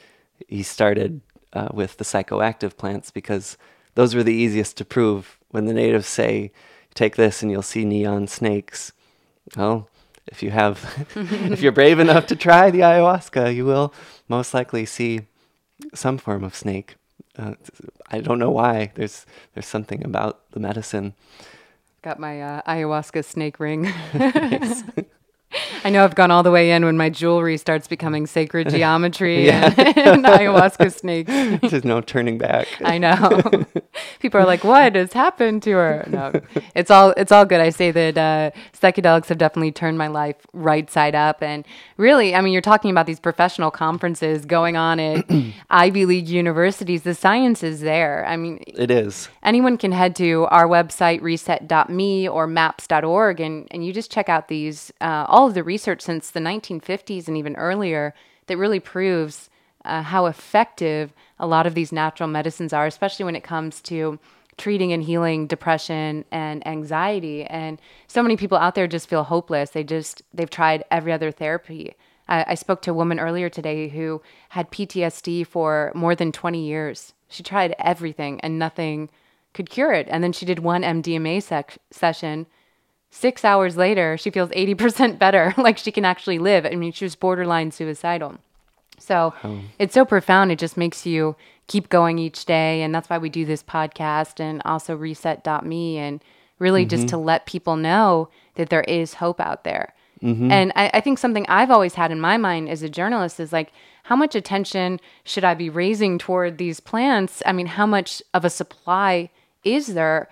He 0.47 0.63
started 0.63 1.21
uh, 1.53 1.69
with 1.73 1.97
the 1.97 2.03
psychoactive 2.03 2.77
plants 2.77 3.11
because 3.11 3.57
those 3.95 4.15
were 4.15 4.23
the 4.23 4.33
easiest 4.33 4.77
to 4.77 4.85
prove 4.85 5.37
when 5.49 5.65
the 5.65 5.73
natives 5.73 6.07
say, 6.07 6.51
take 6.93 7.15
this 7.15 7.41
and 7.41 7.51
you'll 7.51 7.61
see 7.61 7.85
neon 7.85 8.27
snakes. 8.27 8.91
Well, 9.55 9.89
if 10.27 10.41
you 10.43 10.51
have, 10.51 11.07
if 11.15 11.61
you're 11.61 11.71
brave 11.71 11.99
enough 11.99 12.27
to 12.27 12.35
try 12.35 12.71
the 12.71 12.79
ayahuasca, 12.79 13.53
you 13.53 13.65
will 13.65 13.93
most 14.27 14.53
likely 14.53 14.85
see 14.85 15.21
some 15.93 16.17
form 16.17 16.43
of 16.43 16.55
snake. 16.55 16.95
Uh, 17.37 17.55
I 18.09 18.19
don't 18.19 18.39
know 18.39 18.51
why. 18.51 18.91
There's 18.95 19.25
there's 19.53 19.67
something 19.67 20.03
about 20.03 20.51
the 20.51 20.59
medicine. 20.59 21.13
Got 22.01 22.19
my 22.19 22.41
uh, 22.41 22.61
ayahuasca 22.63 23.23
snake 23.23 23.59
ring. 23.59 23.91
I 25.83 25.89
know 25.89 26.03
I've 26.03 26.15
gone 26.15 26.31
all 26.31 26.43
the 26.43 26.51
way 26.51 26.71
in 26.71 26.85
when 26.85 26.97
my 26.97 27.09
jewelry 27.09 27.57
starts 27.57 27.87
becoming 27.87 28.27
sacred 28.27 28.69
geometry 28.71 29.49
and, 29.51 29.77
and, 29.79 30.25
ayahuasca 30.25 30.93
snakes. 30.93 31.31
There's 31.69 31.83
no 31.83 32.01
turning 32.01 32.37
back. 32.37 32.67
I 32.83 32.97
know. 32.97 33.65
People 34.19 34.39
are 34.39 34.45
like, 34.45 34.63
"What 34.63 34.95
has 34.95 35.13
happened 35.13 35.63
to 35.63 35.71
her?" 35.71 36.05
No, 36.07 36.31
it's 36.75 36.91
all 36.91 37.13
it's 37.17 37.31
all 37.31 37.45
good. 37.45 37.59
I 37.59 37.69
say 37.69 37.91
that 37.91 38.17
uh, 38.17 38.51
psychedelics 38.73 39.27
have 39.27 39.37
definitely 39.37 39.71
turned 39.71 39.97
my 39.97 40.07
life 40.07 40.35
right 40.53 40.89
side 40.89 41.15
up, 41.15 41.41
and 41.41 41.65
really, 41.97 42.35
I 42.35 42.41
mean, 42.41 42.53
you're 42.53 42.61
talking 42.61 42.91
about 42.91 43.05
these 43.05 43.19
professional 43.19 43.71
conferences 43.71 44.45
going 44.45 44.77
on 44.77 44.99
at 44.99 45.25
Ivy 45.69 46.05
League 46.05 46.29
universities. 46.29 47.03
The 47.03 47.15
science 47.15 47.63
is 47.63 47.81
there. 47.81 48.25
I 48.25 48.37
mean, 48.37 48.63
it 48.67 48.91
is. 48.91 49.29
Anyone 49.43 49.77
can 49.77 49.91
head 49.91 50.15
to 50.17 50.45
our 50.51 50.67
website 50.67 51.21
reset.me 51.21 52.29
or 52.29 52.47
maps.org, 52.47 53.39
and 53.39 53.67
and 53.71 53.85
you 53.85 53.91
just 53.91 54.11
check 54.11 54.29
out 54.29 54.47
these 54.47 54.91
uh, 55.01 55.25
all 55.27 55.40
of 55.47 55.53
the 55.53 55.63
research 55.63 56.01
since 56.01 56.29
the 56.29 56.39
1950s 56.39 57.27
and 57.27 57.37
even 57.37 57.55
earlier 57.55 58.13
that 58.47 58.57
really 58.57 58.79
proves 58.79 59.49
uh, 59.85 60.01
how 60.01 60.25
effective 60.25 61.13
a 61.39 61.47
lot 61.47 61.65
of 61.65 61.73
these 61.73 61.91
natural 61.91 62.29
medicines 62.29 62.73
are, 62.73 62.85
especially 62.85 63.25
when 63.25 63.35
it 63.35 63.43
comes 63.43 63.81
to 63.81 64.19
treating 64.57 64.93
and 64.93 65.03
healing 65.03 65.47
depression 65.47 66.25
and 66.31 66.65
anxiety. 66.67 67.43
And 67.45 67.79
so 68.07 68.21
many 68.21 68.37
people 68.37 68.57
out 68.57 68.75
there 68.75 68.87
just 68.87 69.09
feel 69.09 69.23
hopeless. 69.23 69.71
They 69.71 69.83
just, 69.83 70.21
they've 70.33 70.49
tried 70.49 70.83
every 70.91 71.11
other 71.11 71.31
therapy. 71.31 71.95
I, 72.27 72.45
I 72.49 72.55
spoke 72.55 72.81
to 72.83 72.91
a 72.91 72.95
woman 72.95 73.19
earlier 73.19 73.49
today 73.49 73.87
who 73.87 74.21
had 74.49 74.71
PTSD 74.71 75.47
for 75.47 75.91
more 75.95 76.15
than 76.15 76.31
20 76.31 76.63
years. 76.63 77.13
She 77.27 77.43
tried 77.43 77.75
everything 77.79 78.39
and 78.41 78.59
nothing 78.59 79.09
could 79.53 79.69
cure 79.69 79.93
it. 79.93 80.07
And 80.09 80.23
then 80.23 80.31
she 80.31 80.45
did 80.45 80.59
one 80.59 80.83
MDMA 80.83 81.41
sec- 81.41 81.77
session 81.89 82.45
Six 83.13 83.43
hours 83.43 83.75
later, 83.75 84.17
she 84.17 84.31
feels 84.31 84.49
80% 84.51 85.19
better, 85.19 85.53
like 85.57 85.77
she 85.77 85.91
can 85.91 86.05
actually 86.05 86.39
live. 86.39 86.65
I 86.65 86.75
mean, 86.75 86.93
she 86.93 87.05
was 87.05 87.15
borderline 87.15 87.71
suicidal. 87.71 88.37
So 88.97 89.33
oh. 89.43 89.59
it's 89.77 89.93
so 89.93 90.05
profound. 90.05 90.51
It 90.51 90.59
just 90.59 90.77
makes 90.77 91.05
you 91.05 91.35
keep 91.67 91.89
going 91.89 92.17
each 92.17 92.45
day. 92.45 92.81
And 92.81 92.95
that's 92.95 93.09
why 93.09 93.17
we 93.17 93.29
do 93.29 93.45
this 93.45 93.63
podcast 93.63 94.39
and 94.39 94.61
also 94.63 94.95
reset.me 94.95 95.97
and 95.97 96.23
really 96.57 96.83
mm-hmm. 96.83 96.89
just 96.89 97.09
to 97.09 97.17
let 97.17 97.45
people 97.45 97.75
know 97.75 98.29
that 98.55 98.69
there 98.69 98.83
is 98.83 99.15
hope 99.15 99.41
out 99.41 99.65
there. 99.65 99.93
Mm-hmm. 100.23 100.51
And 100.51 100.71
I, 100.75 100.91
I, 100.93 101.01
think 101.01 101.17
something 101.17 101.45
I've 101.47 101.71
always 101.71 101.95
had 101.95 102.11
in 102.11 102.21
my 102.21 102.37
mind 102.37 102.69
as 102.69 102.83
a 102.83 102.89
journalist 102.89 103.39
is 103.39 103.51
like, 103.51 103.71
how 104.03 104.15
much 104.15 104.35
attention 104.35 104.99
should 105.23 105.43
I 105.43 105.55
be 105.55 105.69
raising 105.69 106.19
toward 106.19 106.59
these 106.59 106.79
plants? 106.79 107.41
I 107.45 107.53
mean, 107.53 107.65
how 107.65 107.87
much 107.87 108.21
of 108.33 108.45
a 108.45 108.49
supply 108.49 109.31
is 109.63 109.87
there 109.87 110.29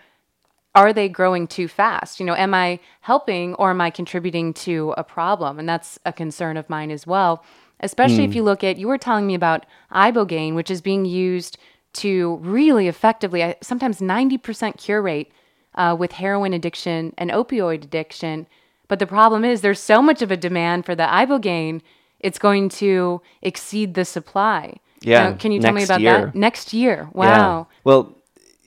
are 0.79 0.93
they 0.93 1.09
growing 1.09 1.45
too 1.45 1.67
fast? 1.67 2.21
You 2.21 2.25
know, 2.25 2.35
am 2.35 2.53
I 2.53 2.79
helping 3.01 3.53
or 3.55 3.69
am 3.69 3.81
I 3.81 3.89
contributing 3.89 4.53
to 4.65 4.93
a 4.97 5.03
problem? 5.03 5.59
And 5.59 5.67
that's 5.67 5.99
a 6.05 6.13
concern 6.13 6.55
of 6.55 6.69
mine 6.69 6.89
as 6.89 7.05
well. 7.05 7.43
Especially 7.81 8.19
mm. 8.19 8.25
if 8.25 8.31
hmm. 8.31 8.37
you 8.37 8.43
look 8.43 8.63
at, 8.63 8.77
you 8.77 8.87
were 8.87 8.97
telling 8.97 9.27
me 9.27 9.35
about 9.35 9.65
ibogaine, 9.91 10.53
which 10.55 10.71
is 10.71 10.81
being 10.81 11.03
used 11.03 11.57
to 11.93 12.37
really 12.37 12.87
effectively, 12.87 13.55
sometimes 13.61 13.99
90% 13.99 14.77
cure 14.77 15.01
rate 15.01 15.33
uh, 15.75 15.95
with 15.99 16.13
heroin 16.13 16.53
addiction 16.53 17.13
and 17.17 17.29
opioid 17.29 17.83
addiction. 17.83 18.47
But 18.87 18.99
the 18.99 19.07
problem 19.07 19.43
is 19.43 19.59
there's 19.59 19.81
so 19.81 20.01
much 20.01 20.21
of 20.21 20.31
a 20.31 20.37
demand 20.37 20.85
for 20.85 20.95
the 20.95 21.03
ibogaine, 21.03 21.81
it's 22.19 22.39
going 22.39 22.69
to 22.69 23.21
exceed 23.41 23.95
the 23.95 24.05
supply. 24.05 24.77
Yeah, 25.01 25.29
Now, 25.29 25.35
can 25.37 25.51
you 25.51 25.61
tell 25.61 25.73
me 25.73 25.83
about 25.83 26.01
year. 26.01 26.25
that? 26.27 26.35
Next 26.35 26.73
year. 26.73 27.03
Yeah. 27.03 27.17
Wow. 27.17 27.67
Well, 27.83 28.15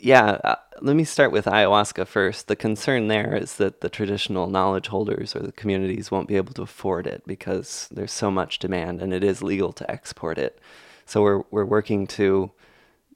yeah. 0.03 0.39
Uh, 0.43 0.57
let 0.81 0.97
me 0.97 1.05
start 1.05 1.31
with 1.31 1.45
ayahuasca 1.45 2.09
first. 2.09 2.49
The 2.49 2.57
concern 2.57 3.07
there 3.07 3.37
is 3.37 3.55
that 3.57 3.83
the 3.83 3.89
traditional 3.89 4.49
knowledge 4.49 4.89
holders 4.89 5.37
or 5.37 5.41
the 5.41 5.53
communities 5.53 6.11
won't 6.11 6.27
be 6.27 6.37
able 6.37 6.53
to 6.55 6.63
afford 6.63 7.07
it 7.07 7.23
because 7.25 7.89
there's 7.93 8.11
so 8.11 8.29
much 8.29 8.59
demand 8.59 9.01
and 9.01 9.15
it 9.15 9.23
is 9.23 9.45
legal 9.45 9.73
to 9.75 9.89
export 9.89 10.39
it. 10.39 10.59
So 11.07 11.23
we're 11.23 11.43
we're 11.53 11.65
working 11.65 12.09
to 12.09 12.51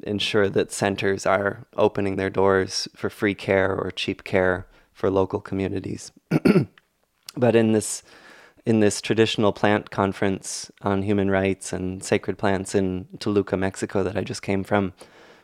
ensure 0.04 0.48
that 0.48 0.70
centers 0.70 1.26
are 1.26 1.66
opening 1.76 2.14
their 2.14 2.30
doors 2.30 2.86
for 2.94 3.10
free 3.10 3.34
care 3.34 3.74
or 3.74 3.90
cheap 3.90 4.22
care 4.22 4.68
for 4.92 5.10
local 5.10 5.40
communities. 5.40 6.12
but 7.36 7.56
in 7.56 7.72
this 7.72 8.04
in 8.64 8.78
this 8.78 9.00
traditional 9.00 9.52
plant 9.52 9.90
conference 9.90 10.70
on 10.82 11.02
human 11.02 11.32
rights 11.32 11.72
and 11.72 12.04
sacred 12.04 12.38
plants 12.38 12.76
in 12.76 13.08
Toluca, 13.18 13.56
Mexico, 13.56 14.04
that 14.04 14.16
I 14.16 14.22
just 14.22 14.42
came 14.42 14.62
from, 14.62 14.92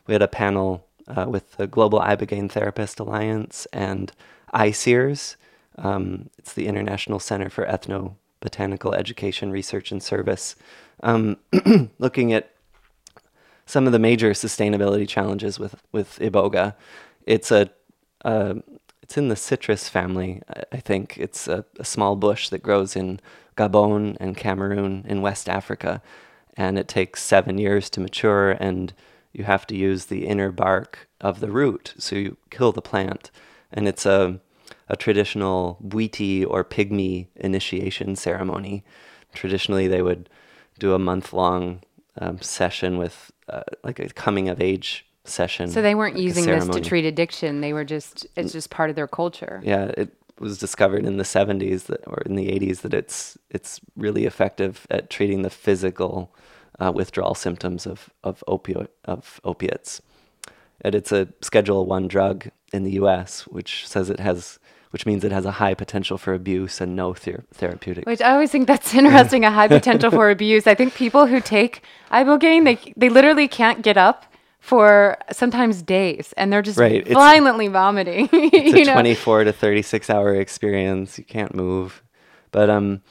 we 0.07 0.13
had 0.13 0.21
a 0.21 0.27
panel 0.27 0.87
uh, 1.07 1.25
with 1.27 1.57
the 1.57 1.67
Global 1.67 1.99
Ibogaine 1.99 2.51
Therapist 2.51 2.99
Alliance 2.99 3.67
and 3.73 4.11
ICEERS. 4.53 5.35
Um, 5.77 6.29
it's 6.37 6.53
the 6.53 6.67
International 6.67 7.19
Center 7.19 7.49
for 7.49 7.65
Ethnobotanical 7.65 8.95
Education, 8.95 9.51
Research, 9.51 9.91
and 9.91 10.01
Service, 10.03 10.55
um, 11.01 11.37
looking 11.99 12.33
at 12.33 12.51
some 13.65 13.85
of 13.85 13.93
the 13.93 13.99
major 13.99 14.31
sustainability 14.31 15.07
challenges 15.07 15.57
with 15.59 15.75
with 15.91 16.19
iboga. 16.19 16.75
It's 17.25 17.51
a 17.51 17.69
uh, 18.25 18.55
it's 19.01 19.17
in 19.17 19.29
the 19.29 19.35
citrus 19.35 19.89
family. 19.89 20.41
I- 20.49 20.63
I 20.73 20.77
think 20.77 21.17
it's 21.17 21.47
a, 21.47 21.65
a 21.79 21.85
small 21.85 22.15
bush 22.15 22.49
that 22.49 22.63
grows 22.63 22.95
in 22.95 23.19
Gabon 23.57 24.17
and 24.19 24.35
Cameroon 24.35 25.05
in 25.07 25.21
West 25.21 25.47
Africa, 25.49 26.01
and 26.57 26.77
it 26.79 26.87
takes 26.87 27.21
seven 27.21 27.57
years 27.57 27.89
to 27.91 28.01
mature. 28.01 28.51
And 28.51 28.93
you 29.33 29.43
have 29.43 29.67
to 29.67 29.75
use 29.75 30.05
the 30.05 30.25
inner 30.25 30.51
bark 30.51 31.09
of 31.19 31.39
the 31.39 31.51
root, 31.51 31.93
so 31.97 32.15
you 32.15 32.37
kill 32.49 32.71
the 32.71 32.81
plant. 32.81 33.31
And 33.71 33.87
it's 33.87 34.05
a 34.05 34.39
a 34.87 34.95
traditional 34.95 35.77
Bwiti 35.85 36.45
or 36.47 36.63
pygmy 36.63 37.27
initiation 37.35 38.15
ceremony. 38.15 38.83
Traditionally, 39.33 39.87
they 39.87 40.01
would 40.01 40.29
do 40.79 40.93
a 40.93 40.99
month 40.99 41.33
long 41.33 41.81
um, 42.19 42.39
session 42.41 42.97
with 42.97 43.31
uh, 43.49 43.63
like 43.83 43.99
a 43.99 44.09
coming 44.09 44.49
of 44.49 44.61
age 44.61 45.05
session. 45.25 45.69
So 45.69 45.81
they 45.81 45.95
weren't 45.95 46.15
like 46.15 46.23
using 46.23 46.45
this 46.45 46.67
to 46.67 46.81
treat 46.81 47.05
addiction. 47.05 47.61
They 47.61 47.73
were 47.73 47.85
just 47.85 48.27
it's 48.35 48.51
just 48.51 48.69
part 48.69 48.89
of 48.89 48.95
their 48.95 49.07
culture. 49.07 49.61
Yeah, 49.63 49.85
it 49.97 50.13
was 50.39 50.57
discovered 50.57 51.05
in 51.05 51.17
the 51.17 51.23
70s 51.23 51.83
that, 51.83 52.01
or 52.07 52.21
in 52.25 52.35
the 52.35 52.47
80s 52.47 52.81
that 52.81 52.93
it's 52.93 53.37
it's 53.49 53.79
really 53.95 54.25
effective 54.25 54.85
at 54.89 55.09
treating 55.09 55.41
the 55.41 55.49
physical 55.49 56.35
uh, 56.79 56.91
withdrawal 56.93 57.35
symptoms 57.35 57.85
of 57.85 58.09
of 58.23 58.43
opioid 58.47 58.87
of 59.05 59.39
opiates. 59.43 60.01
And 60.81 60.95
it's 60.95 61.11
a 61.11 61.27
Schedule 61.41 61.85
One 61.85 62.07
drug 62.07 62.49
in 62.73 62.83
the 62.83 62.91
U.S., 62.93 63.43
which 63.47 63.87
says 63.87 64.09
it 64.09 64.19
has, 64.19 64.59
which 64.89 65.05
means 65.05 65.23
it 65.23 65.31
has 65.31 65.45
a 65.45 65.51
high 65.51 65.73
potential 65.75 66.17
for 66.17 66.33
abuse 66.33 66.81
and 66.81 66.95
no 66.95 67.13
ther- 67.13 67.45
therapeutic. 67.53 68.05
Which 68.05 68.21
I 68.21 68.31
always 68.33 68.51
think 68.51 68.67
that's 68.67 68.93
interesting, 69.01 69.45
a 69.45 69.51
high 69.51 69.67
potential 69.69 70.11
for 70.11 70.29
abuse. 70.29 70.67
I 70.67 70.75
think 70.75 70.93
people 70.93 71.25
who 71.27 71.39
take 71.39 71.83
ibogaine, 72.11 72.65
they 72.65 72.93
they 72.97 73.09
literally 73.09 73.47
can't 73.47 73.81
get 73.81 73.97
up 73.97 74.25
for 74.59 75.17
sometimes 75.31 75.81
days, 75.81 76.33
and 76.37 76.51
they're 76.51 76.61
just 76.61 76.77
Right, 76.79 76.95
it's- 77.01 77.13
violently 77.13 77.67
vomiting. 77.67 78.27
it's 78.33 78.79
a 78.79 78.83
know? 78.85 78.93
24 78.93 79.43
to 79.45 79.53
36 79.53 80.09
hour 80.09 80.33
experience. 80.35 81.17
You 81.17 81.23
can't 81.25 81.53
move. 81.55 82.01
But 82.51 82.69
um, 82.69 83.01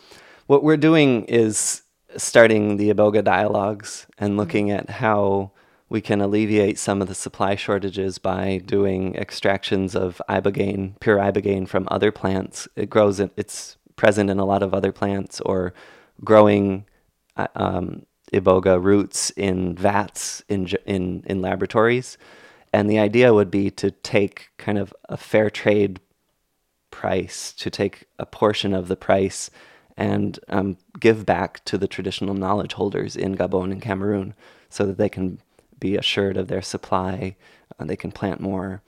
what 0.46 0.62
we're 0.62 0.76
doing 0.78 1.24
is 1.24 1.82
starting 2.16 2.76
the 2.76 2.92
Iboga 2.92 3.24
dialogues 3.24 4.06
and 4.18 4.36
looking 4.36 4.70
at 4.70 4.90
how 4.90 5.52
we 5.88 6.00
can 6.00 6.22
alleviate 6.22 6.78
some 6.78 7.02
of 7.02 7.08
the 7.08 7.14
supply 7.14 7.54
shortages 7.54 8.16
by 8.16 8.62
doing 8.64 9.14
extractions 9.16 9.94
of 9.94 10.22
ibogaine, 10.26 10.98
pure 11.00 11.18
ibogaine 11.18 11.68
from 11.68 11.86
other 11.90 12.10
plants. 12.10 12.66
It 12.76 12.88
grows, 12.88 13.20
in, 13.20 13.30
it's 13.36 13.76
present 13.94 14.30
in 14.30 14.38
a 14.38 14.46
lot 14.46 14.62
of 14.62 14.72
other 14.72 14.90
plants, 14.90 15.38
or 15.42 15.74
growing 16.24 16.86
uh, 17.36 17.48
um, 17.54 18.06
iboga 18.32 18.82
roots 18.82 19.30
in 19.36 19.76
vats 19.76 20.42
in, 20.48 20.66
in, 20.86 21.24
in 21.26 21.42
laboratories. 21.42 22.16
And 22.72 22.88
the 22.88 22.98
idea 22.98 23.34
would 23.34 23.50
be 23.50 23.70
to 23.72 23.90
take 23.90 24.48
kind 24.56 24.78
of 24.78 24.94
a 25.10 25.18
fair 25.18 25.50
trade 25.50 26.00
price, 26.90 27.52
to 27.52 27.68
take 27.68 28.04
a 28.18 28.24
portion 28.24 28.72
of 28.72 28.88
the 28.88 28.96
price 28.96 29.50
and 29.96 30.38
um, 30.48 30.76
give 30.98 31.26
back 31.26 31.64
to 31.64 31.76
the 31.76 31.88
traditional 31.88 32.34
knowledge 32.34 32.74
holders 32.74 33.16
in 33.16 33.36
Gabon 33.36 33.72
and 33.72 33.82
Cameroon 33.82 34.34
so 34.68 34.86
that 34.86 34.96
they 34.96 35.08
can 35.08 35.38
be 35.78 35.96
assured 35.96 36.36
of 36.36 36.48
their 36.48 36.62
supply, 36.62 37.36
uh, 37.78 37.84
they 37.84 37.96
can 37.96 38.12
plant 38.12 38.40
more, 38.40 38.82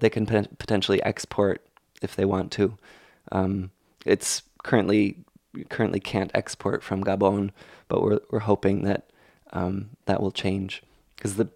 they 0.00 0.10
can 0.10 0.26
pot- 0.26 0.58
potentially 0.58 1.02
export 1.02 1.64
if 2.02 2.16
they 2.16 2.24
want 2.24 2.50
to. 2.52 2.76
Um, 3.30 3.70
it's 4.04 4.42
currently 4.62 5.18
currently 5.70 5.98
can't 5.98 6.30
export 6.34 6.82
from 6.82 7.04
Gabon, 7.04 7.50
but 7.88 8.02
we're 8.02 8.20
we're 8.30 8.40
hoping 8.40 8.84
that 8.84 9.08
um, 9.52 9.90
that 10.06 10.20
will 10.20 10.30
change 10.30 10.82
because 11.16 11.36
the 11.36 11.48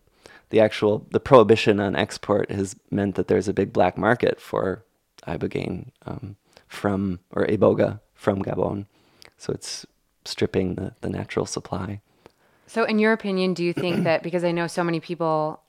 the 0.50 0.60
actual 0.60 1.06
the 1.10 1.20
prohibition 1.20 1.80
on 1.80 1.96
export 1.96 2.50
has 2.50 2.76
meant 2.90 3.14
that 3.14 3.28
there's 3.28 3.48
a 3.48 3.54
big 3.54 3.72
black 3.72 3.96
market 3.96 4.40
for 4.40 4.84
ibogaine 5.26 5.88
um, 6.04 6.36
from 6.68 7.20
or 7.30 7.46
iboga 7.46 8.00
from 8.22 8.42
Gabon, 8.42 8.86
so 9.36 9.52
it's 9.52 9.84
stripping 10.24 10.76
the, 10.76 10.94
the 11.00 11.10
natural 11.10 11.44
supply. 11.44 12.00
So, 12.68 12.84
in 12.84 13.00
your 13.00 13.12
opinion, 13.12 13.52
do 13.52 13.64
you 13.64 13.72
think 13.72 14.04
that 14.04 14.22
because 14.22 14.44
I 14.44 14.52
know 14.52 14.68
so 14.68 14.84
many 14.84 15.00
people 15.00 15.60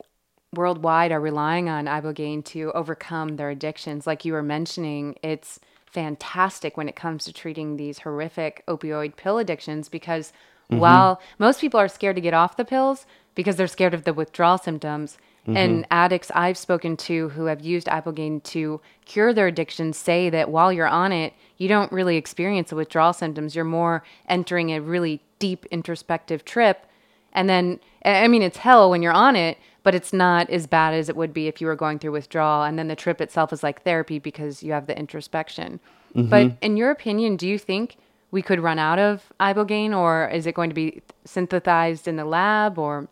worldwide 0.53 1.11
are 1.11 1.19
relying 1.19 1.67
on 1.67 1.85
ibogaine 1.85 2.45
to 2.45 2.71
overcome 2.73 3.37
their 3.37 3.49
addictions, 3.49 4.05
like 4.05 4.23
you 4.23 4.33
were 4.33 4.43
mentioning, 4.43 5.15
it's 5.23 5.59
fantastic 5.87 6.77
when 6.77 6.87
it 6.87 6.95
comes 6.95 7.25
to 7.25 7.33
treating 7.33 7.75
these 7.75 7.99
horrific 7.99 8.63
opioid 8.67 9.15
pill 9.15 9.39
addictions 9.39 9.89
because 9.89 10.31
mm-hmm. 10.71 10.79
while 10.79 11.19
most 11.39 11.59
people 11.59 11.79
are 11.79 11.87
scared 11.87 12.15
to 12.15 12.21
get 12.21 12.33
off 12.33 12.57
the 12.57 12.65
pills 12.65 13.05
because 13.35 13.55
they're 13.55 13.67
scared 13.67 13.93
of 13.95 14.03
the 14.03 14.13
withdrawal 14.13 14.59
symptoms, 14.59 15.17
and 15.45 15.83
mm-hmm. 15.83 15.91
addicts 15.91 16.31
I've 16.33 16.57
spoken 16.57 16.95
to 16.97 17.29
who 17.29 17.45
have 17.45 17.61
used 17.61 17.87
ibogaine 17.87 18.41
to 18.43 18.79
cure 19.05 19.33
their 19.33 19.47
addictions 19.47 19.97
say 19.97 20.29
that 20.29 20.49
while 20.49 20.71
you're 20.71 20.87
on 20.87 21.11
it, 21.11 21.33
you 21.57 21.67
don't 21.67 21.91
really 21.91 22.15
experience 22.15 22.69
the 22.69 22.77
withdrawal 22.77 23.11
symptoms. 23.11 23.55
You're 23.55 23.65
more 23.65 24.03
entering 24.29 24.69
a 24.69 24.79
really 24.79 25.21
deep 25.39 25.65
introspective 25.65 26.45
trip. 26.45 26.85
And 27.33 27.49
then, 27.49 27.79
I 28.05 28.23
I 28.23 28.27
mean, 28.29 28.41
it's 28.41 28.57
hell 28.57 28.89
when 28.89 29.01
you're 29.01 29.11
on 29.11 29.35
it, 29.35 29.57
but 29.83 29.93
it's 29.93 30.13
not 30.13 30.49
as 30.49 30.65
bad 30.65 30.93
as 30.93 31.09
it 31.09 31.17
would 31.17 31.33
be 31.33 31.47
if 31.47 31.59
you 31.59 31.67
were 31.67 31.75
going 31.75 31.99
through 31.99 32.13
withdrawal. 32.13 32.63
And 32.63 32.79
then 32.79 32.87
the 32.87 32.95
trip 32.95 33.19
itself 33.19 33.51
is 33.51 33.63
like 33.63 33.83
therapy 33.83 34.19
because 34.19 34.63
you 34.63 34.71
have 34.71 34.87
the 34.87 34.97
introspection. 34.97 35.81
Mm-hmm. 36.15 36.29
But 36.29 36.57
in 36.61 36.77
your 36.77 36.89
opinion, 36.89 37.35
do 37.35 37.47
you 37.47 37.59
think 37.59 37.97
we 38.31 38.41
could 38.41 38.61
run 38.61 38.79
out 38.79 38.97
of 38.97 39.33
ibogaine 39.39 39.95
or 39.95 40.29
is 40.29 40.47
it 40.47 40.55
going 40.55 40.69
to 40.69 40.73
be 40.73 41.01
synthesized 41.25 42.07
in 42.07 42.15
the 42.15 42.25
lab 42.25 42.79
or? 42.79 43.09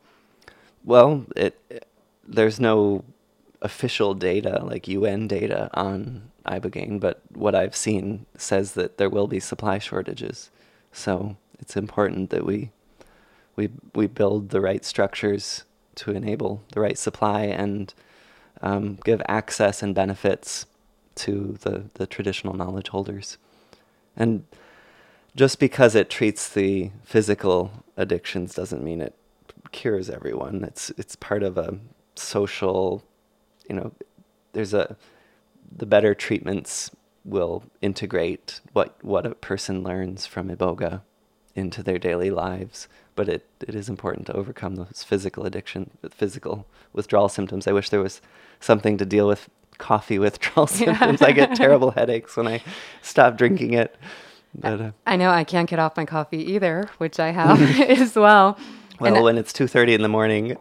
Well, 0.85 1.25
it, 1.35 1.59
there's 2.31 2.59
no 2.59 3.03
official 3.61 4.13
data 4.13 4.63
like 4.63 4.87
UN 4.87 5.27
data 5.27 5.69
on 5.73 6.31
ibogaine, 6.45 6.99
but 6.99 7.21
what 7.33 7.53
I've 7.53 7.75
seen 7.75 8.25
says 8.35 8.73
that 8.73 8.97
there 8.97 9.09
will 9.09 9.27
be 9.27 9.39
supply 9.39 9.77
shortages. 9.77 10.49
So 10.91 11.37
it's 11.59 11.75
important 11.77 12.29
that 12.31 12.45
we 12.45 12.71
we 13.55 13.69
we 13.93 14.07
build 14.07 14.49
the 14.49 14.61
right 14.61 14.83
structures 14.83 15.63
to 15.95 16.11
enable 16.11 16.63
the 16.71 16.79
right 16.79 16.97
supply 16.97 17.41
and 17.43 17.93
um, 18.61 18.97
give 19.03 19.21
access 19.27 19.83
and 19.83 19.93
benefits 19.93 20.65
to 21.15 21.57
the, 21.61 21.83
the 21.95 22.07
traditional 22.07 22.55
knowledge 22.55 22.87
holders. 22.87 23.37
And 24.15 24.45
just 25.35 25.59
because 25.59 25.95
it 25.95 26.09
treats 26.09 26.47
the 26.49 26.91
physical 27.03 27.71
addictions 27.97 28.55
doesn't 28.55 28.83
mean 28.83 29.01
it 29.01 29.15
cures 29.71 30.09
everyone. 30.09 30.63
It's 30.63 30.89
it's 30.91 31.15
part 31.15 31.43
of 31.43 31.57
a 31.57 31.77
social, 32.15 33.03
you 33.69 33.75
know, 33.75 33.91
there's 34.53 34.73
a 34.73 34.95
the 35.75 35.85
better 35.85 36.13
treatments 36.13 36.91
will 37.23 37.63
integrate 37.81 38.59
what 38.73 38.97
what 39.03 39.25
a 39.25 39.35
person 39.35 39.83
learns 39.83 40.25
from 40.25 40.49
iboga 40.49 41.01
into 41.55 41.81
their 41.83 41.97
daily 41.99 42.29
lives. 42.31 42.87
But 43.13 43.27
it, 43.27 43.45
it 43.67 43.75
is 43.75 43.89
important 43.89 44.25
to 44.27 44.33
overcome 44.33 44.75
those 44.75 45.03
physical 45.05 45.45
addiction, 45.45 45.91
physical 46.09 46.65
withdrawal 46.93 47.27
symptoms. 47.29 47.67
I 47.67 47.73
wish 47.73 47.89
there 47.89 48.01
was 48.01 48.21
something 48.61 48.97
to 48.97 49.05
deal 49.05 49.27
with 49.27 49.49
coffee 49.77 50.17
withdrawal 50.25 50.65
symptoms. 50.67 51.21
I 51.21 51.31
get 51.33 51.55
terrible 51.55 51.91
headaches 51.91 52.37
when 52.37 52.47
I 52.47 52.63
stop 53.01 53.37
drinking 53.37 53.73
it. 53.73 53.95
But, 54.55 54.81
uh, 54.81 54.91
I 55.05 55.17
know 55.17 55.29
I 55.29 55.43
can't 55.43 55.69
get 55.69 55.77
off 55.79 55.95
my 55.97 56.05
coffee 56.05 56.53
either, 56.53 56.89
which 56.99 57.19
I 57.19 57.31
have 57.31 57.61
as 57.81 58.15
well. 58.15 58.57
well, 58.99 59.15
And- 59.15 59.23
when 59.23 59.37
it's 59.37 59.51
two 59.53 59.67
thirty 59.67 59.93
in 59.93 60.01
the 60.01 60.09
morning, 60.09 60.57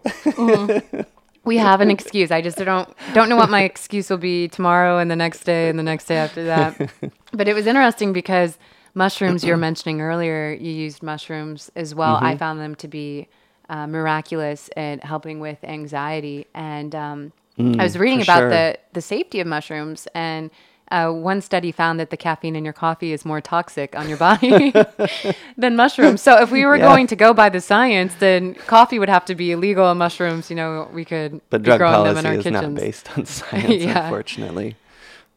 we 1.44 1.56
have 1.56 1.80
an 1.80 1.90
excuse. 1.90 2.30
I 2.30 2.40
just 2.42 2.58
don't 2.58 2.88
don't 3.14 3.28
know 3.28 3.36
what 3.36 3.50
my 3.50 3.62
excuse 3.62 4.10
will 4.10 4.18
be 4.18 4.48
tomorrow 4.48 4.98
and 4.98 5.10
the 5.10 5.16
next 5.16 5.44
day 5.44 5.68
and 5.68 5.78
the 5.78 5.82
next 5.82 6.06
day 6.06 6.16
after 6.16 6.44
that. 6.44 6.90
but 7.32 7.48
it 7.48 7.54
was 7.54 7.66
interesting 7.66 8.12
because 8.12 8.58
mushrooms 8.94 9.44
you 9.44 9.52
were 9.52 9.56
mentioning 9.56 10.00
earlier, 10.00 10.52
you 10.52 10.70
used 10.70 11.02
mushrooms 11.02 11.70
as 11.76 11.94
well. 11.94 12.16
Mm-hmm. 12.16 12.26
I 12.26 12.36
found 12.36 12.60
them 12.60 12.74
to 12.76 12.88
be 12.88 13.28
uh, 13.68 13.86
miraculous 13.86 14.68
at 14.76 15.02
helping 15.02 15.40
with 15.40 15.62
anxiety. 15.64 16.46
And 16.54 16.94
um, 16.94 17.32
mm, 17.58 17.80
I 17.80 17.84
was 17.84 17.96
reading 17.96 18.20
about 18.20 18.40
sure. 18.40 18.50
the 18.50 18.78
the 18.92 19.00
safety 19.00 19.40
of 19.40 19.46
mushrooms 19.46 20.06
and 20.14 20.50
uh, 20.90 21.10
one 21.10 21.40
study 21.40 21.70
found 21.70 22.00
that 22.00 22.10
the 22.10 22.16
caffeine 22.16 22.56
in 22.56 22.64
your 22.64 22.72
coffee 22.72 23.12
is 23.12 23.24
more 23.24 23.40
toxic 23.40 23.96
on 23.96 24.08
your 24.08 24.18
body 24.18 24.72
than 25.56 25.76
mushrooms. 25.76 26.20
So 26.20 26.40
if 26.42 26.50
we 26.50 26.64
were 26.64 26.76
yeah. 26.76 26.88
going 26.88 27.06
to 27.08 27.16
go 27.16 27.32
by 27.32 27.48
the 27.48 27.60
science, 27.60 28.14
then 28.16 28.54
coffee 28.54 28.98
would 28.98 29.08
have 29.08 29.24
to 29.26 29.34
be 29.34 29.52
illegal, 29.52 29.88
and 29.88 29.98
mushrooms, 29.98 30.50
you 30.50 30.56
know, 30.56 30.88
we 30.92 31.04
could 31.04 31.40
but 31.50 31.62
drug 31.62 31.78
growing 31.78 31.94
policy 31.94 32.14
them 32.14 32.18
in 32.18 32.26
our 32.26 32.38
is 32.38 32.44
kitchens. 32.44 32.62
not 32.62 32.74
based 32.74 33.18
on 33.18 33.24
science, 33.26 33.82
yeah. 33.82 34.04
unfortunately. 34.04 34.76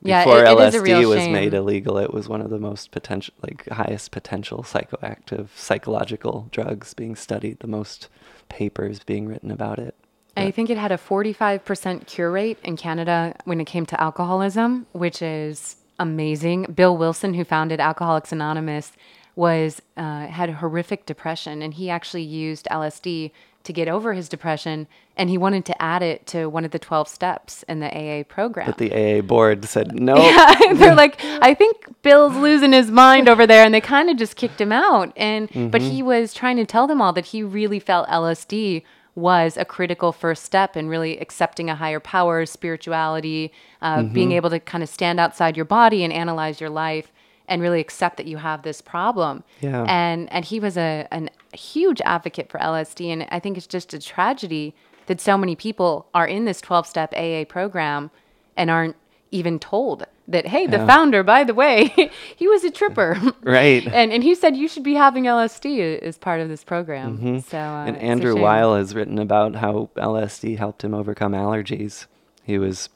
Yeah, 0.02 0.26
Before 0.26 0.40
it, 0.40 0.48
it 0.48 0.58
LSD 0.58 1.08
was 1.08 1.20
shame. 1.20 1.32
made 1.32 1.54
illegal, 1.54 1.98
it 1.98 2.14
was 2.14 2.28
one 2.28 2.42
of 2.42 2.50
the 2.50 2.60
most 2.60 2.92
potential, 2.92 3.34
like 3.42 3.70
highest 3.70 4.12
potential 4.12 4.62
psychoactive 4.64 5.48
psychological 5.56 6.50
drugs 6.52 6.94
being 6.94 7.16
studied. 7.16 7.60
The 7.60 7.68
most 7.68 8.10
papers 8.50 9.00
being 9.00 9.28
written 9.28 9.50
about 9.50 9.80
it. 9.80 9.96
I 10.36 10.52
think 10.52 10.70
it 10.70 10.78
had 10.78 10.92
a 10.92 10.98
45% 10.98 12.08
cure 12.08 12.32
rate 12.32 12.58
in 12.64 12.76
Canada 12.76 13.36
when 13.46 13.62
it 13.62 13.66
came 13.66 13.86
to 13.88 14.02
alcoholism, 14.02 14.88
which 14.92 15.22
is 15.22 15.76
amazing. 16.00 16.64
Bill 16.74 16.98
Wilson, 16.98 17.34
who 17.36 17.44
founded 17.44 17.80
Alcoholics 17.80 18.32
Anonymous, 18.32 18.94
was 19.36 19.82
uh, 19.98 20.28
had 20.28 20.50
horrific 20.50 21.06
depression, 21.06 21.62
and 21.62 21.74
he 21.74 21.90
actually 21.90 22.24
used 22.24 22.68
LSD 22.72 23.32
to 23.64 23.74
get 23.74 23.88
over 23.88 24.14
his 24.14 24.28
depression, 24.28 24.88
and 25.16 25.30
he 25.30 25.38
wanted 25.38 25.66
to 25.66 25.82
add 25.82 26.02
it 26.02 26.26
to 26.28 26.48
one 26.48 26.66
of 26.66 26.72
the 26.72 26.80
12 26.80 27.08
steps 27.08 27.64
in 27.64 27.80
the 27.80 27.88
AA 27.88 28.24
program. 28.24 28.66
But 28.66 28.78
the 28.78 28.92
AA 28.92 29.22
board 29.22 29.66
said 29.66 29.94
no. 30.00 30.18
Yeah, 30.18 30.74
they're 30.74 30.96
like, 30.96 31.24
I 31.24 31.54
think 31.54 32.02
Bill's 32.02 32.36
losing 32.36 32.74
his 32.74 32.92
mind 32.92 33.30
over 33.30 33.48
there, 33.48 33.64
and 33.64 33.74
they 33.74 33.82
kind 33.82 34.10
of 34.10 34.18
just 34.18 34.36
kicked 34.36 34.60
him 34.60 34.72
out. 34.72 35.14
And 35.16 35.50
mm-hmm. 35.50 35.70
but 35.70 35.82
he 35.82 36.04
was 36.04 36.34
trying 36.34 36.58
to 36.58 36.66
tell 36.66 36.88
them 36.88 37.02
all 37.02 37.14
that 37.14 37.28
he 37.28 37.42
really 37.42 37.80
felt 37.80 38.08
LSD 38.10 38.84
was 39.16 39.58
a 39.58 39.66
critical 39.66 40.12
first 40.12 40.44
step 40.44 40.76
in 40.76 40.88
really 40.88 41.20
accepting 41.20 41.70
a 41.70 41.76
higher 41.76 42.00
power, 42.00 42.46
spirituality, 42.46 43.52
uh, 43.82 43.98
mm-hmm. 43.98 44.14
being 44.14 44.32
able 44.32 44.50
to 44.50 44.60
kind 44.60 44.84
of 44.84 44.90
stand 44.90 45.20
outside 45.20 45.56
your 45.56 45.66
body 45.66 46.04
and 46.04 46.12
analyze 46.12 46.60
your 46.60 46.70
life 46.70 47.12
and 47.48 47.62
really 47.62 47.80
accept 47.80 48.18
that 48.18 48.26
you 48.26 48.38
have 48.38 48.64
this 48.64 48.82
problem. 48.82 49.44
Yeah. 49.62 49.86
And 49.88 50.32
and 50.32 50.46
he 50.46 50.60
was 50.60 50.78
a 50.78 51.08
an, 51.12 51.30
huge 51.54 52.02
advocate 52.02 52.50
for 52.50 52.60
LSD 52.60 53.08
and 53.08 53.28
I 53.30 53.40
think 53.40 53.58
it's 53.58 53.68
just 53.68 53.94
a 53.94 54.00
tragedy 54.00 54.74
that 55.06 55.22
so 55.22 55.38
many 55.38 55.56
people 55.56 56.08
are 56.14 56.26
in 56.26 56.46
this 56.46 56.62
12-step 56.62 57.14
AA 57.14 57.44
program 57.48 58.10
and 58.56 58.72
aren't 58.72 58.96
even 59.32 59.60
told 59.60 60.06
that 60.28 60.48
hey 60.48 60.68
the 60.68 60.78
yeah. 60.78 60.88
founder 60.88 61.22
by 61.22 61.44
the 61.44 61.54
way 61.54 61.94
he 62.36 62.48
was 62.48 62.64
a 62.64 62.72
tripper. 62.72 63.20
Right. 63.44 63.86
And 63.86 64.14
and 64.14 64.24
he 64.24 64.36
said 64.36 64.56
you 64.56 64.68
should 64.68 64.84
be 64.84 64.94
having 64.94 65.26
lsd 65.26 66.00
as 66.00 66.18
part 66.18 66.40
of 66.40 66.48
this 66.48 66.64
program. 66.64 67.18
Mm-hmm. 67.18 67.40
so 67.40 67.58
uh, 67.58 67.86
and 67.86 67.98
andrew 67.98 68.40
weil 68.40 68.76
has 68.76 68.96
written 68.96 69.20
about 69.20 69.56
how 69.56 69.90
lsd 69.98 70.58
helped 70.58 70.84
him 70.84 70.94
overcome 70.94 71.34
allergies. 71.34 72.06
He 72.44 72.58
was 72.58 72.90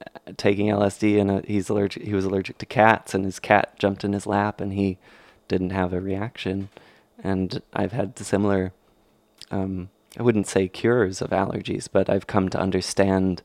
uh, 0.00 0.32
taking 0.36 0.68
lsd 0.68 1.20
and 1.20 1.30
uh, 1.30 1.40
he's 1.44 1.68
allergic 1.68 2.02
he 2.02 2.14
was 2.14 2.24
allergic 2.24 2.58
to 2.58 2.66
cats 2.66 3.14
and 3.14 3.24
his 3.24 3.38
cat 3.38 3.78
jumped 3.78 4.04
in 4.04 4.12
his 4.12 4.26
lap 4.26 4.60
and 4.60 4.72
he 4.72 4.96
didn't 5.48 5.70
have 5.70 5.92
a 5.92 6.00
reaction. 6.00 6.70
And 7.22 7.62
i've 7.74 7.92
had 7.92 8.18
similar 8.18 8.72
um, 9.50 9.90
i 10.18 10.22
wouldn't 10.22 10.46
say 10.46 10.68
cures 10.68 11.20
of 11.20 11.30
allergies 11.30 11.88
but 11.90 12.08
i've 12.08 12.26
come 12.26 12.48
to 12.48 12.58
understand 12.58 13.42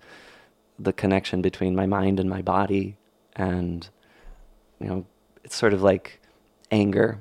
the 0.77 0.93
connection 0.93 1.41
between 1.41 1.75
my 1.75 1.85
mind 1.85 2.19
and 2.19 2.29
my 2.29 2.41
body 2.41 2.95
and 3.39 3.89
you 4.79 4.87
know 4.87 5.05
it's 5.43 5.55
sort 5.55 5.73
of 5.73 5.81
like 5.81 6.19
anger. 6.69 7.19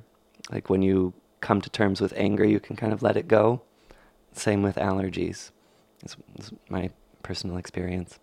Like 0.50 0.68
when 0.68 0.82
you 0.82 1.14
come 1.40 1.60
to 1.60 1.70
terms 1.70 2.00
with 2.00 2.12
anger 2.16 2.44
you 2.44 2.60
can 2.60 2.76
kind 2.76 2.92
of 2.92 3.02
let 3.02 3.16
it 3.16 3.28
go. 3.28 3.62
Same 4.32 4.62
with 4.62 4.76
allergies. 4.76 5.50
It's, 6.02 6.16
it's 6.36 6.52
my 6.68 6.90
personal 7.22 7.56
experience. 7.56 8.18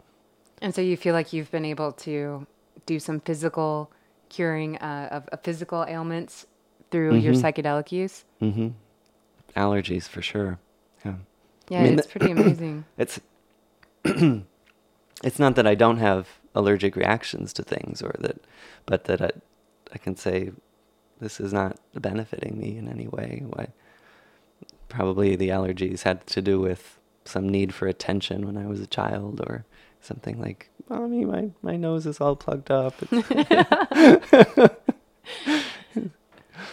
And 0.62 0.74
so 0.74 0.82
you 0.82 0.96
feel 0.98 1.14
like 1.14 1.34
you've 1.34 1.52
been 1.52 1.66
able 1.66 1.91
to 1.91 2.46
do 2.86 3.00
some 3.00 3.20
physical 3.20 3.91
curing 4.30 4.78
uh, 4.78 5.10
of, 5.12 5.28
of, 5.30 5.41
physical 5.43 5.86
ailments 5.88 6.46
through 6.91 7.12
mm-hmm. 7.12 7.26
your 7.26 7.34
psychedelic 7.34 7.91
use? 7.91 8.24
Mm-hmm. 8.41 8.70
allergies 9.56 10.08
for 10.08 10.22
sure. 10.22 10.60
Yeah. 11.04 11.16
Yeah 11.70 11.80
I 11.80 11.84
mean, 11.84 12.00
it's 12.00 12.08
pretty 12.08 12.32
amazing. 12.32 12.86
it's 12.98 13.20
it's 15.26 15.39
not 15.39 15.55
that 15.55 15.65
I 15.65 15.73
don't 15.73 15.97
have 15.97 16.30
allergic 16.53 16.95
reactions 16.95 17.51
to 17.53 17.63
things 17.63 18.03
or 18.03 18.15
that, 18.19 18.38
but 18.86 19.05
that 19.05 19.21
I, 19.21 19.32
I 19.91 19.97
can 19.97 20.15
say 20.15 20.51
this 21.19 21.39
is 21.39 21.51
not 21.51 21.80
benefiting 21.95 22.59
me 22.59 22.78
in 22.78 22.88
any 22.88 23.07
way. 23.07 23.41
Why? 23.43 23.69
Probably 24.88 25.36
the 25.36 25.49
allergies 25.49 26.03
had 26.03 26.28
to 26.28 26.43
do 26.43 26.59
with 26.61 26.99
some 27.26 27.49
need 27.49 27.73
for 27.73 27.88
attention 27.88 28.45
when 28.45 28.55
I 28.55 28.67
was 28.67 28.80
a 28.80 28.86
child 28.86 29.41
or 29.41 29.65
something 29.99 30.39
like, 30.39 30.69
mommy, 30.89 31.26
my, 31.26 31.49
my 31.63 31.76
nose 31.76 32.05
is 32.05 32.21
all 32.21 32.36
plugged 32.36 32.69
up. 32.69 32.93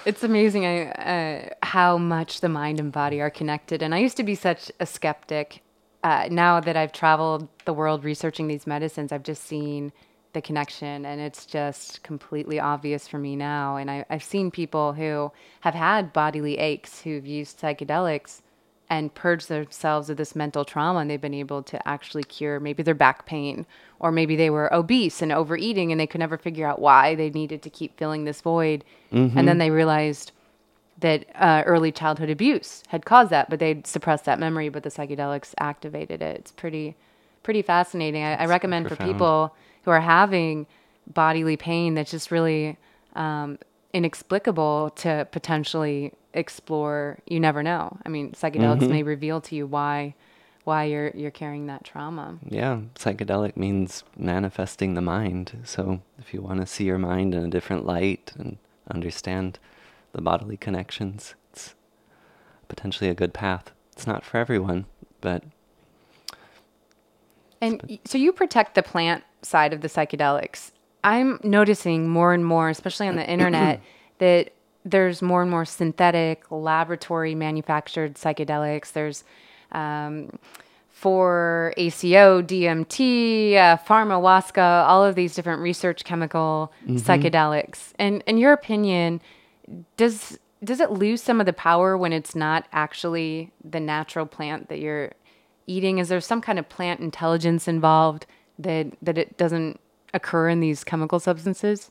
it's 0.05 0.23
amazing 0.23 0.67
uh, 0.67 1.49
how 1.63 1.97
much 1.97 2.43
the 2.43 2.51
mind 2.51 2.79
and 2.81 2.93
body 2.93 3.19
are 3.23 3.31
connected. 3.31 3.83
And 3.83 3.95
I 3.95 3.99
used 3.99 4.19
to 4.19 4.25
be 4.25 4.35
such 4.35 4.71
a 4.79 4.85
skeptic 4.85 5.62
uh, 6.03 6.29
now 6.31 6.61
that 6.61 6.77
I've 6.77 6.93
traveled 6.93 7.49
the 7.65 7.73
world 7.73 8.05
researching 8.05 8.49
these 8.49 8.67
medicines, 8.67 9.13
I've 9.13 9.23
just 9.23 9.45
seen 9.45 9.93
the 10.33 10.43
connection, 10.43 11.05
and 11.05 11.21
it's 11.21 11.45
just 11.45 12.03
completely 12.03 12.59
obvious 12.59 13.07
for 13.07 13.19
me 13.19 13.37
now. 13.37 13.77
And 13.77 13.91
I, 13.91 14.05
I've 14.09 14.23
seen 14.23 14.51
people 14.51 14.95
who 14.95 15.31
have 15.61 15.75
had 15.75 16.13
bodily 16.13 16.59
aches 16.59 17.03
who've 17.03 17.27
used 17.27 17.61
psychedelics 17.61 18.41
and 18.89 19.15
purged 19.15 19.49
themselves 19.49 20.11
of 20.11 20.17
this 20.17 20.35
mental 20.35 20.65
trauma, 20.65 21.01
and 21.01 21.11
they've 21.11 21.21
been 21.21 21.35
able 21.35 21.63
to 21.63 21.89
actually 21.89 22.25
cure 22.25 22.61
maybe 22.61 22.83
their 22.83 22.95
back 22.95 23.25
pain, 23.27 23.65
or 24.01 24.11
maybe 24.11 24.37
they 24.37 24.51
were 24.51 24.73
obese 24.75 25.23
and 25.23 25.33
overeating, 25.33 25.93
and 25.93 26.01
they 26.01 26.07
could 26.07 26.19
never 26.19 26.37
figure 26.37 26.67
out 26.67 26.81
why 26.81 27.15
they 27.15 27.31
needed 27.31 27.63
to 27.63 27.71
keep 27.71 27.97
filling 27.97 28.25
this 28.25 28.41
void, 28.41 28.85
mm-hmm. 29.13 29.39
and 29.39 29.47
then 29.47 29.59
they 29.59 29.71
realized 29.71 30.33
that 31.03 31.27
uh, 31.35 31.63
early 31.67 31.93
childhood 31.93 32.31
abuse 32.31 32.83
had 32.89 33.05
caused 33.05 33.31
that, 33.31 33.51
but 33.51 33.59
they'd 33.59 33.87
suppressed 33.87 34.25
that 34.25 34.39
memory, 34.39 34.69
but 34.69 34.83
the 34.83 34.89
psychedelics 34.89 35.55
activated 35.59 36.23
it. 36.23 36.37
It's 36.39 36.51
pretty, 36.51 36.97
pretty 37.43 37.63
fascinating. 37.63 38.23
I, 38.23 38.35
I 38.35 38.47
recommend 38.47 38.89
for 38.89 38.97
people 38.97 39.55
who 39.85 39.91
are 39.91 40.01
having 40.01 40.67
bodily 41.13 41.57
pain 41.57 41.95
that's 41.95 42.11
just 42.11 42.31
really 42.31 42.79
um, 43.15 43.59
inexplicable 43.93 44.91
to 44.97 45.29
potentially 45.31 46.13
explore. 46.35 47.19
You 47.27 47.41
never 47.41 47.63
know. 47.63 47.99
I 48.05 48.09
mean, 48.09 48.33
psychedelics 48.33 48.81
mm-hmm. 48.81 48.93
may 48.93 49.03
reveal 49.03 49.41
to 49.43 49.55
you 49.55 49.67
why 49.67 50.15
why 50.65 50.85
you're 50.85 51.11
you're 51.15 51.31
carrying 51.31 51.67
that 51.67 51.85
trauma. 51.85 52.39
Yeah, 52.49 52.81
psychedelic 52.95 53.57
means 53.57 54.05
manifesting 54.17 54.95
the 54.95 55.01
mind. 55.01 55.59
So 55.65 56.01
if 56.19 56.33
you 56.33 56.41
want 56.41 56.61
to 56.61 56.67
see 56.67 56.85
your 56.85 56.99
mind 56.99 57.35
in 57.35 57.45
a 57.45 57.51
different 57.51 57.85
light 57.85 58.33
and 58.39 58.59
understand 58.89 59.59
the 60.13 60.23
bodily 60.23 60.57
connections. 60.57 61.35
It's 61.51 61.75
potentially 62.69 63.11
a 63.11 63.15
good 63.15 63.35
path. 63.35 63.73
It's 63.93 64.07
not 64.07 64.25
for 64.25 64.39
everyone, 64.39 64.87
but. 65.21 65.45
And 67.61 67.99
so 68.05 68.19
you 68.19 68.33
protect 68.33 68.75
the 68.75 68.83
plant 68.83 69.25
side 69.43 69.73
of 69.73 69.81
the 69.81 69.89
psychedelics. 69.89 70.73
I'm 71.05 71.41
noticing 71.43 72.09
more 72.09 72.33
and 72.33 72.45
more, 72.45 72.69
especially 72.69 73.09
on 73.09 73.17
the 73.17 73.29
internet, 73.29 73.81
that 74.19 74.53
there's 74.85 75.23
more 75.23 75.43
and 75.43 75.51
more 75.51 75.65
synthetic, 75.65 76.51
laboratory 76.51 77.35
manufactured 77.35 78.15
psychedelics. 78.15 78.93
There's 78.93 79.25
um, 79.73 80.39
4-AcO, 81.01 82.43
DMT, 82.45 83.57
uh, 83.57 83.77
Pharmahuasca, 83.79 84.87
all 84.87 85.05
of 85.05 85.15
these 85.15 85.35
different 85.35 85.63
research 85.63 86.05
chemical 86.05 86.73
mm-hmm. 86.85 86.97
psychedelics. 86.97 87.93
And 87.99 88.23
in 88.27 88.39
your 88.39 88.53
opinion, 88.53 89.21
does 89.97 90.39
does 90.65 90.81
it 90.81 90.93
lose 90.93 91.23
some 91.23 91.41
of 91.41 91.47
the 91.47 91.53
power 91.53 91.97
when 91.97 92.13
it's 92.13 92.37
not 92.37 92.67
actually 92.73 93.51
the 93.65 93.81
natural 93.81 94.27
plant 94.27 94.69
that 94.69 94.79
you're 94.79 95.13
eating? 95.67 95.99
Is 95.99 96.09
there 96.09 96.21
some 96.21 96.41
kind 96.41 96.59
of 96.59 96.69
plant 96.69 97.01
intelligence 97.01 97.67
involved 97.67 98.27
that 98.59 98.93
that 99.03 99.19
it 99.19 99.37
doesn't 99.37 99.81
occur 100.15 100.49
in 100.49 100.61
these 100.61 100.85
chemical 100.85 101.19
substances? 101.19 101.91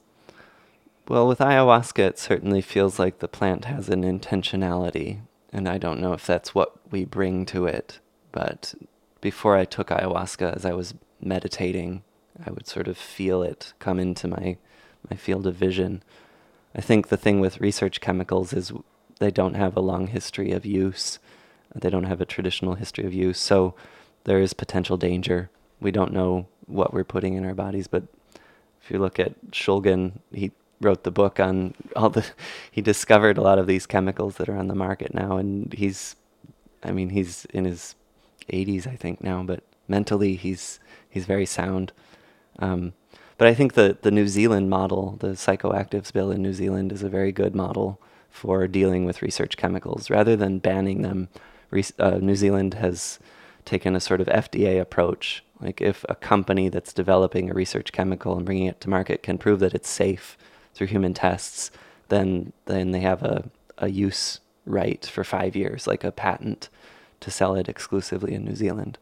Well, 1.08 1.28
with 1.28 1.40
ayahuasca, 1.40 2.00
it 2.00 2.20
certainly 2.20 2.62
feels 2.62 3.00
like 3.00 3.20
the 3.20 3.28
plant 3.28 3.66
has 3.66 3.90
an 3.90 4.04
intentionality, 4.04 5.22
and 5.52 5.68
I 5.68 5.78
don't 5.78 6.00
know 6.00 6.14
if 6.14 6.26
that's 6.26 6.56
what 6.56 6.80
we 6.92 7.04
bring 7.04 7.46
to 7.48 7.66
it. 7.66 8.00
But 8.32 8.76
before 9.20 9.58
I 9.58 9.66
took 9.66 9.90
ayahuasca, 9.90 10.56
as 10.56 10.66
I 10.66 10.74
was 10.74 10.94
meditating, 11.20 12.04
I 12.46 12.52
would 12.52 12.68
sort 12.68 12.88
of 12.88 12.98
feel 12.98 13.44
it 13.44 13.74
come 13.80 14.00
into 14.00 14.28
my 14.28 14.58
my 15.10 15.18
field 15.18 15.48
of 15.48 15.56
vision 15.56 16.04
I 16.76 16.82
think 16.82 17.08
the 17.08 17.18
thing 17.18 17.40
with 17.40 17.62
research 17.62 18.02
chemicals 18.02 18.54
is 18.54 18.72
they 19.20 19.32
don't 19.32 19.56
have 19.56 19.76
a 19.76 19.82
long 19.82 20.08
history 20.08 20.52
of 20.52 20.66
use. 20.66 21.20
They 21.76 21.90
don't 21.90 22.06
have 22.06 22.22
a 22.22 22.26
traditional 22.26 22.76
history 22.76 23.06
of 23.06 23.14
use. 23.14 23.40
So 23.40 23.76
there 24.24 24.40
is 24.40 24.54
potential 24.54 24.98
danger. 24.98 25.50
We 25.80 25.92
don't 25.92 26.14
know 26.14 26.48
what 26.68 26.94
we're 26.94 27.04
putting 27.04 27.36
in 27.36 27.46
our 27.46 27.54
bodies, 27.54 27.88
but 27.88 28.04
if 28.82 28.90
you 28.90 29.00
look 29.00 29.20
at 29.20 29.52
Shulgin, 29.52 30.14
he 30.32 30.52
wrote 30.80 31.04
the 31.04 31.12
book 31.12 31.40
on 31.40 31.74
all 31.96 32.10
the 32.10 32.26
he 32.72 32.82
discovered 32.82 33.38
a 33.38 33.42
lot 33.42 33.60
of 33.60 33.68
these 33.68 33.86
chemicals 33.86 34.36
that 34.36 34.50
are 34.50 34.58
on 34.58 34.68
the 34.68 34.76
market 34.76 35.14
now 35.14 35.38
and 35.38 35.72
he's 35.74 36.16
I 36.84 36.92
mean 36.92 37.10
he's 37.10 37.46
in 37.54 37.66
his 37.66 37.94
80s 38.52 38.88
I 38.88 38.96
think 38.96 39.24
now 39.24 39.44
but 39.44 39.64
mentally 39.88 40.36
he's 40.36 40.80
he's 41.08 41.26
very 41.26 41.46
sound 41.46 41.94
um, 42.58 42.94
but 43.42 43.48
I 43.48 43.56
think 43.56 43.74
the 43.74 43.98
the 44.04 44.12
New 44.12 44.28
Zealand 44.28 44.70
model 44.70 45.18
the 45.20 45.30
psychoactives 45.30 46.14
bill 46.14 46.30
in 46.30 46.44
New 46.44 46.54
Zealand 46.54 46.92
is 46.92 47.02
a 47.02 47.10
very 47.10 47.32
good 47.32 47.56
model 47.56 48.00
for 48.30 48.68
dealing 48.68 49.04
with 49.04 49.24
research 49.24 49.58
chemicals 49.58 50.12
rather 50.12 50.36
than 50.36 50.60
banning 50.60 51.02
them 51.02 51.28
uh, 51.98 52.20
New 52.22 52.36
Zealand 52.36 52.76
has 52.76 53.18
taken 53.66 53.96
a 53.96 54.00
sort 54.00 54.22
of 54.22 54.28
FDA 54.28 54.80
approach 54.80 55.44
like 55.60 55.82
if 55.82 56.06
a 56.08 56.14
company 56.14 56.70
that's 56.70 56.94
developing 56.94 57.50
a 57.50 57.56
research 57.56 57.92
chemical 57.92 58.38
and 58.38 58.46
bringing 58.46 58.68
it 58.68 58.80
to 58.82 58.90
market 58.92 59.24
can 59.24 59.40
prove 59.40 59.60
that 59.62 59.74
it's 59.74 59.90
safe 59.90 60.38
through 60.76 60.88
human 60.88 61.16
tests, 61.16 61.72
then 62.10 62.54
then 62.66 62.92
they 62.92 63.00
have 63.00 63.24
a, 63.24 63.50
a 63.80 63.90
use 63.90 64.40
right 64.68 65.04
for 65.04 65.24
five 65.24 65.56
years, 65.56 65.88
like 65.88 66.04
a 66.04 66.12
patent 66.12 66.70
to 67.22 67.32
sell 67.32 67.56
it 67.56 67.68
exclusively 67.68 68.36
in 68.36 68.46
New 68.46 68.56
Zealand. 68.56 69.00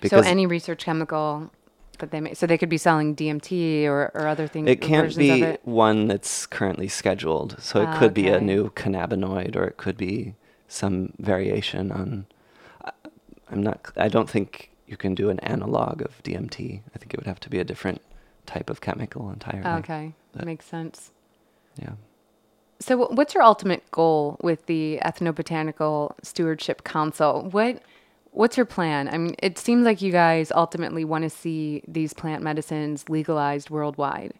Because 0.00 0.24
so 0.24 0.30
any 0.30 0.46
research 0.46 0.84
chemical 0.84 1.52
that 2.00 2.10
they 2.10 2.20
make, 2.20 2.36
so 2.36 2.46
they 2.46 2.58
could 2.58 2.68
be 2.68 2.78
selling 2.78 3.14
DMT 3.14 3.84
or, 3.84 4.10
or 4.14 4.26
other 4.26 4.46
things. 4.46 4.68
It 4.68 4.80
can't 4.80 5.16
be 5.16 5.42
it? 5.42 5.60
one 5.64 6.08
that's 6.08 6.46
currently 6.46 6.88
scheduled. 6.88 7.60
So 7.60 7.82
it 7.82 7.92
could 7.98 8.12
okay. 8.12 8.22
be 8.22 8.28
a 8.28 8.40
new 8.40 8.70
cannabinoid 8.70 9.56
or 9.56 9.64
it 9.64 9.76
could 9.76 9.96
be 9.96 10.34
some 10.68 11.12
variation 11.18 11.92
on. 11.92 12.26
I'm 13.50 13.62
not. 13.62 13.92
I 13.96 14.08
don't 14.08 14.30
think 14.30 14.70
you 14.86 14.96
can 14.96 15.14
do 15.14 15.30
an 15.30 15.40
analog 15.40 16.02
of 16.02 16.22
DMT. 16.22 16.82
I 16.94 16.98
think 16.98 17.14
it 17.14 17.18
would 17.18 17.26
have 17.26 17.40
to 17.40 17.50
be 17.50 17.58
a 17.58 17.64
different 17.64 18.00
type 18.46 18.70
of 18.70 18.80
chemical 18.80 19.30
entirely. 19.30 19.68
Okay. 19.80 20.14
That 20.34 20.46
makes 20.46 20.66
sense. 20.66 21.12
Yeah. 21.80 21.92
So, 22.80 23.08
what's 23.08 23.34
your 23.34 23.42
ultimate 23.42 23.88
goal 23.90 24.38
with 24.42 24.66
the 24.66 24.98
Ethnobotanical 25.04 26.14
Stewardship 26.22 26.82
Council? 26.82 27.48
What 27.50 27.82
What's 28.32 28.56
your 28.56 28.66
plan? 28.66 29.08
I 29.08 29.18
mean, 29.18 29.34
it 29.42 29.58
seems 29.58 29.84
like 29.84 30.00
you 30.00 30.12
guys 30.12 30.52
ultimately 30.52 31.04
want 31.04 31.24
to 31.24 31.30
see 31.30 31.82
these 31.86 32.12
plant 32.12 32.42
medicines 32.42 33.08
legalized 33.08 33.70
worldwide. 33.70 34.34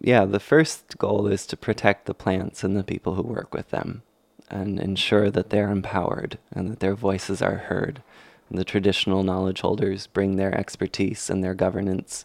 Yeah, 0.00 0.24
the 0.24 0.40
first 0.40 0.98
goal 0.98 1.26
is 1.26 1.46
to 1.46 1.56
protect 1.56 2.06
the 2.06 2.14
plants 2.14 2.62
and 2.62 2.76
the 2.76 2.84
people 2.84 3.14
who 3.14 3.22
work 3.22 3.54
with 3.54 3.70
them 3.70 4.02
and 4.50 4.78
ensure 4.78 5.30
that 5.30 5.50
they're 5.50 5.70
empowered 5.70 6.38
and 6.52 6.70
that 6.70 6.80
their 6.80 6.94
voices 6.94 7.40
are 7.40 7.56
heard. 7.56 8.02
And 8.48 8.58
the 8.58 8.64
traditional 8.64 9.22
knowledge 9.22 9.60
holders 9.60 10.06
bring 10.06 10.36
their 10.36 10.54
expertise 10.54 11.30
and 11.30 11.42
their 11.42 11.54
governance 11.54 12.24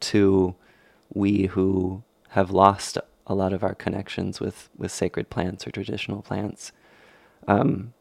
to 0.00 0.54
we 1.12 1.46
who 1.46 2.02
have 2.30 2.50
lost 2.50 2.98
a 3.26 3.34
lot 3.34 3.52
of 3.52 3.62
our 3.62 3.74
connections 3.74 4.40
with, 4.40 4.68
with 4.76 4.90
sacred 4.90 5.30
plants 5.30 5.66
or 5.66 5.70
traditional 5.70 6.22
plants. 6.22 6.72
Um, 7.46 7.92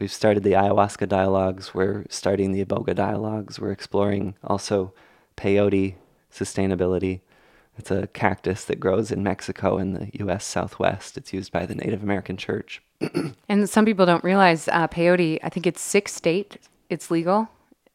we've 0.00 0.10
started 0.10 0.42
the 0.42 0.52
ayahuasca 0.52 1.08
dialogues, 1.08 1.74
we're 1.74 2.04
starting 2.08 2.52
the 2.52 2.64
iboga 2.64 2.94
dialogues, 2.94 3.60
we're 3.60 3.70
exploring 3.70 4.34
also 4.42 4.92
peyote 5.36 5.94
sustainability. 6.32 7.20
It's 7.76 7.90
a 7.90 8.08
cactus 8.08 8.64
that 8.64 8.80
grows 8.80 9.12
in 9.12 9.22
Mexico 9.22 9.78
in 9.78 9.92
the 9.92 10.10
US 10.24 10.44
Southwest. 10.44 11.16
It's 11.16 11.32
used 11.32 11.52
by 11.52 11.66
the 11.66 11.74
Native 11.74 12.02
American 12.02 12.36
Church. 12.36 12.82
and 13.48 13.68
some 13.68 13.84
people 13.84 14.06
don't 14.06 14.24
realize 14.24 14.68
uh, 14.68 14.88
peyote, 14.88 15.38
I 15.42 15.48
think 15.48 15.66
it's 15.66 15.80
six 15.80 16.12
state, 16.12 16.56
it's 16.88 17.10
legal. 17.10 17.48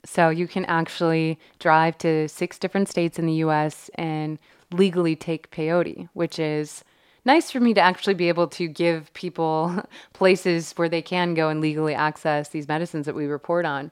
So 0.06 0.30
you 0.30 0.48
can 0.48 0.66
actually 0.66 1.40
drive 1.60 1.98
to 2.00 2.28
six 2.30 2.60
different 2.60 2.88
states 2.90 3.18
in 3.18 3.26
the 3.26 3.34
US 3.46 3.90
and 3.96 4.38
legally 4.72 5.16
take 5.16 5.52
peyote, 5.52 6.10
which 6.14 6.40
is 6.40 6.84
nice 7.26 7.52
for 7.52 7.60
me 7.60 7.74
to 7.74 7.82
actually 7.82 8.14
be 8.14 8.30
able 8.30 8.48
to 8.48 8.68
give 8.68 9.12
people 9.14 9.84
places 10.14 10.74
where 10.74 10.90
they 10.90 11.02
can 11.02 11.34
go 11.34 11.50
and 11.50 11.62
legally 11.62 11.94
access 11.94 12.50
these 12.50 12.68
medicines 12.68 13.06
that 13.06 13.16
we 13.16 13.26
report 13.26 13.66
on. 13.66 13.92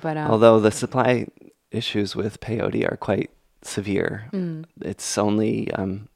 But 0.00 0.16
um, 0.16 0.30
although 0.30 0.60
the 0.60 0.70
supply 0.70 1.26
issues 1.70 2.14
with 2.14 2.40
peyote 2.40 2.90
are 2.90 2.96
quite 2.96 3.30
severe, 3.62 4.28
mm. 4.32 4.64
it's 4.80 5.18
only 5.18 5.70
um, 5.72 6.08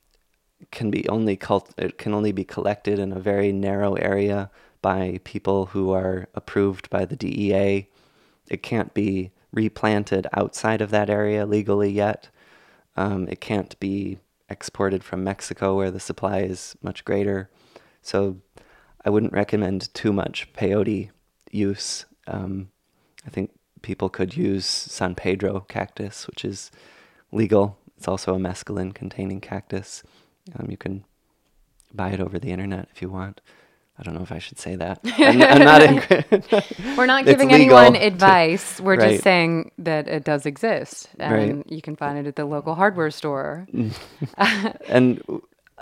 can 0.71 0.91
be 0.91 1.09
only 1.09 1.37
cult- 1.37 1.75
it 1.77 1.99
can 1.99 2.15
only 2.15 2.33
be 2.33 2.45
collected 2.45 2.99
in 2.99 3.13
a 3.13 3.19
very 3.19 3.53
narrow 3.53 3.95
area 3.95 4.51
by 4.81 5.21
people 5.25 5.67
who 5.67 5.93
are 5.93 6.29
approved 6.35 6.89
by 6.91 7.05
the 7.05 7.17
DEA. 7.17 7.89
It 8.49 8.63
can't 8.63 8.93
be 8.95 9.31
replanted 9.53 10.27
outside 10.33 10.81
of 10.81 10.91
that 10.91 11.11
area 11.11 11.47
legally 11.47 11.91
yet. 11.91 12.29
Um, 12.97 13.29
it 13.29 13.41
can't 13.41 13.79
be 13.81 14.19
exported 14.53 15.03
from 15.03 15.25
Mexico 15.25 15.77
where 15.77 15.91
the 15.91 16.01
supply 16.01 16.41
is 16.41 16.77
much 16.83 17.05
greater. 17.05 17.51
So 18.03 18.39
I 19.05 19.11
wouldn't 19.11 19.33
recommend 19.33 19.93
too 19.95 20.13
much 20.13 20.53
peyote 20.53 21.11
use. 21.51 22.07
Um, 22.27 22.71
I 23.27 23.31
think 23.31 23.51
people 23.83 24.09
could 24.09 24.37
use 24.37 24.65
San 24.65 25.15
Pedro 25.15 25.61
cactus, 25.69 26.27
which 26.27 26.45
is 26.45 26.71
legal. 27.33 27.79
It's 27.97 28.09
also 28.09 28.35
a 28.35 28.39
mescaline 28.39 28.95
containing 28.95 29.41
cactus. 29.41 30.03
Um, 30.57 30.71
you 30.71 30.77
can 30.77 31.05
buy 31.93 32.11
it 32.11 32.21
over 32.21 32.39
the 32.39 32.51
internet 32.51 32.89
if 32.95 33.03
you 33.03 33.09
want. 33.09 33.41
I 34.03 34.05
don't 34.05 34.15
know 34.15 34.23
if 34.23 34.33
I 34.33 34.41
should 34.41 34.59
say 34.59 34.75
that. 34.75 34.99
I'm, 35.05 35.41
I'm 35.41 35.65
not. 35.65 35.83
In, 35.83 36.43
We're 36.97 37.07
not 37.07 37.25
giving 37.25 37.53
anyone 37.53 37.95
advice. 37.95 38.81
We're 38.81 38.97
right. 38.97 39.13
just 39.13 39.23
saying 39.23 39.71
that 39.79 40.09
it 40.09 40.25
does 40.25 40.45
exist, 40.45 41.09
and 41.21 41.59
right. 41.59 41.71
you 41.71 41.81
can 41.81 41.95
find 41.95 42.19
it 42.19 42.27
at 42.27 42.35
the 42.35 42.45
local 42.45 42.75
hardware 42.75 43.13
store. 43.13 43.69
and 44.89 45.23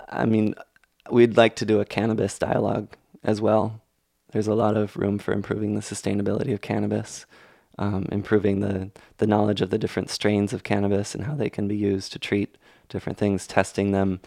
I 0.07 0.25
mean, 0.25 0.53
we'd 1.09 1.35
like 1.35 1.55
to 1.55 1.65
do 1.65 1.79
a 1.79 1.85
cannabis 1.85 2.37
dialogue 2.37 2.89
as 3.23 3.41
well. 3.41 3.81
There's 4.33 4.47
a 4.47 4.53
lot 4.53 4.77
of 4.77 4.95
room 4.95 5.17
for 5.17 5.33
improving 5.33 5.73
the 5.73 5.81
sustainability 5.81 6.53
of 6.53 6.61
cannabis, 6.61 7.25
um, 7.79 8.07
improving 8.11 8.59
the 8.59 8.91
the 9.17 9.25
knowledge 9.25 9.61
of 9.61 9.71
the 9.71 9.79
different 9.79 10.11
strains 10.11 10.53
of 10.53 10.61
cannabis 10.61 11.15
and 11.15 11.23
how 11.23 11.33
they 11.33 11.49
can 11.49 11.67
be 11.67 11.75
used 11.75 12.13
to 12.13 12.19
treat 12.19 12.55
different 12.87 13.17
things, 13.17 13.47
testing 13.47 13.93
them 13.93 14.19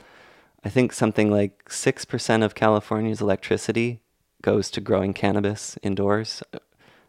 I 0.64 0.70
think 0.70 0.92
something 0.92 1.30
like 1.30 1.68
6% 1.68 2.44
of 2.44 2.54
California's 2.54 3.20
electricity 3.20 4.00
goes 4.42 4.70
to 4.70 4.80
growing 4.80 5.12
cannabis 5.12 5.76
indoors. 5.82 6.42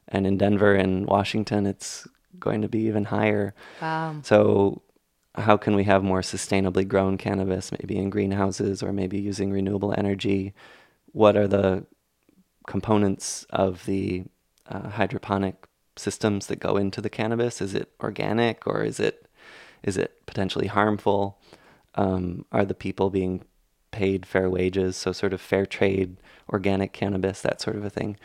And 0.08 0.28
in 0.28 0.38
Denver 0.38 0.76
and 0.76 1.08
Washington, 1.08 1.66
it's 1.66 2.08
going 2.40 2.62
to 2.62 2.68
be 2.68 2.80
even 2.80 3.06
higher. 3.06 3.56
Wow. 3.82 4.18
So, 4.24 4.82
how 5.36 5.58
can 5.58 5.76
we 5.76 5.84
have 5.84 6.02
more 6.04 6.22
sustainably 6.22 6.88
grown 6.88 7.18
cannabis, 7.18 7.72
maybe 7.72 7.98
in 7.98 8.10
greenhouses 8.10 8.82
or 8.82 8.94
maybe 8.94 9.20
using 9.20 9.52
renewable 9.52 9.94
energy? 9.98 10.54
What 11.12 11.36
are 11.36 11.48
the 11.48 11.86
components 12.68 13.46
of 13.50 13.86
the 13.86 14.24
uh, 14.68 14.90
hydroponic 14.90 15.68
systems 15.98 16.48
that 16.48 16.60
go 16.60 16.78
into 16.78 17.02
the 17.02 17.10
cannabis? 17.10 17.62
Is 17.62 17.74
it 17.74 17.92
organic 18.02 18.66
or 18.66 18.84
is 18.84 19.00
it 19.00 19.28
is 19.84 19.98
it 19.98 20.26
potentially 20.26 20.68
harmful? 20.68 21.38
Um, 21.96 22.46
are 22.52 22.66
the 22.66 22.74
people 22.74 23.10
being 23.10 23.44
paid 23.92 24.26
fair 24.26 24.50
wages? 24.50 24.98
So, 24.98 25.12
sort 25.12 25.34
of 25.34 25.42
fair 25.42 25.66
trade, 25.66 26.18
organic 26.50 26.94
cannabis, 26.94 27.42
that 27.42 27.62
sort 27.62 27.76
of 27.76 27.86
a 27.86 27.90
thing. 27.90 28.18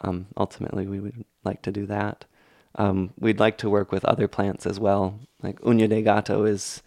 Um, 0.00 0.26
ultimately, 0.36 0.86
we 0.86 1.00
would 1.00 1.24
like 1.44 1.62
to 1.62 1.72
do 1.72 1.86
that. 1.86 2.24
Um, 2.76 3.12
we'd 3.18 3.40
like 3.40 3.56
to 3.58 3.70
work 3.70 3.92
with 3.92 4.04
other 4.04 4.28
plants 4.28 4.66
as 4.66 4.80
well. 4.80 5.20
Like 5.42 5.60
Uña 5.60 5.88
de 5.88 6.02
Gato 6.02 6.44
is 6.44 6.82